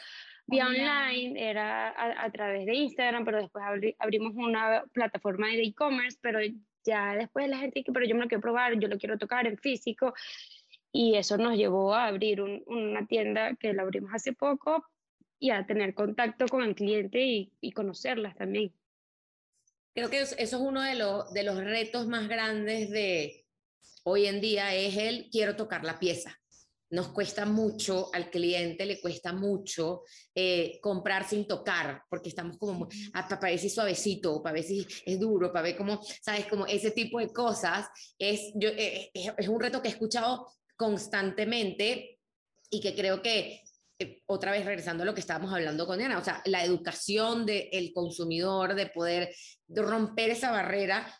vía 0.46 0.66
online, 0.66 1.50
era 1.50 1.94
a, 2.24 2.30
través 2.30 2.64
de 2.66 2.74
Instagram, 2.74 3.24
pero 3.24 3.38
después 3.38 3.64
abrimos 3.98 4.34
una 4.34 4.82
plataforma 4.92 5.48
de 5.48 5.62
e-commerce, 5.62 6.18
pero 6.22 6.40
ya 6.84 7.14
después 7.14 7.48
la 7.48 7.58
gente 7.58 7.80
dice, 7.80 7.92
pero 7.92 8.06
yo 8.06 8.14
me 8.14 8.22
lo 8.22 8.28
quiero 8.28 8.40
probar, 8.40 8.78
yo 8.78 8.88
lo 8.88 8.98
quiero 8.98 9.18
tocar 9.18 9.46
en 9.46 9.58
físico, 9.58 10.14
y 10.90 11.16
eso 11.16 11.36
nos 11.36 11.56
llevó 11.56 11.94
a 11.94 12.06
abrir 12.06 12.40
una 12.40 13.06
tienda 13.06 13.54
que 13.56 13.74
la 13.74 13.82
abrimos 13.82 14.10
hace 14.14 14.32
poco 14.32 14.86
y 15.38 15.50
a 15.50 15.66
tener 15.66 15.92
contacto 15.92 16.46
con 16.46 16.62
el 16.62 16.74
cliente 16.74 17.20
y, 17.20 17.52
y 17.60 17.72
conocerlas 17.72 18.34
también. 18.34 18.72
Creo 19.98 20.10
que 20.10 20.20
eso 20.20 20.36
es 20.38 20.52
uno 20.52 20.80
de, 20.80 20.94
los 20.94 21.32
de 21.32 21.42
los 21.42 21.56
retos 21.56 22.06
más 22.06 22.28
grandes 22.28 22.88
de, 22.88 23.44
hoy 24.04 24.26
en 24.26 24.40
día 24.40 24.72
es 24.72 24.96
el 24.96 25.28
quiero 25.28 25.56
tocar 25.56 25.82
la 25.82 25.98
pieza. 25.98 26.38
Nos 26.90 27.08
cuesta 27.08 27.44
mucho, 27.46 28.08
al 28.14 28.30
cliente 28.30 28.86
le 28.86 29.00
cuesta 29.00 29.32
mucho 29.32 30.04
eh, 30.32 30.78
comprar 30.80 31.28
sin 31.28 31.48
tocar, 31.48 32.04
porque 32.08 32.28
estamos 32.28 32.58
como, 32.58 32.86
ah, 33.12 33.26
para 33.26 33.50
ver 33.50 33.58
si 33.58 33.66
es 33.66 33.74
suavecito, 33.74 34.40
para 34.40 34.52
ver 34.52 34.62
si 34.62 34.86
es 35.04 35.18
duro, 35.18 35.52
para 35.52 35.64
ver 35.64 35.76
cómo, 35.76 36.00
¿sabes? 36.22 36.46
Como 36.46 36.64
ese 36.64 36.92
tipo 36.92 37.18
de 37.18 37.32
cosas 37.32 37.88
es, 38.16 38.52
yo, 38.54 38.68
eh, 38.68 39.10
eh, 39.12 39.32
es 39.36 39.48
un 39.48 39.58
reto 39.58 39.82
que 39.82 39.88
he 39.88 39.90
escuchado 39.90 40.46
constantemente 40.76 42.20
y 42.70 42.80
que 42.80 42.94
creo 42.94 43.20
que 43.20 43.64
otra 44.26 44.52
vez 44.52 44.64
regresando 44.64 45.02
a 45.02 45.06
lo 45.06 45.14
que 45.14 45.20
estábamos 45.20 45.52
hablando 45.52 45.86
con 45.86 45.98
Diana, 45.98 46.18
o 46.18 46.24
sea, 46.24 46.40
la 46.44 46.64
educación 46.64 47.44
del 47.46 47.92
consumidor, 47.92 48.74
de 48.74 48.86
poder 48.86 49.34
romper 49.68 50.30
esa 50.30 50.50
barrera 50.50 51.12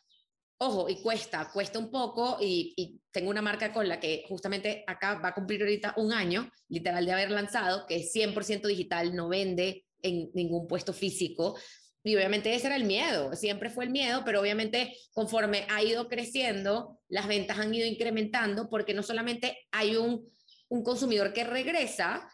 Ojo, 0.61 0.89
y 0.89 1.01
cuesta, 1.01 1.49
cuesta 1.53 1.79
un 1.79 1.89
poco 1.89 2.37
y, 2.41 3.01
tengo 3.13 3.31
una 3.31 3.43
marca 3.43 3.73
con 3.73 3.89
la 3.89 3.99
que 3.99 4.25
justamente 4.29 4.85
acá 4.87 5.15
va 5.15 5.29
a 5.29 5.35
cumplir 5.35 5.63
ahorita 5.63 5.95
un 5.97 6.13
año, 6.13 6.51
literal, 6.69 7.05
de 7.07 7.13
haber 7.13 7.31
lanzado, 7.31 7.87
que 7.87 7.97
es 7.97 8.13
100% 8.13 8.67
digital, 8.67 9.15
no 9.15 9.29
vende 9.29 9.87
en 10.03 10.31
ningún 10.35 10.67
puesto 10.67 10.93
físico. 10.93 11.57
Y 12.05 12.15
obviamente 12.15 12.55
ese 12.55 12.67
era 12.67 12.77
el 12.77 12.85
miedo, 12.85 13.35
siempre 13.35 13.71
fue 13.71 13.85
el 13.85 13.91
miedo, 13.91 14.23
pero 14.25 14.41
obviamente 14.41 14.97
conforme 15.13 15.65
ha 15.69 15.83
ido 15.83 16.09
creciendo, 16.09 17.01
las 17.09 17.29
ventas 17.29 17.59
han 17.59 17.73
ido 17.73 17.87
incrementando 17.87 18.69
porque 18.69 18.95
no 18.95 19.03
solamente 19.03 19.69
hay 19.71 19.97
un, 19.97 20.29
un 20.69 20.83
consumidor 20.83 21.33
que 21.33 21.45
regresa, 21.45 22.29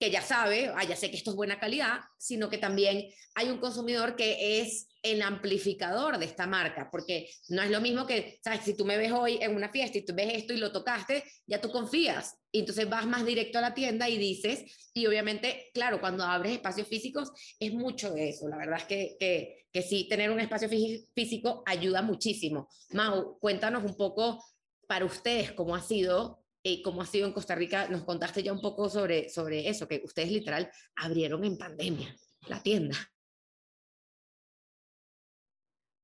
que 0.00 0.10
ya 0.10 0.22
sabe, 0.22 0.72
ah, 0.74 0.82
ya 0.82 0.96
sé 0.96 1.10
que 1.10 1.18
esto 1.18 1.30
es 1.30 1.36
buena 1.36 1.60
calidad, 1.60 2.00
sino 2.16 2.48
que 2.48 2.56
también 2.56 3.10
hay 3.34 3.50
un 3.50 3.58
consumidor 3.58 4.16
que 4.16 4.62
es 4.62 4.88
el 5.02 5.20
amplificador 5.20 6.18
de 6.18 6.24
esta 6.24 6.46
marca, 6.46 6.88
porque 6.90 7.28
no 7.50 7.60
es 7.60 7.70
lo 7.70 7.82
mismo 7.82 8.06
que, 8.06 8.40
sabes, 8.42 8.62
si 8.64 8.74
tú 8.74 8.86
me 8.86 8.96
ves 8.96 9.12
hoy 9.12 9.38
en 9.42 9.54
una 9.54 9.68
fiesta 9.68 9.98
y 9.98 10.04
tú 10.06 10.14
ves 10.14 10.32
esto 10.32 10.54
y 10.54 10.56
lo 10.56 10.72
tocaste, 10.72 11.22
ya 11.46 11.60
tú 11.60 11.70
confías, 11.70 12.38
y 12.50 12.60
entonces 12.60 12.88
vas 12.88 13.06
más 13.06 13.26
directo 13.26 13.58
a 13.58 13.60
la 13.60 13.74
tienda 13.74 14.08
y 14.08 14.16
dices, 14.16 14.64
y 14.94 15.06
obviamente, 15.06 15.70
claro, 15.74 16.00
cuando 16.00 16.24
abres 16.24 16.54
espacios 16.54 16.88
físicos 16.88 17.30
es 17.58 17.74
mucho 17.74 18.10
de 18.10 18.30
eso, 18.30 18.48
la 18.48 18.56
verdad 18.56 18.78
es 18.78 18.84
que, 18.84 19.16
que, 19.20 19.66
que 19.70 19.82
sí, 19.82 20.08
tener 20.08 20.30
un 20.30 20.40
espacio 20.40 20.68
físico 21.14 21.62
ayuda 21.66 22.00
muchísimo. 22.00 22.70
Mau, 22.92 23.38
cuéntanos 23.38 23.84
un 23.84 23.96
poco 23.96 24.42
para 24.86 25.04
ustedes 25.04 25.52
cómo 25.52 25.76
ha 25.76 25.82
sido 25.82 26.39
eh, 26.62 26.82
cómo 26.82 27.02
ha 27.02 27.06
sido 27.06 27.26
en 27.26 27.32
Costa 27.32 27.54
Rica. 27.54 27.88
Nos 27.88 28.04
contaste 28.04 28.42
ya 28.42 28.52
un 28.52 28.60
poco 28.60 28.88
sobre, 28.88 29.28
sobre 29.28 29.68
eso, 29.68 29.88
que 29.88 30.02
ustedes 30.04 30.30
literal 30.30 30.70
abrieron 30.96 31.44
en 31.44 31.56
pandemia 31.56 32.14
la 32.48 32.62
tienda. 32.62 32.96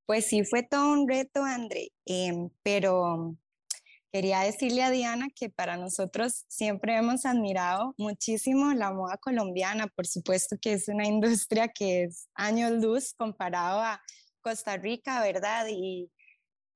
Pues 0.06 0.26
sí, 0.26 0.44
fue 0.44 0.62
todo 0.62 0.92
un 0.92 1.08
reto, 1.08 1.42
André, 1.42 1.90
em, 2.04 2.48
pero 2.62 3.36
quería 4.12 4.40
decirle 4.40 4.84
a 4.84 4.90
Diana 4.90 5.28
que 5.34 5.50
para 5.50 5.76
nosotros 5.76 6.44
siempre 6.46 6.96
hemos 6.96 7.26
admirado 7.26 7.92
muchísimo 7.98 8.72
la 8.72 8.92
moda 8.92 9.18
colombiana, 9.18 9.88
por 9.88 10.06
supuesto 10.06 10.56
que 10.62 10.74
es 10.74 10.88
una 10.88 11.06
industria 11.08 11.68
que 11.68 12.04
es 12.04 12.28
años 12.34 12.70
luz 12.70 13.14
comparado 13.14 13.80
a 13.80 14.00
Costa 14.40 14.76
Rica, 14.76 15.20
¿verdad? 15.22 15.66
Y 15.68 16.08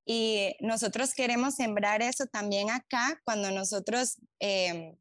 y 0.04 0.56
nosotros 0.60 1.14
queremos 1.14 1.54
sembrar 1.54 2.02
eso 2.02 2.26
también 2.26 2.70
acá 2.70 3.20
cuando 3.24 3.50
nosotros 3.50 4.16
em, 4.38 4.96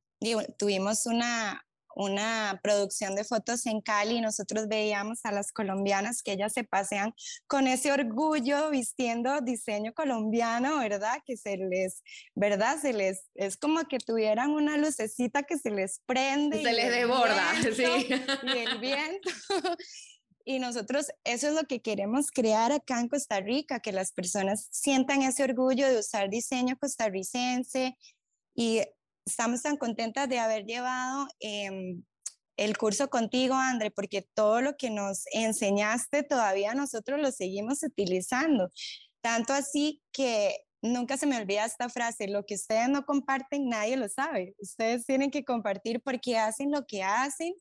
tuvimos 0.58 1.06
una, 1.06 1.66
una 1.96 2.60
producción 2.62 3.16
de 3.16 3.24
fotos 3.24 3.66
en 3.66 3.82
Cali 3.82 4.22
nosotros 4.22 4.68
veíamos 4.68 5.20
a 5.24 5.32
las 5.32 5.52
colombianas 5.52 6.22
que 6.22 6.34
ellas 6.34 6.54
se 6.54 6.64
pasean 6.64 7.14
con 7.48 7.68
ese 7.68 7.92
orgullo 7.92 8.70
vistiendo 8.70 9.42
diseño 9.42 9.94
colombiano, 9.94 10.80
¿verdad? 10.80 11.20
Que 11.26 11.38
se 11.38 11.58
les, 11.58 12.04
¿verdad? 12.36 12.78
Se 12.82 12.94
les, 12.94 13.24
es 13.36 13.58
como 13.58 13.86
que 13.88 14.00
tuvieran 14.00 14.52
una 14.52 14.78
lucecita 14.78 15.44
que 15.44 15.58
se 15.58 15.72
les 15.72 16.02
prende. 16.06 16.62
Se 16.62 16.74
les 16.74 16.92
desborda, 16.92 17.54
sí. 17.76 18.08
Y 18.44 18.58
el 18.58 18.80
viento. 18.80 19.30
Y 20.46 20.60
nosotros 20.60 21.08
eso 21.24 21.48
es 21.50 21.54
lo 21.54 21.64
que 21.64 21.82
queremos 21.82 22.32
crear 22.32 22.72
acá 22.72 23.00
en 23.00 23.08
Costa 23.08 23.40
Rica, 23.40 23.80
que 23.80 23.92
las 23.92 24.12
personas 24.12 24.68
sientan 24.72 25.22
ese 25.22 25.44
orgullo 25.44 25.88
de 25.88 26.00
usar 26.00 26.30
diseño 26.30 26.78
costarricense 26.78 27.98
y 28.56 28.82
estamos 29.26 29.62
tan 29.62 29.78
contentas 29.78 30.28
de 30.28 30.40
haber 30.40 30.66
llevado 30.66 31.28
em, 31.40 32.04
el 32.58 32.78
curso 32.78 33.10
contigo, 33.10 33.54
André, 33.56 33.92
porque 33.92 34.28
todo 34.34 34.62
lo 34.62 34.76
que 34.76 34.90
nos 34.90 35.24
enseñaste 35.32 36.24
todavía 36.24 36.74
nosotros 36.74 37.20
lo 37.20 37.32
seguimos 37.32 37.84
utilizando. 37.84 38.72
Tanto 39.22 39.54
así 39.54 40.02
que 40.12 40.66
nunca 40.82 41.18
se 41.18 41.26
me 41.26 41.38
olvida 41.38 41.66
esta 41.66 41.90
frase, 41.90 42.28
lo 42.28 42.46
que 42.46 42.56
ustedes 42.56 42.90
no 42.90 43.06
comparten, 43.06 43.70
nadie 43.70 43.98
lo 43.98 44.10
sabe. 44.10 44.56
Ustedes 44.60 45.06
tienen 45.06 45.32
que 45.32 45.46
compartir 45.46 46.02
porque 46.02 46.38
hacen 46.38 46.72
lo 46.72 46.86
que 46.86 47.04
hacen 47.04 47.54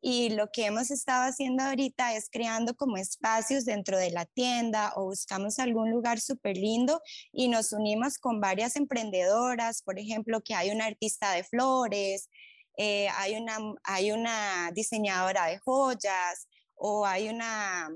y 0.00 0.30
lo 0.30 0.50
que 0.52 0.66
hemos 0.66 0.90
estado 0.90 1.28
haciendo 1.28 1.64
ahorita 1.64 2.14
es 2.14 2.28
creando 2.30 2.74
como 2.74 2.96
espacios 2.96 3.64
dentro 3.64 3.98
de 3.98 4.10
la 4.10 4.26
tienda 4.26 4.92
o 4.96 5.06
buscamos 5.06 5.58
algún 5.58 5.90
lugar 5.90 6.20
súper 6.20 6.56
lindo 6.56 7.00
y 7.32 7.48
nos 7.48 7.72
unimos 7.72 8.18
con 8.18 8.40
varias 8.40 8.76
emprendedoras, 8.76 9.82
por 9.82 9.98
ejemplo, 9.98 10.40
que 10.40 10.54
hay 10.54 10.70
una 10.70 10.86
artista 10.86 11.32
de 11.32 11.42
flores, 11.42 12.28
eh, 12.76 13.08
hay, 13.16 13.34
una, 13.34 13.58
hay 13.82 14.12
una 14.12 14.70
diseñadora 14.72 15.46
de 15.46 15.58
joyas 15.58 16.46
o 16.76 17.04
hay 17.04 17.28
una, 17.28 17.90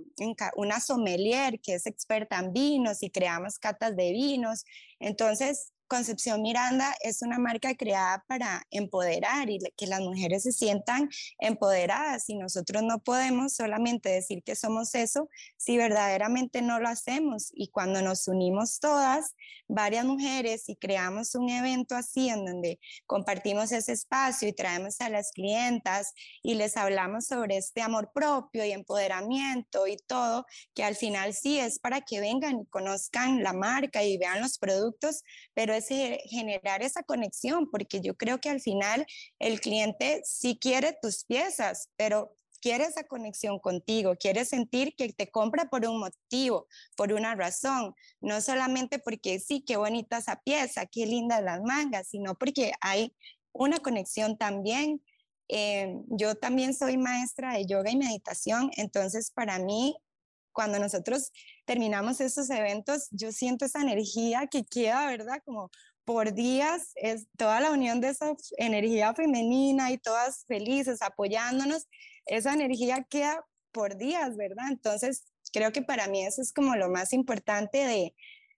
una 0.57 0.81
sommelier 0.81 1.61
que 1.61 1.75
es 1.75 1.87
experta 1.87 2.41
en 2.41 2.53
vinos 2.53 3.05
y 3.05 3.11
creamos 3.11 3.61
catas 3.61 3.95
de 3.95 4.11
vinos. 4.11 4.65
Entonces, 4.99 5.73
Concepción 5.93 6.41
Miranda 6.41 6.97
es 7.03 7.21
una 7.21 7.39
marca 7.39 7.75
creada 7.75 8.25
para 8.27 8.67
empoderar 8.71 9.51
y 9.51 9.59
que 9.77 9.87
las 9.87 10.01
mujeres 10.01 10.45
se 10.45 10.53
sientan 10.53 11.11
empoderadas 11.39 12.31
y 12.31 12.35
nosotros 12.35 12.83
no 12.83 13.01
podemos 13.01 13.53
solamente 13.53 14.09
decir 14.09 14.43
que 14.43 14.57
somos 14.57 14.95
eso 14.95 15.29
si 15.59 15.77
verdaderamente 15.77 16.63
no 16.63 16.81
lo 16.81 16.89
hacemos. 16.89 17.51
Y 17.53 17.69
cuando 17.69 18.01
nos 18.01 18.27
unimos 18.27 18.81
todas, 18.81 19.35
varias 19.69 20.07
mujeres 20.07 20.69
y 20.71 20.77
creamos 20.77 21.35
un 21.35 21.51
evento 21.51 21.95
así 21.95 22.31
en 22.31 22.47
donde 22.47 22.81
compartimos 23.07 23.71
ese 23.73 23.93
espacio 23.93 24.49
y 24.49 24.55
traemos 24.55 24.99
a 25.03 25.11
las 25.11 25.31
clientas 25.33 26.15
y 26.43 26.55
les 26.55 26.79
hablamos 26.79 27.27
sobre 27.27 27.59
este 27.59 27.83
amor 27.83 28.13
propio 28.15 28.65
y 28.65 28.73
empoderamiento 28.73 29.87
y 29.87 29.99
todo, 29.99 30.47
que 30.75 30.85
al 30.85 30.97
final 30.97 31.35
sí 31.35 31.59
es 31.59 31.79
para 31.79 32.01
que 32.01 32.21
vengan 32.21 32.61
y 32.61 32.67
conozcan 32.67 33.43
la 33.43 33.53
marca 33.53 34.03
y 34.03 34.17
vean 34.17 34.41
los 34.41 34.57
productos, 34.57 35.23
pero 35.53 35.75
es 35.75 35.82
generar 35.89 36.83
esa 36.83 37.03
conexión, 37.03 37.71
porque 37.71 38.01
yo 38.01 38.15
creo 38.17 38.41
que 38.41 38.51
al 38.51 38.61
final 38.61 39.07
el 39.39 39.61
cliente 39.61 40.23
sí 40.25 40.59
quiere 40.61 40.97
tus 41.01 41.25
piezas, 41.25 41.89
pero 41.97 42.37
quiere 42.63 42.85
esa 42.85 43.05
conexión 43.05 43.59
contigo, 43.59 44.15
quiere 44.17 44.45
sentir 44.45 44.95
que 44.97 45.13
te 45.13 45.31
compra 45.31 45.69
por 45.69 45.85
un 45.85 45.99
motivo, 45.99 46.69
por 46.97 47.13
una 47.13 47.35
razón, 47.35 47.95
no 48.21 48.41
solamente 48.41 49.01
porque 49.01 49.41
sí, 49.41 49.65
qué 49.67 49.77
bonita 49.77 50.19
esa 50.19 50.41
pieza, 50.41 50.87
qué 50.87 51.05
lindas 51.05 51.43
las 51.43 51.61
mangas, 51.61 52.09
sino 52.09 52.37
porque 52.37 52.73
hay 52.81 53.15
una 53.53 53.81
conexión 53.81 54.39
también. 54.39 55.03
Eh, 55.49 55.93
yo 56.07 56.37
también 56.37 56.73
soy 56.73 56.97
maestra 56.97 57.55
de 57.55 57.67
yoga 57.67 57.91
y 57.91 57.97
meditación, 57.97 58.71
entonces 58.77 59.33
para 59.33 59.59
mí 59.59 59.97
cuando 60.53 60.79
nosotros 60.79 61.33
terminamos 61.65 62.21
estos 62.21 62.51
eventos, 62.51 63.09
yo 63.11 63.33
siento 63.33 63.65
esa 63.65 63.81
energía 63.81 64.47
que 64.47 64.65
queda, 64.65 65.07
¿verdad? 65.07 65.43
Como 65.45 65.71
por 66.05 66.35
días, 66.35 66.93
es 66.97 67.27
toda 67.37 67.61
la 67.61 67.71
unión 67.71 68.01
de 68.01 68.09
esa 68.11 68.35
energía 68.59 69.15
femenina 69.15 69.93
y 69.93 69.99
todas 69.99 70.45
felices 70.47 71.01
apoyándonos, 71.03 71.87
esa 72.27 72.53
energía 72.53 73.07
queda 73.09 73.45
por 73.73 73.97
días, 73.97 74.37
¿verdad? 74.37 74.67
Entonces, 74.71 75.25
creo 75.53 75.73
que 75.73 75.83
para 75.83 76.09
mí 76.09 76.25
eso 76.25 76.43
es 76.43 76.53
como 76.53 76.77
lo 76.77 76.89
más 76.89 77.13
importante 77.13 77.79
de, 77.79 78.15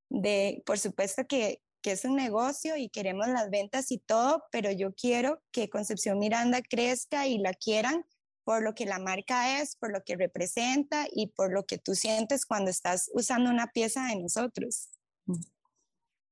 de 0.08 0.62
por 0.66 0.78
supuesto 0.78 1.26
que, 1.26 1.62
que 1.82 1.92
es 1.92 2.04
un 2.04 2.16
negocio 2.16 2.76
y 2.76 2.88
queremos 2.88 3.28
las 3.28 3.50
ventas 3.50 3.90
y 3.90 3.98
todo, 3.98 4.44
pero 4.50 4.70
yo 4.70 4.94
quiero 4.94 5.42
que 5.52 5.68
Concepción 5.68 6.18
Miranda 6.18 6.62
crezca 6.62 7.26
y 7.26 7.38
la 7.38 7.52
quieran 7.52 8.04
por 8.44 8.62
lo 8.62 8.74
que 8.74 8.86
la 8.86 8.98
marca 8.98 9.60
es, 9.60 9.76
por 9.76 9.90
lo 9.90 10.02
que 10.04 10.16
representa 10.16 11.06
y 11.10 11.28
por 11.28 11.52
lo 11.52 11.64
que 11.64 11.78
tú 11.78 11.94
sientes 11.94 12.46
cuando 12.46 12.70
estás 12.70 13.10
usando 13.14 13.50
una 13.50 13.68
pieza 13.68 14.06
de 14.06 14.16
nosotros. 14.16 14.90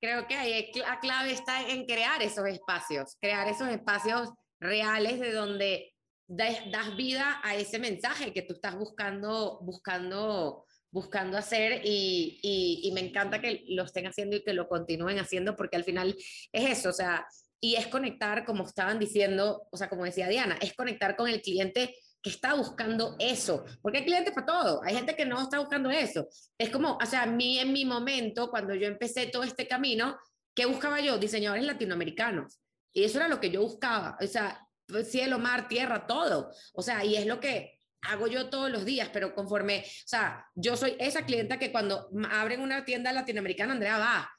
Creo 0.00 0.26
que 0.26 0.34
ahí 0.34 0.70
la 0.74 1.00
clave 1.00 1.32
está 1.32 1.68
en 1.68 1.86
crear 1.86 2.22
esos 2.22 2.46
espacios, 2.46 3.16
crear 3.20 3.48
esos 3.48 3.68
espacios 3.68 4.30
reales 4.60 5.20
de 5.20 5.32
donde 5.32 5.94
das 6.26 6.96
vida 6.96 7.40
a 7.42 7.56
ese 7.56 7.78
mensaje 7.78 8.32
que 8.32 8.42
tú 8.42 8.54
estás 8.54 8.74
buscando, 8.76 9.60
buscando, 9.62 10.66
buscando 10.90 11.36
hacer 11.36 11.82
y, 11.84 12.40
y, 12.42 12.88
y 12.88 12.92
me 12.92 13.00
encanta 13.00 13.40
que 13.40 13.64
lo 13.68 13.84
estén 13.84 14.06
haciendo 14.06 14.36
y 14.36 14.44
que 14.44 14.54
lo 14.54 14.68
continúen 14.68 15.18
haciendo 15.18 15.56
porque 15.56 15.76
al 15.76 15.84
final 15.84 16.16
es 16.52 16.78
eso, 16.78 16.88
o 16.90 16.92
sea, 16.92 17.26
y 17.64 17.76
es 17.76 17.86
conectar, 17.86 18.44
como 18.44 18.66
estaban 18.66 18.98
diciendo, 18.98 19.68
o 19.70 19.76
sea, 19.76 19.88
como 19.88 20.04
decía 20.04 20.26
Diana, 20.26 20.58
es 20.60 20.74
conectar 20.74 21.14
con 21.14 21.28
el 21.28 21.40
cliente 21.40 21.94
que 22.20 22.30
está 22.30 22.54
buscando 22.54 23.14
eso, 23.20 23.64
porque 23.80 23.98
hay 23.98 24.04
clientes 24.04 24.34
para 24.34 24.46
todo, 24.46 24.80
hay 24.82 24.96
gente 24.96 25.14
que 25.14 25.24
no 25.24 25.40
está 25.40 25.60
buscando 25.60 25.88
eso. 25.88 26.26
Es 26.58 26.70
como, 26.70 26.98
o 27.00 27.06
sea, 27.06 27.22
a 27.22 27.26
mí 27.26 27.60
en 27.60 27.72
mi 27.72 27.84
momento, 27.84 28.50
cuando 28.50 28.74
yo 28.74 28.88
empecé 28.88 29.28
todo 29.28 29.44
este 29.44 29.68
camino, 29.68 30.18
¿qué 30.56 30.66
buscaba 30.66 31.00
yo? 31.00 31.18
Diseñadores 31.18 31.64
latinoamericanos. 31.64 32.60
Y 32.92 33.04
eso 33.04 33.18
era 33.18 33.28
lo 33.28 33.38
que 33.38 33.50
yo 33.50 33.62
buscaba, 33.62 34.18
o 34.20 34.26
sea, 34.26 34.66
cielo, 35.04 35.38
mar, 35.38 35.68
tierra, 35.68 36.04
todo. 36.04 36.50
O 36.74 36.82
sea, 36.82 37.04
y 37.04 37.14
es 37.14 37.26
lo 37.26 37.38
que 37.38 37.78
hago 38.00 38.26
yo 38.26 38.50
todos 38.50 38.72
los 38.72 38.84
días, 38.84 39.08
pero 39.12 39.36
conforme, 39.36 39.84
o 39.86 40.08
sea, 40.08 40.44
yo 40.56 40.76
soy 40.76 40.96
esa 40.98 41.24
clienta 41.24 41.60
que 41.60 41.70
cuando 41.70 42.08
abren 42.28 42.60
una 42.60 42.84
tienda 42.84 43.12
latinoamericana, 43.12 43.74
Andrea 43.74 43.98
va, 43.98 44.30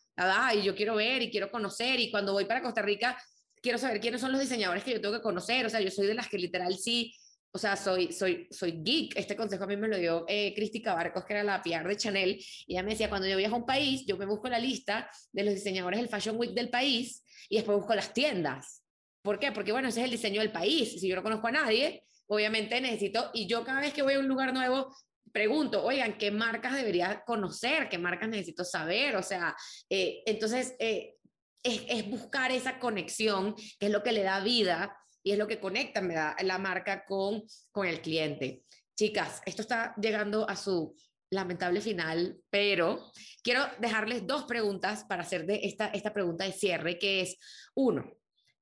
y 0.53 0.61
yo 0.61 0.75
quiero 0.75 0.95
ver 0.95 1.21
y 1.21 1.31
quiero 1.31 1.49
conocer 1.49 1.99
y 1.99 2.11
cuando 2.11 2.33
voy 2.33 2.45
para 2.45 2.61
Costa 2.61 2.81
Rica 2.81 3.17
quiero 3.61 3.77
saber 3.77 3.99
quiénes 3.99 4.21
son 4.21 4.31
los 4.31 4.41
diseñadores 4.41 4.83
que 4.83 4.91
yo 4.91 5.01
tengo 5.01 5.15
que 5.15 5.21
conocer, 5.21 5.65
o 5.65 5.69
sea, 5.69 5.79
yo 5.79 5.89
soy 5.89 6.07
de 6.07 6.13
las 6.13 6.27
que 6.27 6.37
literal 6.37 6.75
sí, 6.77 7.13
o 7.55 7.59
sea, 7.59 7.75
soy, 7.75 8.11
soy, 8.11 8.47
soy 8.49 8.81
geek. 8.83 9.15
Este 9.15 9.35
consejo 9.35 9.63
a 9.63 9.67
mí 9.67 9.77
me 9.77 9.87
lo 9.87 9.97
dio 9.97 10.25
eh, 10.27 10.53
Cristica 10.55 10.95
Barcos, 10.95 11.23
que 11.23 11.33
era 11.33 11.43
la 11.43 11.61
PR 11.61 11.87
de 11.87 11.95
Chanel, 11.95 12.43
y 12.65 12.73
ella 12.73 12.81
me 12.81 12.91
decía, 12.91 13.09
cuando 13.09 13.27
yo 13.27 13.37
viajo 13.37 13.55
a 13.55 13.59
un 13.59 13.65
país, 13.65 14.05
yo 14.07 14.17
me 14.17 14.25
busco 14.25 14.49
la 14.49 14.57
lista 14.57 15.07
de 15.31 15.43
los 15.43 15.53
diseñadores 15.53 15.99
del 15.99 16.09
Fashion 16.09 16.35
Week 16.37 16.51
del 16.53 16.69
país 16.69 17.23
y 17.49 17.57
después 17.57 17.77
busco 17.77 17.93
las 17.93 18.11
tiendas. 18.11 18.83
¿Por 19.21 19.37
qué? 19.37 19.51
Porque, 19.51 19.71
bueno, 19.71 19.87
ese 19.87 19.99
es 19.99 20.05
el 20.05 20.11
diseño 20.11 20.41
del 20.41 20.51
país. 20.51 20.99
Si 20.99 21.07
yo 21.07 21.15
no 21.15 21.21
conozco 21.21 21.47
a 21.47 21.51
nadie, 21.51 22.03
obviamente 22.25 22.81
necesito, 22.81 23.29
y 23.35 23.47
yo 23.47 23.63
cada 23.63 23.81
vez 23.81 23.93
que 23.93 24.01
voy 24.01 24.15
a 24.15 24.19
un 24.19 24.27
lugar 24.27 24.51
nuevo, 24.51 24.93
pregunto, 25.33 25.83
oigan, 25.83 26.17
¿qué 26.17 26.31
marcas 26.31 26.75
debería 26.75 27.23
conocer? 27.25 27.89
¿Qué 27.89 27.97
marcas 27.97 28.29
necesito 28.29 28.63
saber? 28.63 29.15
O 29.15 29.23
sea, 29.23 29.55
eh, 29.89 30.21
entonces 30.25 30.75
eh, 30.79 31.15
es, 31.63 32.09
buscar 32.09 32.51
esa 32.51 32.79
conexión, 32.79 33.55
que 33.55 33.87
es 33.87 33.91
lo 33.91 34.03
que 34.03 34.11
le 34.11 34.23
da 34.23 34.41
vida 34.41 34.95
y 35.23 35.31
es 35.31 35.37
lo 35.37 35.47
que 35.47 35.59
conecta 35.59 36.01
me 36.01 36.13
da, 36.13 36.35
la 36.43 36.59
marca 36.59 37.03
con, 37.05 37.43
con 37.71 37.87
el 37.87 38.01
cliente. 38.01 38.63
Chicas, 38.95 39.41
esto 39.45 39.63
está 39.63 39.95
llegando 39.99 40.47
a 40.47 40.55
su 40.55 40.95
lamentable 41.31 41.81
final, 41.81 42.37
pero 42.51 43.11
quiero 43.41 43.65
dejarles 43.79 44.27
dos 44.27 44.43
preguntas 44.43 45.03
para 45.05 45.23
hacer 45.23 45.47
de 45.47 45.61
esta, 45.63 45.87
esta 45.87 46.13
pregunta 46.13 46.45
de 46.45 46.51
cierre, 46.51 46.99
que 46.99 47.21
es, 47.21 47.37
uno, 47.73 48.05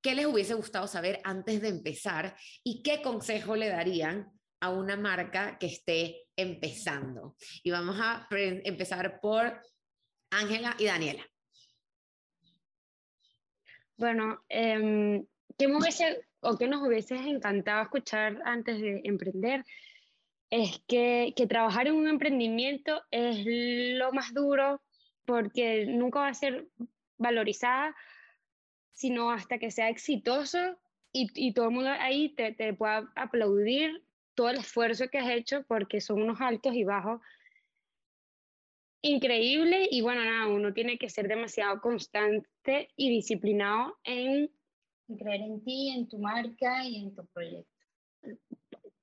¿qué 0.02 0.16
les 0.16 0.26
hubiese 0.26 0.54
gustado 0.54 0.88
saber 0.88 1.20
antes 1.26 1.62
de 1.62 1.68
empezar 1.68 2.38
y 2.64 2.82
qué 2.82 3.02
consejo 3.02 3.58
le 3.58 3.68
darían 3.68 4.32
a 4.62 4.70
una 4.70 4.96
marca 4.96 5.58
que 5.60 5.66
esté 5.66 6.28
empezando. 6.36 7.36
Y 7.64 7.72
vamos 7.72 7.98
a 8.00 8.28
empezar 8.30 9.20
por 9.20 9.60
Ángela 10.30 10.76
y 10.78 10.86
Daniela. 10.86 11.26
Bueno, 13.98 14.44
eh, 14.50 15.24
¿qué, 15.58 15.68
hubiese, 15.68 16.26
o 16.40 16.58
qué 16.58 16.68
nos 16.68 16.88
hubiese 16.88 17.16
encantado 17.16 17.84
escuchar 17.84 18.40
antes 18.46 18.80
de 18.80 19.02
emprender? 19.04 19.66
Es 20.50 20.82
que, 20.88 21.34
que 21.36 21.48
trabajar 21.48 21.88
en 21.88 21.96
un 21.96 22.08
emprendimiento 22.08 23.04
es 23.10 23.44
lo 23.46 24.12
más 24.12 24.34
duro 24.34 24.82
porque 25.26 25.86
nunca 25.86 26.22
va 26.22 26.28
a 26.30 26.34
ser 26.34 26.68
valorizada, 27.18 27.96
sino 28.92 29.32
hasta 29.32 29.60
que 29.60 29.72
sea 29.72 29.90
exitoso 29.90 30.78
y, 31.14 31.30
y 31.36 31.54
todo 31.54 31.66
el 31.66 31.72
mundo 31.72 31.90
ahí 31.92 32.30
te, 32.36 32.54
te 32.54 32.74
pueda 32.74 33.12
aplaudir 33.16 34.04
todo 34.36 34.50
el 34.50 34.58
esfuerzo 34.58 35.08
que 35.10 35.20
has 35.20 35.30
hecho 35.30 35.64
porque 35.68 36.02
son 36.02 36.22
unos 36.22 36.42
altos 36.42 36.74
y 36.76 36.84
bajos 36.84 37.22
increíble 39.02 39.88
y 39.90 40.02
bueno, 40.02 40.24
nada, 40.24 40.48
uno 40.48 40.74
tiene 40.74 40.98
que 40.98 41.10
ser 41.10 41.28
demasiado 41.28 41.82
constante 41.82 42.90
y 42.96 43.10
disciplinado 43.10 43.98
en 44.04 44.50
creer 45.18 45.42
en 45.42 45.64
ti, 45.64 45.90
en 45.90 46.08
tu 46.08 46.20
marca 46.20 46.86
y 46.86 47.04
en 47.04 47.16
tu 47.16 47.26
proyecto. 47.28 47.70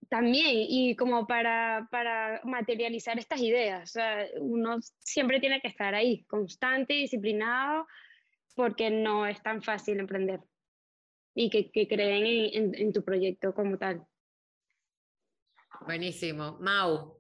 También, 0.09 0.47
y 0.51 0.97
como 0.97 1.27
para, 1.27 1.87
para 1.91 2.41
materializar 2.45 3.19
estas 3.19 3.41
ideas, 3.43 3.91
o 3.91 3.93
sea, 3.93 4.27
uno 4.41 4.79
siempre 5.01 5.39
tiene 5.39 5.61
que 5.61 5.69
estar 5.69 5.95
ahí, 5.95 6.25
constante 6.25 6.95
y 6.95 7.03
disciplinado, 7.03 7.87
porque 8.55 8.91
no 8.91 9.27
es 9.27 9.43
tan 9.43 9.63
fácil 9.63 9.99
emprender 10.01 10.41
y 11.35 11.51
que, 11.51 11.71
que 11.71 11.87
creen 11.87 12.51
en, 12.53 12.75
en 12.75 12.93
tu 12.93 13.05
proyecto 13.05 13.53
como 13.55 13.77
tal. 13.77 14.07
Buenísimo. 15.87 16.59
Mau. 16.61 17.19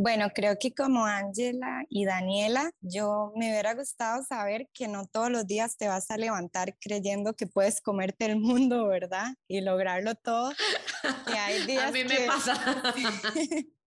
Bueno, 0.00 0.28
creo 0.32 0.56
que 0.60 0.72
como 0.72 1.06
Ángela 1.06 1.82
y 1.88 2.04
Daniela, 2.04 2.70
yo 2.80 3.32
me 3.34 3.50
hubiera 3.50 3.74
gustado 3.74 4.22
saber 4.22 4.68
que 4.72 4.86
no 4.86 5.08
todos 5.08 5.28
los 5.28 5.44
días 5.44 5.76
te 5.76 5.88
vas 5.88 6.08
a 6.12 6.16
levantar 6.16 6.76
creyendo 6.80 7.34
que 7.34 7.48
puedes 7.48 7.80
comerte 7.80 8.26
el 8.26 8.36
mundo, 8.38 8.86
¿verdad? 8.86 9.34
Y 9.48 9.60
lograrlo 9.60 10.14
todo. 10.14 10.52
hay 11.26 11.66
días 11.66 11.86
a 11.86 11.90
mí 11.90 12.04
me 12.04 12.26
pasa. 12.28 12.54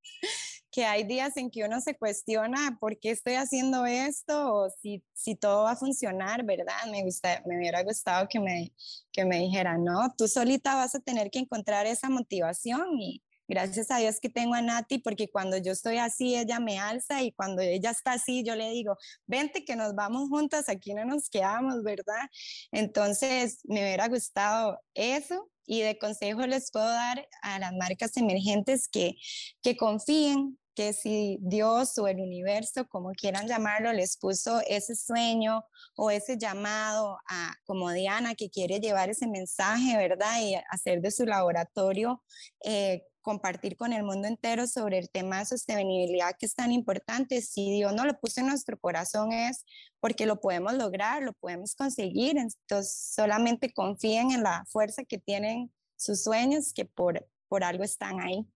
que 0.72 0.86
hay 0.86 1.04
días 1.04 1.36
en 1.38 1.52
que 1.52 1.66
uno 1.66 1.82
se 1.82 1.98
cuestiona 1.98 2.78
por 2.80 2.98
qué 2.98 3.12
estoy 3.12 3.34
haciendo 3.34 3.86
esto 3.86 4.54
o 4.56 4.70
si, 4.70 5.04
si 5.14 5.36
todo 5.36 5.66
va 5.66 5.72
a 5.72 5.76
funcionar, 5.76 6.46
¿verdad? 6.46 6.86
Me, 6.90 7.04
gusta, 7.04 7.44
me 7.46 7.58
hubiera 7.58 7.84
gustado 7.84 8.28
que 8.30 8.40
me, 8.40 8.74
que 9.12 9.26
me 9.26 9.40
dijeran, 9.40 9.84
no, 9.84 10.14
tú 10.18 10.28
solita 10.28 10.76
vas 10.76 10.96
a 10.96 11.00
tener 11.00 11.30
que 11.30 11.40
encontrar 11.40 11.86
esa 11.86 12.10
motivación 12.10 12.98
y 13.00 13.22
gracias 13.52 13.92
a 13.92 13.98
Dios 13.98 14.20
que 14.22 14.30
tengo 14.30 14.54
a 14.54 14.62
Nati 14.62 15.00
porque 15.00 15.30
cuando 15.30 15.58
yo 15.58 15.74
estoy 15.74 15.98
así, 15.98 16.38
ella 16.38 16.62
me 16.62 16.80
alza 16.80 17.22
y 17.22 17.34
cuando 17.34 17.62
ella 17.62 17.92
está 17.92 18.14
así, 18.14 18.44
yo 18.46 18.56
le 18.56 18.70
digo, 18.70 18.96
vente 19.26 19.66
que 19.66 19.76
nos 19.76 19.94
vamos 19.94 20.30
juntas, 20.30 20.70
aquí 20.70 20.94
no 20.94 21.04
nos 21.04 21.30
quedamos, 21.30 21.84
¿verdad? 21.84 22.30
Entonces, 22.72 23.60
me 23.66 23.82
hubiera 23.82 24.08
gustado 24.08 24.80
eso 24.94 25.50
y 25.66 25.82
de 25.82 25.98
consejo 25.98 26.48
les 26.48 26.72
puedo 26.72 26.86
dar 26.86 27.28
a 27.42 27.60
las 27.60 27.74
marcas 27.74 28.16
emergentes 28.16 28.88
que, 28.88 29.16
que 29.62 29.76
confíen, 29.76 30.58
que 30.76 30.94
si 30.94 31.38
Dios 31.42 31.98
o 31.98 32.08
el 32.08 32.20
universo, 32.20 32.88
como 32.88 33.12
quieran 33.12 33.48
llamarlo, 33.48 33.94
les 33.94 34.18
puso 34.18 34.62
ese 34.68 34.96
sueño 34.96 35.64
o 35.96 36.12
ese 36.12 36.38
llamado 36.38 37.18
a, 37.30 37.54
como 37.66 37.92
Diana, 37.92 38.36
que 38.36 38.50
quiere 38.50 38.80
llevar 38.80 39.10
ese 39.10 39.28
mensaje, 39.28 39.98
¿verdad? 39.98 40.42
Y 40.42 40.56
hacer 40.70 41.02
de 41.02 41.12
su 41.12 41.26
laboratorio, 41.26 42.24
eh, 42.64 43.04
compartir 43.22 43.78
con 43.78 43.94
el 43.94 44.04
mundo 44.04 44.28
entero 44.28 44.68
sobre 44.68 44.98
el 44.98 45.10
tema 45.10 45.40
de 45.40 45.46
sostenibilidad 45.46 46.36
que 46.40 46.46
es 46.46 46.56
tan 46.56 46.72
importante. 46.72 47.42
Si 47.42 47.72
Dios 47.72 47.94
no 47.94 48.06
lo 48.06 48.20
puso 48.20 48.42
en 48.42 48.48
nuestro 48.48 48.80
corazón 48.80 49.32
es 49.32 49.66
porque 50.00 50.26
lo 50.26 50.40
podemos 50.40 50.74
lograr, 50.74 51.22
lo 51.22 51.34
podemos 51.34 51.76
conseguir. 51.76 52.38
Entonces, 52.38 53.14
solamente 53.14 53.74
confíen 53.74 54.32
en 54.32 54.44
la 54.44 54.66
fuerza 54.68 55.04
que 55.04 55.20
tienen 55.20 55.72
sus 55.96 56.24
sueños, 56.24 56.74
que 56.74 56.86
por, 56.86 57.28
por 57.48 57.64
algo 57.64 57.84
están 57.84 58.20
ahí. 58.20 58.48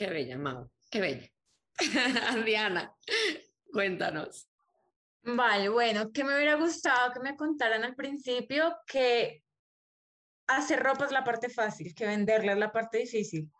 Qué 0.00 0.08
bella, 0.08 0.38
Mau, 0.38 0.70
qué 0.90 0.98
bella. 0.98 1.28
Diana, 2.46 2.96
cuéntanos. 3.70 4.48
Vale, 5.22 5.68
bueno, 5.68 6.10
que 6.10 6.24
me 6.24 6.34
hubiera 6.34 6.54
gustado 6.54 7.12
que 7.12 7.20
me 7.20 7.36
contaran 7.36 7.84
al 7.84 7.94
principio 7.94 8.78
que 8.86 9.44
hacer 10.46 10.82
ropa 10.82 11.04
es 11.04 11.12
la 11.12 11.22
parte 11.22 11.50
fácil, 11.50 11.94
que 11.94 12.06
venderla 12.06 12.52
es 12.52 12.58
la 12.58 12.72
parte 12.72 12.96
difícil. 12.96 13.52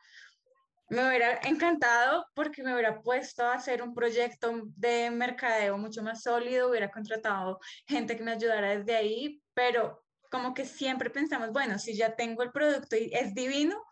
Me 0.89 1.07
hubiera 1.07 1.41
encantado 1.43 2.25
porque 2.35 2.63
me 2.63 2.73
hubiera 2.73 3.03
puesto 3.03 3.45
a 3.45 3.53
hacer 3.53 3.83
un 3.83 3.93
proyecto 3.93 4.63
de 4.77 5.11
mercadeo 5.11 5.77
mucho 5.77 6.03
más 6.03 6.23
sólido, 6.23 6.71
hubiera 6.71 6.91
contratado 6.91 7.61
gente 7.87 8.17
que 8.17 8.23
me 8.23 8.33
ayudara 8.33 8.79
desde 8.79 8.97
ahí, 8.97 9.43
pero 9.53 10.07
como 10.31 10.55
que 10.55 10.65
siempre 10.65 11.11
pensamos, 11.11 11.51
bueno, 11.53 11.79
si 11.79 11.95
ya 11.95 12.17
tengo 12.17 12.43
el 12.43 12.51
producto 12.51 12.97
y 12.97 13.11
es 13.13 13.35
divino, 13.35 13.85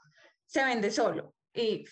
se 0.47 0.65
vende 0.65 0.91
solo. 0.91 1.35
Y 1.53 1.85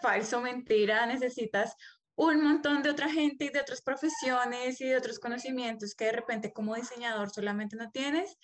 falso, 0.00 0.40
mentira, 0.40 1.06
necesitas 1.06 1.74
un 2.16 2.42
montón 2.42 2.82
de 2.82 2.90
otra 2.90 3.10
gente 3.10 3.46
y 3.46 3.48
de 3.48 3.60
otras 3.60 3.82
profesiones 3.82 4.80
y 4.80 4.86
de 4.86 4.96
otros 4.96 5.18
conocimientos 5.18 5.94
que 5.94 6.06
de 6.06 6.12
repente 6.12 6.52
como 6.52 6.74
diseñador 6.74 7.30
solamente 7.30 7.76
no 7.76 7.90
tienes. 7.90 8.38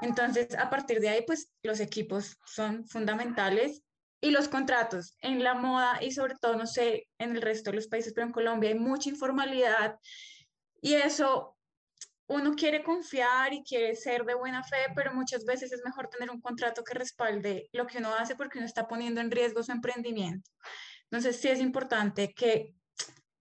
Entonces, 0.00 0.54
a 0.56 0.68
partir 0.68 1.00
de 1.00 1.08
ahí, 1.08 1.22
pues 1.26 1.50
los 1.62 1.80
equipos 1.80 2.36
son 2.44 2.86
fundamentales 2.86 3.82
y 4.20 4.30
los 4.30 4.48
contratos 4.48 5.16
en 5.20 5.42
la 5.42 5.54
moda 5.54 6.02
y 6.02 6.10
sobre 6.10 6.34
todo, 6.40 6.56
no 6.56 6.66
sé, 6.66 7.08
en 7.18 7.36
el 7.36 7.42
resto 7.42 7.70
de 7.70 7.76
los 7.76 7.86
países, 7.86 8.12
pero 8.14 8.26
en 8.26 8.32
Colombia 8.32 8.70
hay 8.70 8.78
mucha 8.78 9.08
informalidad 9.08 9.98
y 10.80 10.94
eso 10.94 11.55
uno 12.28 12.54
quiere 12.54 12.82
confiar 12.82 13.52
y 13.52 13.62
quiere 13.62 13.94
ser 13.94 14.24
de 14.24 14.34
buena 14.34 14.62
fe, 14.64 14.76
pero 14.94 15.14
muchas 15.14 15.44
veces 15.44 15.72
es 15.72 15.80
mejor 15.84 16.08
tener 16.08 16.30
un 16.30 16.40
contrato 16.40 16.82
que 16.82 16.94
respalde 16.94 17.68
lo 17.72 17.86
que 17.86 17.98
uno 17.98 18.14
hace 18.14 18.34
porque 18.34 18.58
uno 18.58 18.66
está 18.66 18.88
poniendo 18.88 19.20
en 19.20 19.30
riesgo 19.30 19.62
su 19.62 19.72
emprendimiento. 19.72 20.50
Entonces 21.04 21.40
sí 21.40 21.48
es 21.48 21.60
importante 21.60 22.32
que 22.34 22.74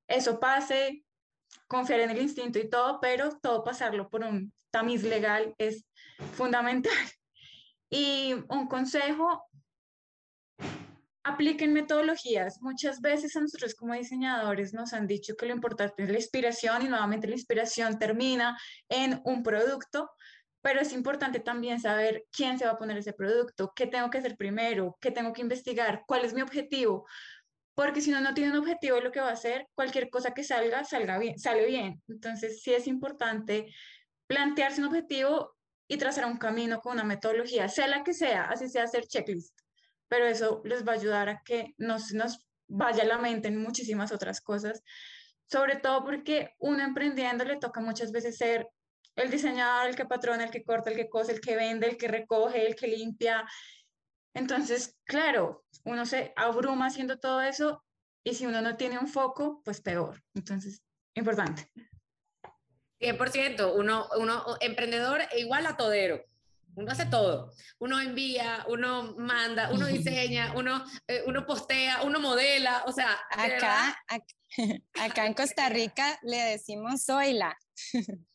eso 0.08 0.40
pase, 0.40 1.04
confiar 1.68 2.02
en 2.02 2.12
el 2.12 2.22
instinto 2.22 2.60
y 2.60 2.70
todo, 2.70 3.00
pero 3.02 3.40
todo 3.40 3.64
pasarlo 3.64 4.08
por 4.10 4.24
un 4.24 4.54
tamiz 4.70 5.04
legal 5.04 5.54
es 5.58 5.86
fundamental. 6.34 6.94
Y 7.88 8.34
un 8.50 8.68
consejo 8.68 9.44
apliquen 11.26 11.74
metodologías. 11.74 12.62
Muchas 12.62 13.02
veces 13.02 13.36
a 13.36 13.42
nosotros 13.42 13.74
como 13.74 13.96
diseñadores 13.96 14.74
nos 14.74 14.94
han 14.94 15.08
dicho 15.08 15.36
que 15.36 15.48
lo 15.48 15.54
importante 15.54 16.04
es 16.04 16.10
la 16.10 16.18
inspiración 16.18 16.84
y 16.84 16.88
nuevamente 16.88 17.28
la 17.28 17.34
inspiración 17.34 17.98
termina 17.98 18.58
en 18.90 19.22
un 19.26 19.42
producto, 19.42 20.12
pero 20.62 20.80
es 20.80 20.94
importante 20.94 21.40
también 21.40 21.82
saber 21.82 22.26
quién 22.32 22.60
se 22.60 22.66
va 22.66 22.74
a 22.74 22.78
poner 22.78 22.98
ese 23.00 23.14
producto, 23.14 23.74
qué 23.76 23.88
tengo 23.88 24.12
que 24.12 24.20
hacer 24.20 24.38
primero, 24.38 24.98
qué 25.02 25.10
tengo 25.10 25.34
que 25.34 25.42
investigar, 25.42 26.04
cuál 26.06 26.26
es 26.26 26.34
mi 26.36 26.44
objetivo, 26.44 27.08
porque 27.74 28.02
si 28.02 28.12
uno 28.12 28.22
no 28.22 28.36
tiene 28.36 28.52
un 28.52 28.58
objetivo 28.58 29.00
lo 29.00 29.12
que 29.12 29.20
va 29.20 29.30
a 29.30 29.34
hacer, 29.34 29.68
cualquier 29.74 30.12
cosa 30.12 30.32
que 30.32 30.44
salga, 30.44 30.84
salga 30.84 31.18
bien, 31.18 31.40
sale 31.40 31.66
bien. 31.66 32.04
Entonces 32.08 32.62
sí 32.62 32.72
es 32.74 32.86
importante 32.88 33.74
plantearse 34.28 34.80
un 34.80 34.88
objetivo 34.88 35.56
y 35.88 35.98
trazar 35.98 36.26
un 36.26 36.38
camino 36.38 36.82
con 36.82 36.94
una 36.94 37.04
metodología, 37.04 37.68
sea 37.68 37.88
la 37.88 38.04
que 38.04 38.14
sea, 38.14 38.46
así 38.46 38.70
sea 38.70 38.84
hacer 38.84 39.08
checklist 39.08 39.65
pero 40.08 40.26
eso 40.26 40.62
les 40.66 40.86
va 40.88 40.94
a 40.94 40.96
ayudar 40.96 41.30
a 41.30 41.42
que 41.44 41.74
no 41.78 42.00
se 42.00 42.16
nos 42.16 42.46
vaya 42.68 43.04
la 43.04 43.18
mente 43.18 43.48
en 43.48 43.58
muchísimas 43.58 44.12
otras 44.12 44.42
cosas, 44.42 44.84
sobre 45.48 45.76
todo 45.76 46.04
porque 46.04 46.56
uno 46.60 46.84
emprendiendo 46.84 47.44
le 47.46 47.58
toca 47.58 47.82
muchas 47.82 48.12
veces 48.12 48.38
ser 48.38 48.68
el 49.16 49.30
diseñador, 49.30 49.88
el 49.88 49.96
que 49.96 50.06
patrona, 50.06 50.44
el 50.44 50.52
que 50.52 50.64
corta, 50.64 50.90
el 50.90 50.98
que 50.98 51.10
cose, 51.10 51.32
el 51.32 51.42
que 51.42 51.56
vende, 51.56 51.88
el 51.88 51.98
que 51.98 52.08
recoge, 52.08 52.66
el 52.66 52.76
que 52.76 52.88
limpia. 52.88 53.46
Entonces, 54.34 54.98
claro, 55.06 55.64
uno 55.86 56.06
se 56.06 56.34
abruma 56.36 56.88
haciendo 56.88 57.18
todo 57.18 57.42
eso 57.42 57.84
y 58.24 58.34
si 58.34 58.46
uno 58.46 58.62
no 58.62 58.76
tiene 58.76 59.00
un 59.00 59.08
foco, 59.08 59.62
pues 59.64 59.82
peor. 59.82 60.22
Entonces, 60.34 60.82
importante. 61.14 61.72
100%, 63.00 63.74
uno, 63.76 64.08
uno 64.18 64.44
emprendedor 64.60 65.22
igual 65.38 65.66
a 65.68 65.78
todero. 65.78 66.24
Uno 66.76 66.92
hace 66.92 67.06
todo. 67.06 67.52
Uno 67.80 68.00
envía, 68.00 68.66
uno 68.68 69.16
manda, 69.18 69.72
uno 69.72 69.88
diseña, 69.88 70.54
uno, 70.56 70.84
eh, 71.08 71.24
uno 71.26 71.46
postea, 71.46 72.04
uno 72.04 72.20
modela. 72.20 72.84
O 72.86 72.92
sea, 72.92 73.18
acá, 73.30 73.98
acá, 75.00 75.26
en 75.26 75.34
Costa 75.34 75.70
Rica 75.70 76.20
le 76.24 76.38
decimos 76.38 77.04
soy 77.04 77.34
la. 77.34 77.58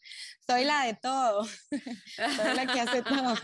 Soy 0.47 0.65
la 0.65 0.87
de 0.87 0.95
todo. 0.95 1.45
Soy 1.45 2.57
la 2.57 2.67
que 2.67 2.81
hace 2.81 3.03
todo. 3.03 3.37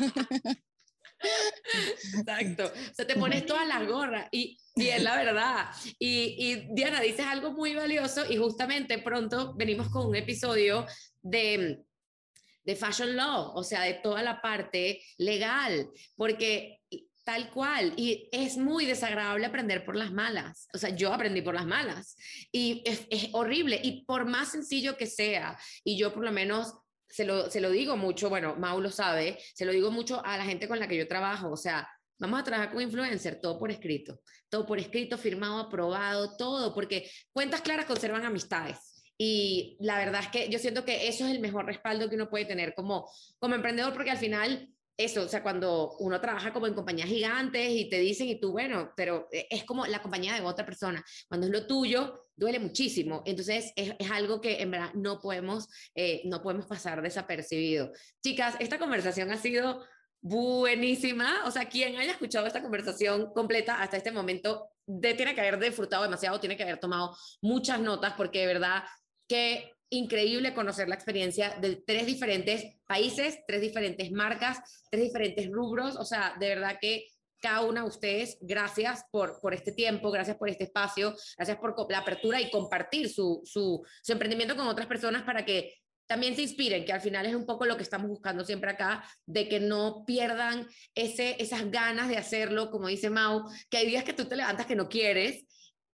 Exacto. 2.19 2.65
O 2.67 2.95
sea, 2.95 3.07
te 3.07 3.15
pones 3.15 3.47
todas 3.47 3.67
las 3.67 3.87
gorras 3.87 4.29
y, 4.33 4.59
y 4.75 4.89
es 4.89 5.03
la 5.03 5.17
verdad. 5.17 5.69
Y, 5.99 6.35
y 6.39 6.75
Diana, 6.75 7.01
dices 7.01 7.25
algo 7.27 7.53
muy 7.53 7.75
valioso 7.75 8.25
y 8.29 8.37
justamente 8.37 8.99
pronto 8.99 9.55
venimos 9.55 9.89
con 9.89 10.07
un 10.07 10.17
episodio 10.17 10.87
de 11.23 11.85
de 12.67 12.77
fashion 12.77 13.17
law, 13.17 13.53
o 13.55 13.63
sea, 13.63 13.83
de 13.83 13.95
toda 13.95 14.23
la 14.23 14.43
parte 14.43 15.03
legal, 15.17 15.89
porque 16.17 16.81
tal 17.25 17.51
cual, 17.51 17.93
y 17.97 18.29
es 18.31 18.57
muy 18.57 18.87
desagradable 18.87 19.47
aprender 19.47 19.85
por 19.85 19.97
las 19.97 20.13
malas, 20.13 20.69
o 20.75 20.79
sea, 20.79 20.91
yo 20.91 21.13
aprendí 21.13 21.43
por 21.43 21.55
las 21.55 21.67
malas, 21.67 22.17
y 22.53 22.83
es, 22.85 23.29
horrible, 23.33 23.81
y 23.83 24.05
por 24.05 24.27
más 24.27 24.51
sencillo 24.51 24.97
que 24.97 25.07
sea, 25.07 25.59
y 25.83 25.97
yo 25.97 26.13
por 26.13 26.25
lo 26.25 26.33
menos 26.33 26.75
se 27.09 27.25
lo, 27.25 27.51
se 27.51 27.61
lo 27.61 27.71
digo 27.71 27.97
mucho, 27.97 28.29
bueno, 28.29 28.57
Mau 28.57 28.81
lo 28.81 28.91
sabe, 28.91 29.39
se 29.55 29.65
lo 29.65 29.73
digo 29.73 29.91
mucho 29.91 30.25
a 30.25 30.37
la 30.37 30.45
gente 30.45 30.69
con 30.69 30.79
la 30.79 30.89
que 30.89 30.97
yo 30.97 31.09
trabajo, 31.09 31.51
o 31.51 31.57
sea, 31.57 31.89
Vamos 32.19 32.41
a 32.41 32.45
trabajar 32.45 32.73
con 32.73 32.81
influencer, 32.81 33.41
todo 33.41 33.59
por 33.59 33.71
escrito, 33.71 34.21
todo 34.49 34.65
por 34.65 34.79
escrito, 34.79 35.19
firmado, 35.19 35.59
aprobado, 35.59 36.35
todo, 36.37 36.73
porque 36.75 37.11
cuentas 37.31 37.61
claras 37.61 37.85
conservan 37.85 38.25
amistades. 38.25 38.96
Y 39.19 39.77
la 39.81 39.99
verdad 39.99 40.23
es 40.23 40.29
que 40.29 40.49
yo 40.49 40.59
siento 40.59 40.85
que 40.85 41.09
eso 41.09 41.25
es 41.27 41.33
el 41.33 41.41
mejor 41.41 41.67
respaldo 41.67 42.09
que 42.09 42.17
uno 42.17 42.29
puede 42.29 42.45
tener 42.45 42.75
como, 42.75 43.11
como 43.39 43.55
emprendedor, 43.55 43.93
porque 43.93 44.11
al 44.11 44.19
final, 44.19 44.69
eso, 44.97 45.23
o 45.23 45.29
sea, 45.29 45.43
cuando 45.43 45.97
uno 45.99 46.21
trabaja 46.21 46.53
como 46.53 46.67
en 46.67 46.75
compañías 46.75 47.09
gigantes 47.09 47.71
y 47.71 47.89
te 47.89 47.99
dicen, 47.99 48.29
y 48.29 48.41
tú, 48.41 48.53
bueno, 48.53 48.93
pero 48.97 49.29
e, 49.33 49.47
es 49.51 49.65
como 49.65 49.87
la 49.87 50.03
compañía 50.03 50.35
de 50.35 50.43
otra 50.43 50.67
persona. 50.67 51.05
Cuando 51.29 51.47
es 51.47 51.53
lo 51.53 51.67
tuyo, 51.67 52.29
duele 52.37 52.59
muchísimo. 52.59 53.23
Entonces, 53.25 53.73
es, 53.77 53.95
es 53.99 54.11
algo 54.11 54.41
que 54.41 54.61
en 54.61 54.71
verdad 54.71 54.93
no 54.95 55.21
podemos, 55.21 55.69
eh, 55.95 56.23
no 56.25 56.43
podemos 56.43 56.67
pasar 56.67 57.01
desapercibido. 57.03 57.93
Chicas, 58.23 58.57
esta 58.59 58.79
conversación 58.79 59.31
ha 59.31 59.39
sido 59.39 59.85
buenísima. 60.21 61.45
O 61.47 61.51
sea, 61.51 61.69
quien 61.69 61.97
haya 61.97 62.13
escuchado 62.13 62.47
esta 62.47 62.63
conversación 62.63 63.33
completa 63.33 63.81
hasta 63.81 63.97
este 63.97 64.13
momento, 64.13 64.71
de, 64.87 65.15
tiene 65.15 65.35
que 65.35 65.41
haber 65.41 65.59
disfrutado 65.59 66.03
demasiado, 66.03 66.41
tiene 66.41 66.57
que 66.57 66.63
haber 66.63 66.79
tomado 66.79 67.17
muchas 67.41 67.81
notas, 67.81 68.15
porque 68.15 68.41
de 68.41 68.47
verdad 68.47 68.85
Qué 69.29 69.73
increíble 69.91 70.55
conocer 70.55 70.89
la 70.89 70.95
experiencia 70.95 71.57
de 71.61 71.77
tres 71.77 72.07
diferentes 72.07 72.65
países, 72.87 73.39
tres 73.47 73.61
diferentes 73.61 74.11
marcas, 74.11 74.59
tres 74.91 75.05
diferentes 75.05 75.51
rubros. 75.51 75.97
O 75.97 76.05
sea, 76.05 76.35
de 76.39 76.49
verdad 76.49 76.79
que 76.81 77.07
cada 77.41 77.63
una 77.63 77.83
de 77.83 77.89
ustedes, 77.89 78.39
gracias 78.41 79.05
por, 79.11 79.41
por 79.41 79.55
este 79.55 79.73
tiempo, 79.73 80.11
gracias 80.11 80.37
por 80.37 80.49
este 80.49 80.65
espacio, 80.65 81.15
gracias 81.37 81.59
por 81.59 81.75
la 81.91 81.99
apertura 81.99 82.41
y 82.41 82.51
compartir 82.51 83.09
su, 83.09 83.43
su, 83.45 83.85
su 84.03 84.13
emprendimiento 84.13 84.57
con 84.57 84.67
otras 84.67 84.87
personas 84.87 85.23
para 85.23 85.45
que 85.45 85.75
también 86.07 86.37
se 86.37 86.43
inspiren, 86.43 86.85
que 86.85 86.93
al 86.93 87.01
final 87.01 87.27
es 87.27 87.35
un 87.35 87.47
poco 87.47 87.67
lo 87.67 87.77
que 87.77 87.83
estamos 87.83 88.09
buscando 88.09 88.45
siempre 88.45 88.71
acá, 88.71 89.05
de 89.27 89.49
que 89.49 89.61
no 89.61 90.05
pierdan 90.07 90.67
ese, 90.95 91.41
esas 91.43 91.71
ganas 91.71 92.09
de 92.09 92.17
hacerlo, 92.17 92.71
como 92.71 92.89
dice 92.89 93.11
Mau, 93.11 93.45
que 93.69 93.79
hay 93.79 93.87
días 93.87 94.05
que 94.05 94.13
tú 94.13 94.25
te 94.27 94.37
levantas 94.37 94.67
que 94.67 94.77
no 94.77 94.89
quieres. 94.89 95.45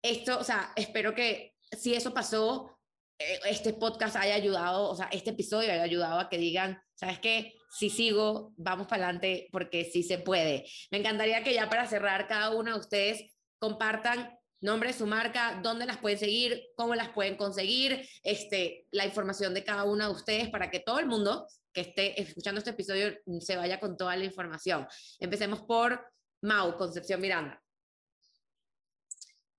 Esto, 0.03 0.39
o 0.39 0.45
sea, 0.45 0.73
espero 0.77 1.15
que 1.15 1.55
si 1.79 1.95
eso 1.95 2.13
pasó, 2.13 2.80
este 3.21 3.75
podcast 3.75 4.17
haya 4.17 4.35
ayudado, 4.35 4.89
o 4.89 4.97
sea, 4.97 5.09
este 5.13 5.31
episodio 5.31 5.73
haya 5.73 5.83
ayudado 5.83 6.19
a 6.19 6.29
que 6.29 6.39
digan, 6.39 6.81
¿sabes 6.95 7.19
qué? 7.19 7.55
Si 7.79 7.91
sigo, 7.91 8.53
vamos 8.57 8.87
para 8.87 9.05
adelante 9.05 9.49
porque 9.53 9.85
sí 9.85 10.03
se 10.03 10.19
puede. 10.19 10.67
Me 10.91 10.99
encantaría 10.99 11.43
que 11.43 11.55
ya 11.55 11.69
para 11.69 11.87
cerrar, 11.87 12.27
cada 12.27 12.51
uno 12.51 12.73
de 12.73 12.81
ustedes 12.81 13.37
compartan 13.59 14.37
nombre, 14.61 14.93
su 14.93 15.07
marca, 15.07 15.61
dónde 15.63 15.87
las 15.87 15.99
pueden 15.99 16.19
seguir, 16.19 16.63
cómo 16.77 16.95
las 16.95 17.11
pueden 17.11 17.37
conseguir, 17.37 18.07
este, 18.23 18.87
la 18.91 19.07
información 19.07 19.55
de 19.55 19.65
cada 19.65 19.85
una 19.85 20.07
de 20.07 20.13
ustedes 20.13 20.51
para 20.51 20.71
que 20.71 20.81
todo 20.81 20.99
el 20.99 21.07
mundo 21.07 21.47
que 21.73 21.83
esté 21.83 22.21
escuchando 22.21 22.59
este 22.59 22.71
episodio 22.71 23.15
se 23.41 23.57
vaya 23.57 23.79
con 23.79 23.97
toda 23.97 24.17
la 24.17 24.25
información. 24.25 24.87
Empecemos 25.19 25.63
por 25.63 26.05
Mau, 26.43 26.77
Concepción 26.77 27.21
Miranda. 27.21 27.63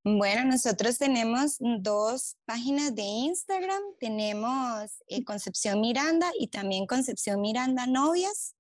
Bueno, 0.03 0.45
nosotros 0.45 0.97
tenemos 0.97 1.57
dos 1.59 2.35
páginas 2.45 2.95
de 2.95 3.03
Instagram. 3.03 3.81
Tenemos 3.99 4.91
eh, 5.07 5.23
Concepción 5.23 5.79
Miranda 5.79 6.31
y 6.39 6.47
también 6.47 6.87
Concepción 6.87 7.39
Miranda 7.39 7.85
Novias. 7.85 8.55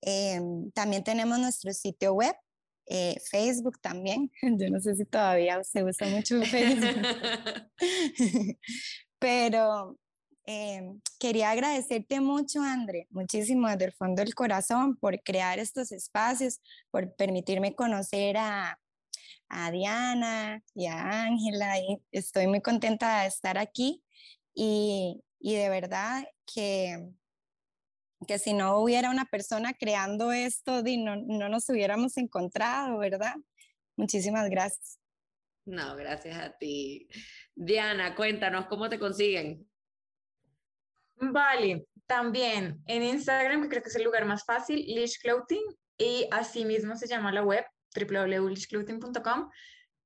Em, 0.00 0.70
también 0.72 1.04
tenemos 1.04 1.38
nuestro 1.38 1.74
sitio 1.74 2.14
web, 2.14 2.34
eh, 2.86 3.16
Facebook 3.30 3.78
también. 3.82 4.30
Yo 4.58 4.70
no 4.70 4.80
sé 4.80 4.94
si 4.94 5.04
todavía 5.04 5.62
se 5.64 5.84
usa 5.84 6.06
mucho 6.08 6.40
Facebook. 6.44 6.96
Pero 9.18 9.98
em, 10.46 10.98
quería 11.18 11.50
agradecerte 11.50 12.20
mucho, 12.20 12.62
André, 12.62 13.06
muchísimo 13.10 13.68
desde 13.68 13.84
el 13.84 13.92
fondo 13.92 14.22
del 14.22 14.34
corazón 14.34 14.96
por 14.96 15.22
crear 15.22 15.58
estos 15.58 15.92
espacios, 15.92 16.62
por 16.90 17.14
permitirme 17.16 17.74
conocer 17.74 18.38
a, 18.38 18.79
a 19.50 19.70
Diana 19.70 20.62
y 20.74 20.86
a 20.86 21.22
Ángela 21.24 21.78
y 21.78 22.00
estoy 22.12 22.46
muy 22.46 22.62
contenta 22.62 23.22
de 23.22 23.28
estar 23.28 23.58
aquí 23.58 24.02
y, 24.54 25.22
y 25.38 25.54
de 25.56 25.68
verdad 25.68 26.24
que, 26.46 27.10
que 28.26 28.38
si 28.38 28.52
no 28.54 28.78
hubiera 28.78 29.10
una 29.10 29.26
persona 29.26 29.74
creando 29.74 30.32
esto, 30.32 30.82
no, 30.82 31.16
no 31.16 31.48
nos 31.48 31.68
hubiéramos 31.68 32.16
encontrado, 32.16 32.98
¿verdad? 32.98 33.34
Muchísimas 33.96 34.48
gracias. 34.48 34.98
No, 35.66 35.94
gracias 35.96 36.38
a 36.38 36.56
ti. 36.56 37.08
Diana, 37.54 38.14
cuéntanos 38.14 38.66
cómo 38.66 38.88
te 38.88 38.98
consiguen. 38.98 39.68
Vale, 41.16 41.86
también 42.06 42.82
en 42.86 43.02
Instagram, 43.02 43.62
que 43.62 43.68
creo 43.68 43.82
que 43.82 43.88
es 43.88 43.96
el 43.96 44.04
lugar 44.04 44.24
más 44.24 44.44
fácil, 44.44 44.78
Lish 44.86 45.20
Clothing, 45.20 45.62
y 45.98 46.26
así 46.30 46.64
mismo 46.64 46.96
se 46.96 47.06
llama 47.06 47.30
la 47.30 47.42
web, 47.42 47.64
www.lishclothing.com. 47.94 49.50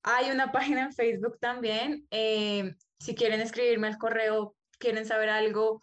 Hay 0.02 0.30
una 0.30 0.52
página 0.52 0.82
en 0.82 0.92
Facebook 0.92 1.38
también. 1.40 2.06
Eh, 2.10 2.74
si 2.98 3.14
quieren 3.14 3.40
escribirme 3.40 3.86
al 3.86 3.98
correo, 3.98 4.54
quieren 4.78 5.06
saber 5.06 5.30
algo, 5.30 5.80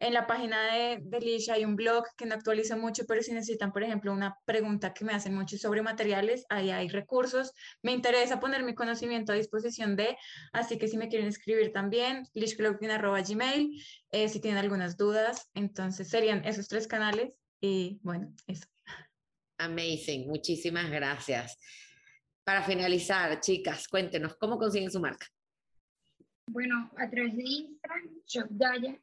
en 0.00 0.14
la 0.14 0.26
página 0.26 0.72
de, 0.72 0.98
de 1.02 1.20
Lish 1.20 1.50
hay 1.50 1.62
un 1.62 1.76
blog 1.76 2.04
que 2.16 2.24
no 2.24 2.34
actualizo 2.34 2.74
mucho, 2.78 3.04
pero 3.06 3.22
si 3.22 3.32
necesitan, 3.32 3.70
por 3.70 3.82
ejemplo, 3.82 4.14
una 4.14 4.34
pregunta 4.46 4.94
que 4.94 5.04
me 5.04 5.12
hacen 5.12 5.34
mucho 5.34 5.58
sobre 5.58 5.82
materiales, 5.82 6.46
ahí 6.48 6.70
hay 6.70 6.88
recursos. 6.88 7.52
Me 7.82 7.92
interesa 7.92 8.40
poner 8.40 8.62
mi 8.62 8.74
conocimiento 8.74 9.32
a 9.32 9.36
disposición 9.36 9.96
de, 9.96 10.16
así 10.54 10.78
que 10.78 10.88
si 10.88 10.96
me 10.96 11.08
quieren 11.08 11.28
escribir 11.28 11.72
también, 11.72 12.26
lishclothing.gmail, 12.32 13.84
eh, 14.10 14.28
si 14.30 14.40
tienen 14.40 14.58
algunas 14.58 14.96
dudas, 14.96 15.50
entonces 15.52 16.08
serían 16.08 16.46
esos 16.46 16.66
tres 16.66 16.88
canales 16.88 17.38
y 17.60 18.00
bueno, 18.02 18.32
eso. 18.46 18.66
Amazing, 19.60 20.26
muchísimas 20.26 20.90
gracias. 20.90 21.58
Para 22.44 22.62
finalizar, 22.62 23.40
chicas, 23.40 23.86
cuéntenos, 23.88 24.34
¿cómo 24.36 24.56
consiguen 24.56 24.90
su 24.90 25.00
marca? 25.00 25.26
Bueno, 26.46 26.90
a 26.96 27.10
través 27.10 27.36
de 27.36 27.42
Instagram, 27.42 28.22
ShopDaya, 28.26 28.98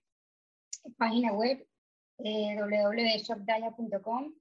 página 0.97 1.31
web 1.33 1.63
eh, 2.17 2.55
www.shopdaya.com 2.59 4.33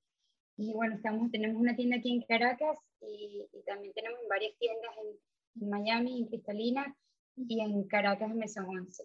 y 0.56 0.72
bueno, 0.72 0.96
estamos, 0.96 1.30
tenemos 1.30 1.60
una 1.60 1.76
tienda 1.76 1.98
aquí 1.98 2.10
en 2.10 2.22
Caracas 2.22 2.78
y, 3.02 3.46
también 3.66 3.92
tenemos 3.92 4.18
varias 4.26 4.56
tiendas 4.58 4.90
en, 5.02 5.62
en, 5.62 5.68
Miami, 5.68 6.18
en 6.22 6.28
Cristalina 6.28 6.96
y 7.36 7.60
en 7.60 7.86
Caracas, 7.88 8.30
en 8.30 8.38
Mesón 8.38 8.64
11. 8.64 9.04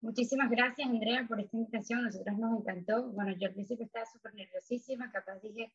Muchísimas 0.00 0.50
gracias, 0.50 0.88
Andrea, 0.88 1.26
por 1.28 1.38
esta 1.38 1.54
invitación. 1.54 2.04
Nosotros 2.04 2.38
nos 2.38 2.60
encantó. 2.60 3.10
Bueno, 3.10 3.36
yo 3.38 3.48
al 3.48 3.52
principio 3.52 3.84
estaba 3.84 4.06
súper 4.06 4.34
nerviosísima, 4.34 5.12
capaz 5.12 5.38
dije, 5.40 5.70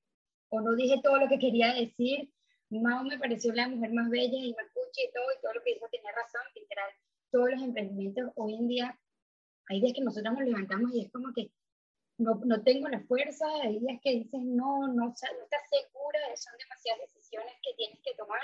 o 0.55 0.61
no 0.61 0.75
dije 0.75 1.01
todo 1.03 1.17
lo 1.17 1.27
que 1.27 1.39
quería 1.39 1.73
decir. 1.73 2.31
Mao 2.69 3.03
me 3.03 3.19
pareció 3.19 3.53
la 3.53 3.67
mujer 3.67 3.91
más 3.93 4.09
bella 4.09 4.37
y 4.37 4.53
me 4.53 4.63
escuché 4.63 5.03
y 5.07 5.11
todo, 5.13 5.25
y 5.37 5.41
todo 5.41 5.53
lo 5.53 5.61
que 5.63 5.73
dijo 5.73 5.87
tenía 5.91 6.11
razón, 6.11 6.41
literal. 6.55 6.89
Todos 7.31 7.51
los 7.51 7.61
emprendimientos 7.61 8.31
hoy 8.35 8.55
en 8.55 8.67
día, 8.67 8.99
hay 9.67 9.81
días 9.81 9.93
que 9.93 10.01
nosotros 10.01 10.33
nos 10.33 10.43
levantamos 10.43 10.93
y 10.93 11.01
es 11.01 11.11
como 11.11 11.31
que 11.33 11.51
no, 12.17 12.41
no 12.45 12.63
tengo 12.63 12.87
la 12.87 13.01
fuerza, 13.01 13.45
hay 13.63 13.79
días 13.79 13.99
que 14.01 14.11
dices 14.11 14.41
no, 14.41 14.87
no, 14.87 14.93
no 14.93 15.11
estás 15.11 15.69
segura, 15.69 16.19
son 16.35 16.53
demasiadas 16.57 17.01
decisiones 17.01 17.53
que 17.61 17.73
tienes 17.75 17.99
que 18.03 18.15
tomar 18.15 18.41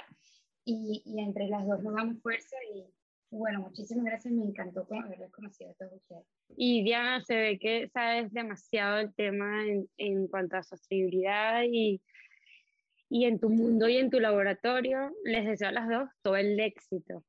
y, 0.65 1.01
y 1.05 1.19
entre 1.21 1.47
las 1.47 1.65
dos 1.65 1.81
nos 1.81 1.95
damos 1.95 2.21
fuerza 2.21 2.57
y, 2.73 2.85
bueno, 3.31 3.61
muchísimas 3.61 4.05
gracias, 4.05 4.33
me 4.33 4.43
encantó 4.43 4.85
haberles 4.91 5.31
conocido 5.31 5.71
a 5.71 5.73
todos 5.73 5.93
ustedes. 5.93 6.25
Y 6.57 6.83
Diana, 6.83 7.23
se 7.23 7.35
ve 7.35 7.59
que 7.59 7.89
sabes 7.89 8.31
demasiado 8.33 8.99
el 8.99 9.13
tema 9.15 9.65
en, 9.65 9.89
en 9.97 10.27
cuanto 10.27 10.57
a 10.57 10.63
sostenibilidad 10.63 11.63
y, 11.63 12.01
y 13.09 13.25
en 13.25 13.39
tu 13.39 13.49
mundo 13.49 13.87
y 13.87 13.97
en 13.97 14.09
tu 14.09 14.19
laboratorio. 14.19 15.11
Les 15.23 15.45
deseo 15.45 15.69
a 15.69 15.71
las 15.71 15.87
dos 15.87 16.09
todo 16.21 16.35
el 16.35 16.59
éxito. 16.59 17.23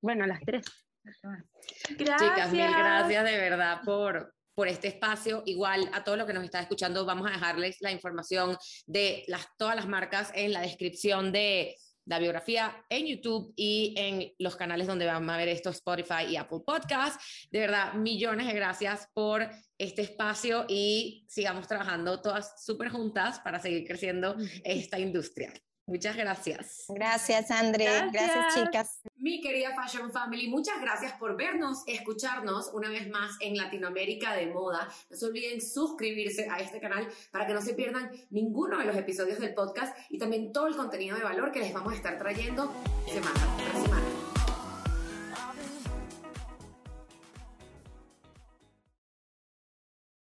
Bueno, 0.00 0.24
a 0.24 0.28
las 0.28 0.40
tres. 0.40 0.64
Gracias. 1.02 2.20
Chicas, 2.20 2.52
mil 2.52 2.66
gracias 2.66 3.24
de 3.24 3.36
verdad 3.36 3.80
por, 3.84 4.34
por 4.54 4.68
este 4.68 4.88
espacio. 4.88 5.42
Igual 5.46 5.90
a 5.92 6.04
todos 6.04 6.16
los 6.16 6.26
que 6.26 6.32
nos 6.32 6.44
están 6.44 6.62
escuchando, 6.62 7.04
vamos 7.04 7.28
a 7.28 7.32
dejarles 7.32 7.76
la 7.80 7.90
información 7.90 8.56
de 8.86 9.24
las, 9.26 9.48
todas 9.58 9.74
las 9.74 9.88
marcas 9.88 10.30
en 10.34 10.52
la 10.52 10.60
descripción 10.60 11.32
de, 11.32 11.74
la 12.06 12.18
biografía 12.18 12.84
en 12.88 13.06
YouTube 13.06 13.52
y 13.56 13.94
en 13.96 14.32
los 14.38 14.56
canales 14.56 14.86
donde 14.86 15.06
van 15.06 15.28
a 15.28 15.36
ver 15.36 15.48
esto, 15.48 15.70
Spotify 15.70 16.24
y 16.30 16.36
Apple 16.36 16.60
Podcast. 16.64 17.20
De 17.50 17.60
verdad, 17.60 17.94
millones 17.94 18.46
de 18.46 18.54
gracias 18.54 19.08
por 19.14 19.48
este 19.78 20.02
espacio 20.02 20.66
y 20.68 21.26
sigamos 21.28 21.66
trabajando 21.66 22.20
todas 22.20 22.64
súper 22.64 22.90
juntas 22.90 23.40
para 23.40 23.58
seguir 23.58 23.86
creciendo 23.86 24.36
esta 24.64 24.98
industria. 24.98 25.52
Muchas 25.86 26.16
gracias. 26.16 26.86
Gracias, 26.88 27.50
André. 27.50 27.84
Gracias. 28.10 28.54
chicas. 28.54 29.00
Mi 29.16 29.40
querida 29.40 29.74
Fashion 29.74 30.10
Family, 30.10 30.48
muchas 30.48 30.80
gracias 30.80 31.12
por 31.14 31.36
vernos, 31.36 31.82
escucharnos 31.86 32.70
una 32.72 32.88
vez 32.88 33.08
más 33.10 33.36
en 33.40 33.56
Latinoamérica 33.56 34.34
de 34.34 34.46
Moda. 34.46 34.88
No 35.10 35.16
se 35.16 35.26
olviden 35.26 35.60
suscribirse 35.60 36.48
a 36.50 36.60
este 36.60 36.80
canal 36.80 37.06
para 37.30 37.46
que 37.46 37.52
no 37.52 37.60
se 37.60 37.74
pierdan 37.74 38.10
ninguno 38.30 38.78
de 38.78 38.86
los 38.86 38.96
episodios 38.96 39.38
del 39.38 39.54
podcast 39.54 39.96
y 40.08 40.18
también 40.18 40.52
todo 40.52 40.68
el 40.68 40.76
contenido 40.76 41.16
de 41.16 41.24
valor 41.24 41.52
que 41.52 41.60
les 41.60 41.72
vamos 41.72 41.92
a 41.92 41.96
estar 41.96 42.18
trayendo 42.18 42.72
semana 43.06 43.56
tras 43.58 43.82
semana. 43.82 44.13